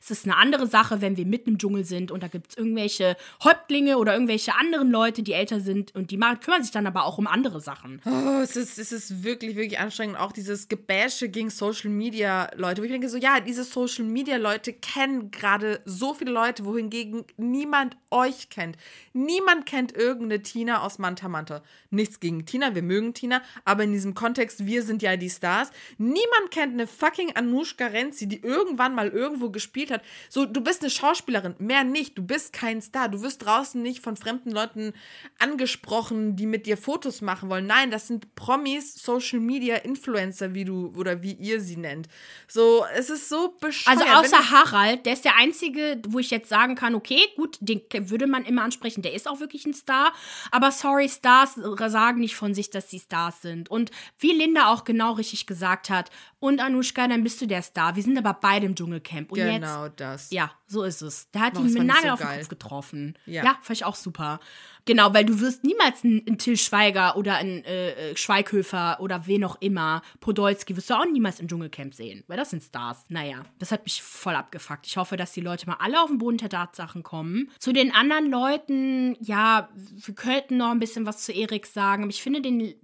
Es 0.00 0.10
ist 0.10 0.24
eine 0.24 0.36
andere 0.36 0.66
Sache, 0.66 1.00
wenn 1.00 1.16
wir 1.16 1.26
mitten 1.26 1.50
im 1.50 1.58
Dschungel 1.58 1.84
sind 1.84 2.10
und 2.10 2.22
da 2.22 2.28
gibt 2.28 2.50
es 2.50 2.56
irgendwelche 2.56 3.16
Häuptlinge 3.44 3.98
oder 3.98 4.14
irgendwelche 4.14 4.54
anderen 4.54 4.90
Leute, 4.90 5.22
die 5.22 5.32
älter 5.32 5.60
sind 5.60 5.94
und 5.94 6.10
die 6.10 6.16
machen, 6.16 6.40
kümmern 6.40 6.62
sich 6.62 6.72
dann 6.72 6.86
aber 6.86 7.04
auch 7.04 7.18
um 7.18 7.26
andere 7.26 7.60
Sachen. 7.60 8.00
Oh, 8.04 8.40
es 8.42 8.56
ist, 8.56 8.78
es 8.78 8.92
ist 8.92 9.22
wirklich, 9.22 9.56
wirklich 9.56 9.78
anstrengend. 9.78 10.18
Auch 10.18 10.32
dieses 10.32 10.68
Gebäsche 10.68 11.28
gegen 11.28 11.50
Social 11.50 11.90
Media 11.90 12.50
Leute, 12.56 12.80
wo 12.80 12.84
ich 12.84 12.92
denke 12.92 13.08
so, 13.08 13.16
ja, 13.16 13.40
diese 13.40 13.64
Social 13.64 14.04
Media 14.04 14.36
Leute 14.36 14.72
kennen 14.72 15.30
gerade 15.30 15.80
so 15.84 16.14
viele 16.14 16.30
Leute, 16.30 16.64
wohingegen 16.64 17.24
niemand 17.36 17.96
euch 18.10 18.48
kennt. 18.50 18.76
Niemand 19.12 19.66
kennt 19.66 19.96
irgendeine 19.96 20.42
Tina 20.42 20.82
aus 20.82 20.98
Manta 20.98 21.28
Manta. 21.28 21.62
Nichts 21.90 22.20
gegen 22.20 22.46
Tina, 22.46 22.74
wir 22.74 22.82
mögen 22.82 23.14
Tina, 23.14 23.42
aber 23.64 23.84
in 23.84 23.92
diesem 23.92 24.14
Kontext, 24.14 24.66
wir 24.66 24.82
sind 24.82 25.02
ja 25.02 25.16
die 25.16 25.30
Stars. 25.30 25.70
Niemand 25.98 26.50
kennt 26.50 26.72
eine 26.72 26.86
fucking 26.86 27.32
Anushka 27.34 27.86
Renzi, 27.86 28.26
die 28.28 28.42
irgendwann 28.42 28.94
mal 28.94 29.08
irgendwo 29.26 29.50
gespielt 29.50 29.90
hat. 29.90 30.02
So, 30.28 30.46
du 30.46 30.60
bist 30.60 30.82
eine 30.82 30.90
Schauspielerin, 30.90 31.56
mehr 31.58 31.84
nicht. 31.84 32.16
Du 32.16 32.22
bist 32.22 32.52
kein 32.52 32.80
Star. 32.80 33.08
Du 33.08 33.22
wirst 33.22 33.44
draußen 33.44 33.82
nicht 33.82 34.00
von 34.00 34.16
fremden 34.16 34.50
Leuten 34.50 34.92
angesprochen, 35.38 36.36
die 36.36 36.46
mit 36.46 36.66
dir 36.66 36.76
Fotos 36.76 37.20
machen 37.20 37.48
wollen. 37.50 37.66
Nein, 37.66 37.90
das 37.90 38.06
sind 38.06 38.34
Promis, 38.36 38.94
Social 38.94 39.40
Media 39.40 39.76
Influencer, 39.76 40.54
wie 40.54 40.64
du 40.64 40.92
oder 40.96 41.22
wie 41.22 41.32
ihr 41.32 41.60
sie 41.60 41.76
nennt. 41.76 42.08
So, 42.46 42.84
es 42.96 43.10
ist 43.10 43.28
so 43.28 43.56
bescheuert. 43.60 43.98
Also 43.98 44.04
außer 44.04 44.50
Harald, 44.50 45.04
der 45.06 45.14
ist 45.14 45.24
der 45.24 45.36
einzige, 45.36 46.00
wo 46.08 46.20
ich 46.20 46.30
jetzt 46.30 46.48
sagen 46.48 46.76
kann, 46.76 46.94
okay, 46.94 47.20
gut, 47.36 47.58
den 47.60 47.82
würde 48.08 48.26
man 48.26 48.44
immer 48.44 48.62
ansprechen, 48.62 49.02
der 49.02 49.14
ist 49.14 49.28
auch 49.28 49.40
wirklich 49.40 49.66
ein 49.66 49.74
Star. 49.74 50.12
Aber 50.50 50.70
sorry, 50.70 51.08
Stars 51.08 51.54
sagen 51.86 52.20
nicht 52.20 52.36
von 52.36 52.54
sich, 52.54 52.70
dass 52.70 52.90
sie 52.90 53.00
Stars 53.00 53.42
sind. 53.42 53.70
Und 53.70 53.90
wie 54.18 54.32
Linda 54.32 54.72
auch 54.72 54.84
genau 54.84 55.12
richtig 55.12 55.46
gesagt 55.46 55.90
hat, 55.90 56.10
und 56.38 56.60
Anushka, 56.60 57.08
dann 57.08 57.24
bist 57.24 57.40
du 57.40 57.46
der 57.46 57.62
Star. 57.62 57.96
Wir 57.96 58.02
sind 58.02 58.16
aber 58.18 58.38
beide 58.40 58.66
im 58.66 58.74
Dschungelcamp. 58.74 59.15
Und 59.24 59.34
genau 59.34 59.86
jetzt, 59.86 60.00
das. 60.00 60.30
Ja, 60.30 60.50
so 60.66 60.82
ist 60.82 61.00
es. 61.02 61.30
Der 61.30 61.40
hat 61.42 61.54
Oh, 61.56 61.60
ihn 61.60 61.72
mit 61.72 61.84
Nagel 61.84 62.02
so 62.04 62.08
auf 62.10 62.18
den 62.20 62.26
geil. 62.28 62.38
Kopf 62.40 62.48
getroffen. 62.48 63.18
Ja. 63.26 63.44
Ja. 63.44 63.58
fand 63.62 63.78
ich 63.78 63.84
auch 63.84 63.94
super. 63.94 64.40
Genau, 64.84 65.12
weil 65.14 65.24
du 65.24 65.40
wirst 65.40 65.64
niemals 65.64 66.04
einen, 66.04 66.38
Till 66.38 66.56
Schweiger 66.56 67.16
oder 67.16 67.36
einen 67.36 67.64
äh, 67.64 68.10
äh, 68.12 68.16
Schweighöfer 68.16 68.98
oder 69.00 69.26
wen 69.26 69.42
auch 69.44 69.56
immer, 69.60 70.02
Podolski, 70.20 70.76
wirst 70.76 70.90
du 70.90 70.94
auch 70.94 71.04
niemals 71.10 71.40
im 71.40 71.48
Dschungelcamp 71.48 71.92
sehen. 71.94 72.22
Weil 72.28 72.36
das 72.36 72.50
sind 72.50 72.62
Stars. 72.62 73.04
Naja, 73.08 73.42
das 73.58 73.72
hat 73.72 73.82
mich 73.84 74.02
voll 74.02 74.34
abgefuckt. 74.36 74.86
Ich 74.86 74.96
hoffe, 74.96 75.16
dass 75.16 75.32
die 75.32 75.40
Leute 75.40 75.66
mal 75.66 75.76
alle 75.80 76.00
auf 76.00 76.08
den 76.08 76.18
Boden 76.18 76.36
der 76.38 76.50
Tatsachen 76.50 77.02
kommen. 77.02 77.50
Zu 77.58 77.72
den 77.72 77.92
anderen 77.92 78.30
Leuten, 78.30 79.16
ja, 79.20 79.68
wir 79.74 80.14
könnten 80.14 80.56
noch 80.58 80.70
ein 80.70 80.78
bisschen 80.78 81.06
was 81.06 81.24
zu 81.24 81.32
Erik 81.32 81.66
sagen, 81.66 82.04
aber 82.04 82.10
ich 82.10 82.22
finde 82.22 82.40
den 82.42 82.74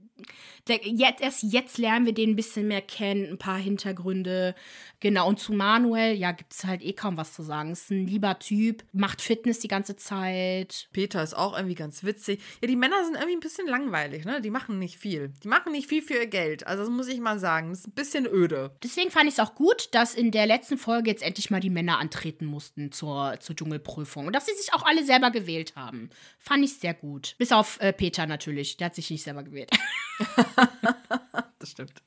jetzt, 0.69 1.21
erst 1.21 1.43
jetzt 1.43 1.79
lernen 1.79 2.07
wir 2.07 2.15
den 2.15 2.31
ein 2.31 2.37
bisschen 2.37 2.69
mehr 2.69 2.83
kennen, 2.83 3.29
ein 3.29 3.39
paar 3.39 3.59
Hintergründe. 3.59 4.55
Genau, 5.01 5.29
und 5.29 5.41
zu 5.41 5.53
Manuel, 5.53 6.15
ja, 6.15 6.31
gibt 6.31 6.53
es 6.53 6.65
halt 6.65 6.83
eh 6.83 6.93
kaum 6.93 7.17
was 7.17 7.33
zu 7.33 7.43
sagen. 7.43 7.73
Ist 7.73 7.91
ein 7.91 8.07
lieber 8.07 8.39
Typ, 8.39 8.85
macht 8.93 9.21
Fitness 9.21 9.59
die 9.59 9.69
ganze 9.69 9.97
Zeit. 9.97 10.89
Peter 10.93 11.23
ist 11.23 11.35
auch 11.35 11.57
irgendwie 11.57 11.75
ganz 11.75 12.05
witzig. 12.05 12.41
Ja, 12.61 12.69
die 12.69 12.77
Männer 12.77 13.05
sind 13.05 13.15
irgendwie 13.15 13.37
ein 13.37 13.41
bisschen 13.41 13.67
langweilig, 13.67 14.25
ne? 14.25 14.41
Die 14.41 14.51
machen 14.51 14.79
nicht 14.79 14.99
viel. 14.99 15.33
Die 15.43 15.49
machen 15.49 15.73
nicht 15.73 15.89
viel 15.89 16.03
für 16.03 16.15
ihr 16.15 16.29
Geld. 16.29 16.67
Also, 16.67 16.85
das 16.85 16.91
muss 16.93 17.09
ich 17.09 17.19
mal 17.19 17.41
sagen. 17.41 17.71
Das 17.71 17.81
ist 17.81 17.89
ein 17.89 17.93
bisschen 17.93 18.27
öde. 18.27 18.77
Deswegen 18.83 19.11
fand 19.11 19.27
ich 19.27 19.35
es 19.35 19.41
auch 19.41 19.57
gut, 19.57 19.89
dass 19.93 20.15
in 20.15 20.31
der 20.31 20.47
letzten 20.47 20.79
Folge 20.79 21.11
jetzt 21.11 21.23
endlich 21.23 21.51
mal 21.51 21.61
die 21.61 21.71
Männer 21.71 21.99
antreten 21.99 22.47
mussten 22.47 22.93
zur, 22.93 23.37
zur 23.41 23.57
Dschungelprüfung. 23.57 24.29
Und 24.29 24.37
dass 24.37 24.47
sie 24.47 24.55
sich 24.55 24.73
auch 24.73 24.85
alle 24.85 25.05
selber 25.05 25.33
gewählt 25.33 25.75
haben. 25.75 26.11
Fand 26.39 26.65
ich 26.65 26.75
sehr 26.75 26.95
gut. 26.95 27.35
Bis 27.39 27.51
auf 27.51 27.81
äh, 27.81 27.93
Peter 27.93 28.27
natürlich. 28.27 28.77
Der 28.77 28.87
hat 28.87 28.95
sich 28.95 29.11
nicht 29.11 29.25
selber 29.25 29.43
gewählt. 29.43 29.71
Das 31.59 31.71
stimmt. 31.71 32.03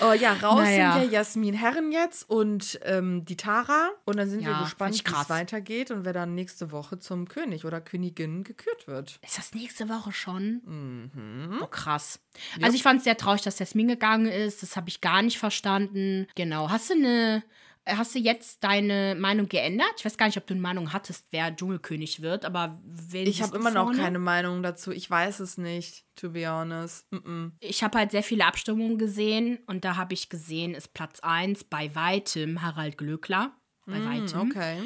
Oh 0.00 0.12
ja, 0.12 0.34
raus 0.34 0.60
Naja. 0.60 0.92
sind 0.92 1.02
ja 1.06 1.18
Jasmin 1.18 1.52
Herren 1.54 1.90
jetzt 1.90 2.30
und 2.30 2.78
ähm, 2.84 3.24
die 3.24 3.36
Tara. 3.36 3.90
Und 4.04 4.18
dann 4.18 4.30
sind 4.30 4.40
Ja, 4.40 4.50
wir 4.50 4.62
gespannt, 4.62 4.94
wie 5.04 5.12
es 5.12 5.28
weitergeht 5.28 5.90
und 5.90 6.04
wer 6.04 6.12
dann 6.12 6.36
nächste 6.36 6.70
Woche 6.70 7.00
zum 7.00 7.26
König 7.26 7.64
oder 7.64 7.80
Königin 7.80 8.44
gekürt 8.44 8.86
wird. 8.86 9.18
Ist 9.26 9.36
das 9.36 9.52
nächste 9.52 9.88
Woche 9.88 10.12
schon? 10.12 10.62
Mhm. 10.64 11.58
Oh, 11.60 11.66
krass. 11.66 12.20
Also 12.62 12.76
ich 12.76 12.84
fand 12.84 12.98
es 12.98 13.04
sehr 13.04 13.16
traurig, 13.16 13.42
dass 13.42 13.58
Jasmin 13.58 13.88
gegangen 13.88 14.26
ist. 14.26 14.62
Das 14.62 14.76
habe 14.76 14.88
ich 14.88 15.00
gar 15.00 15.22
nicht 15.22 15.38
verstanden. 15.40 16.28
Genau. 16.36 16.70
Hast 16.70 16.88
du 16.90 16.94
eine. 16.94 17.42
Hast 17.84 18.14
du 18.14 18.20
jetzt 18.20 18.62
deine 18.62 19.16
Meinung 19.18 19.48
geändert? 19.48 19.92
Ich 19.98 20.04
weiß 20.04 20.16
gar 20.16 20.26
nicht, 20.26 20.36
ob 20.36 20.46
du 20.46 20.54
eine 20.54 20.60
Meinung 20.60 20.92
hattest, 20.92 21.26
wer 21.32 21.54
Dschungelkönig 21.54 22.22
wird, 22.22 22.44
aber 22.44 22.80
Ich 23.12 23.42
habe 23.42 23.56
immer 23.56 23.70
noch 23.72 23.86
vorne? 23.86 23.98
keine 24.00 24.18
Meinung 24.20 24.62
dazu. 24.62 24.92
Ich 24.92 25.10
weiß 25.10 25.40
es 25.40 25.58
nicht, 25.58 26.04
to 26.14 26.30
be 26.30 26.48
honest. 26.48 27.10
Mm 27.12 27.16
-mm. 27.16 27.50
Ich 27.58 27.82
habe 27.82 27.98
halt 27.98 28.12
sehr 28.12 28.22
viele 28.22 28.46
Abstimmungen 28.46 28.98
gesehen 28.98 29.58
und 29.66 29.84
da 29.84 29.96
habe 29.96 30.14
ich 30.14 30.28
gesehen, 30.28 30.74
ist 30.74 30.94
Platz 30.94 31.18
1 31.20 31.64
bei 31.64 31.92
weitem 31.94 32.62
Harald 32.62 32.96
Glöckler. 32.98 33.52
Bei 33.86 34.04
weitem. 34.04 34.48
Mm, 34.48 34.50
Okay. 34.52 34.76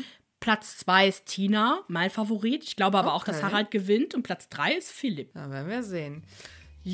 Platz 0.40 0.78
2 0.78 1.08
ist 1.08 1.26
Tina, 1.26 1.82
mein 1.88 2.08
Favorit. 2.10 2.64
Ich 2.64 2.76
glaube 2.76 2.98
aber 2.98 3.12
auch, 3.14 3.24
dass 3.24 3.36
Okay. 3.38 3.46
Harald 3.46 3.70
gewinnt. 3.70 4.14
Und 4.14 4.22
Platz 4.22 4.48
3 4.48 4.72
ist 4.74 4.90
Philipp. 4.90 5.32
Da 5.34 5.50
werden 5.50 5.68
wir 5.68 5.82
sehen. 5.82 6.24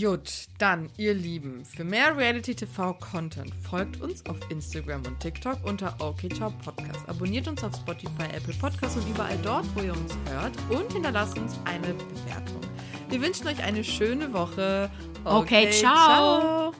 Gut, 0.01 0.47
dann, 0.57 0.89
ihr 0.97 1.13
Lieben, 1.13 1.67
für 1.67 1.85
mehr 1.85 2.17
Reality-TV-Content 2.17 3.53
folgt 3.57 4.01
uns 4.01 4.25
auf 4.25 4.39
Instagram 4.49 5.03
und 5.07 5.21
TikTok 5.21 5.59
unter 5.65 5.95
OKCiao 6.01 6.51
Podcast. 6.65 7.07
Abonniert 7.07 7.47
uns 7.47 7.63
auf 7.63 7.77
Spotify, 7.77 8.25
Apple 8.35 8.55
Podcasts 8.55 8.97
und 8.97 9.07
überall 9.11 9.37
dort, 9.43 9.67
wo 9.75 9.83
ihr 9.83 9.93
uns 9.93 10.17
hört. 10.31 10.57
Und 10.71 10.91
hinterlasst 10.95 11.39
uns 11.39 11.61
eine 11.67 11.93
Bewertung. 11.93 12.61
Wir 13.11 13.21
wünschen 13.21 13.47
euch 13.47 13.63
eine 13.63 13.85
schöne 13.85 14.33
Woche. 14.33 14.91
Okay, 15.25 15.71
ciao. 15.71 16.73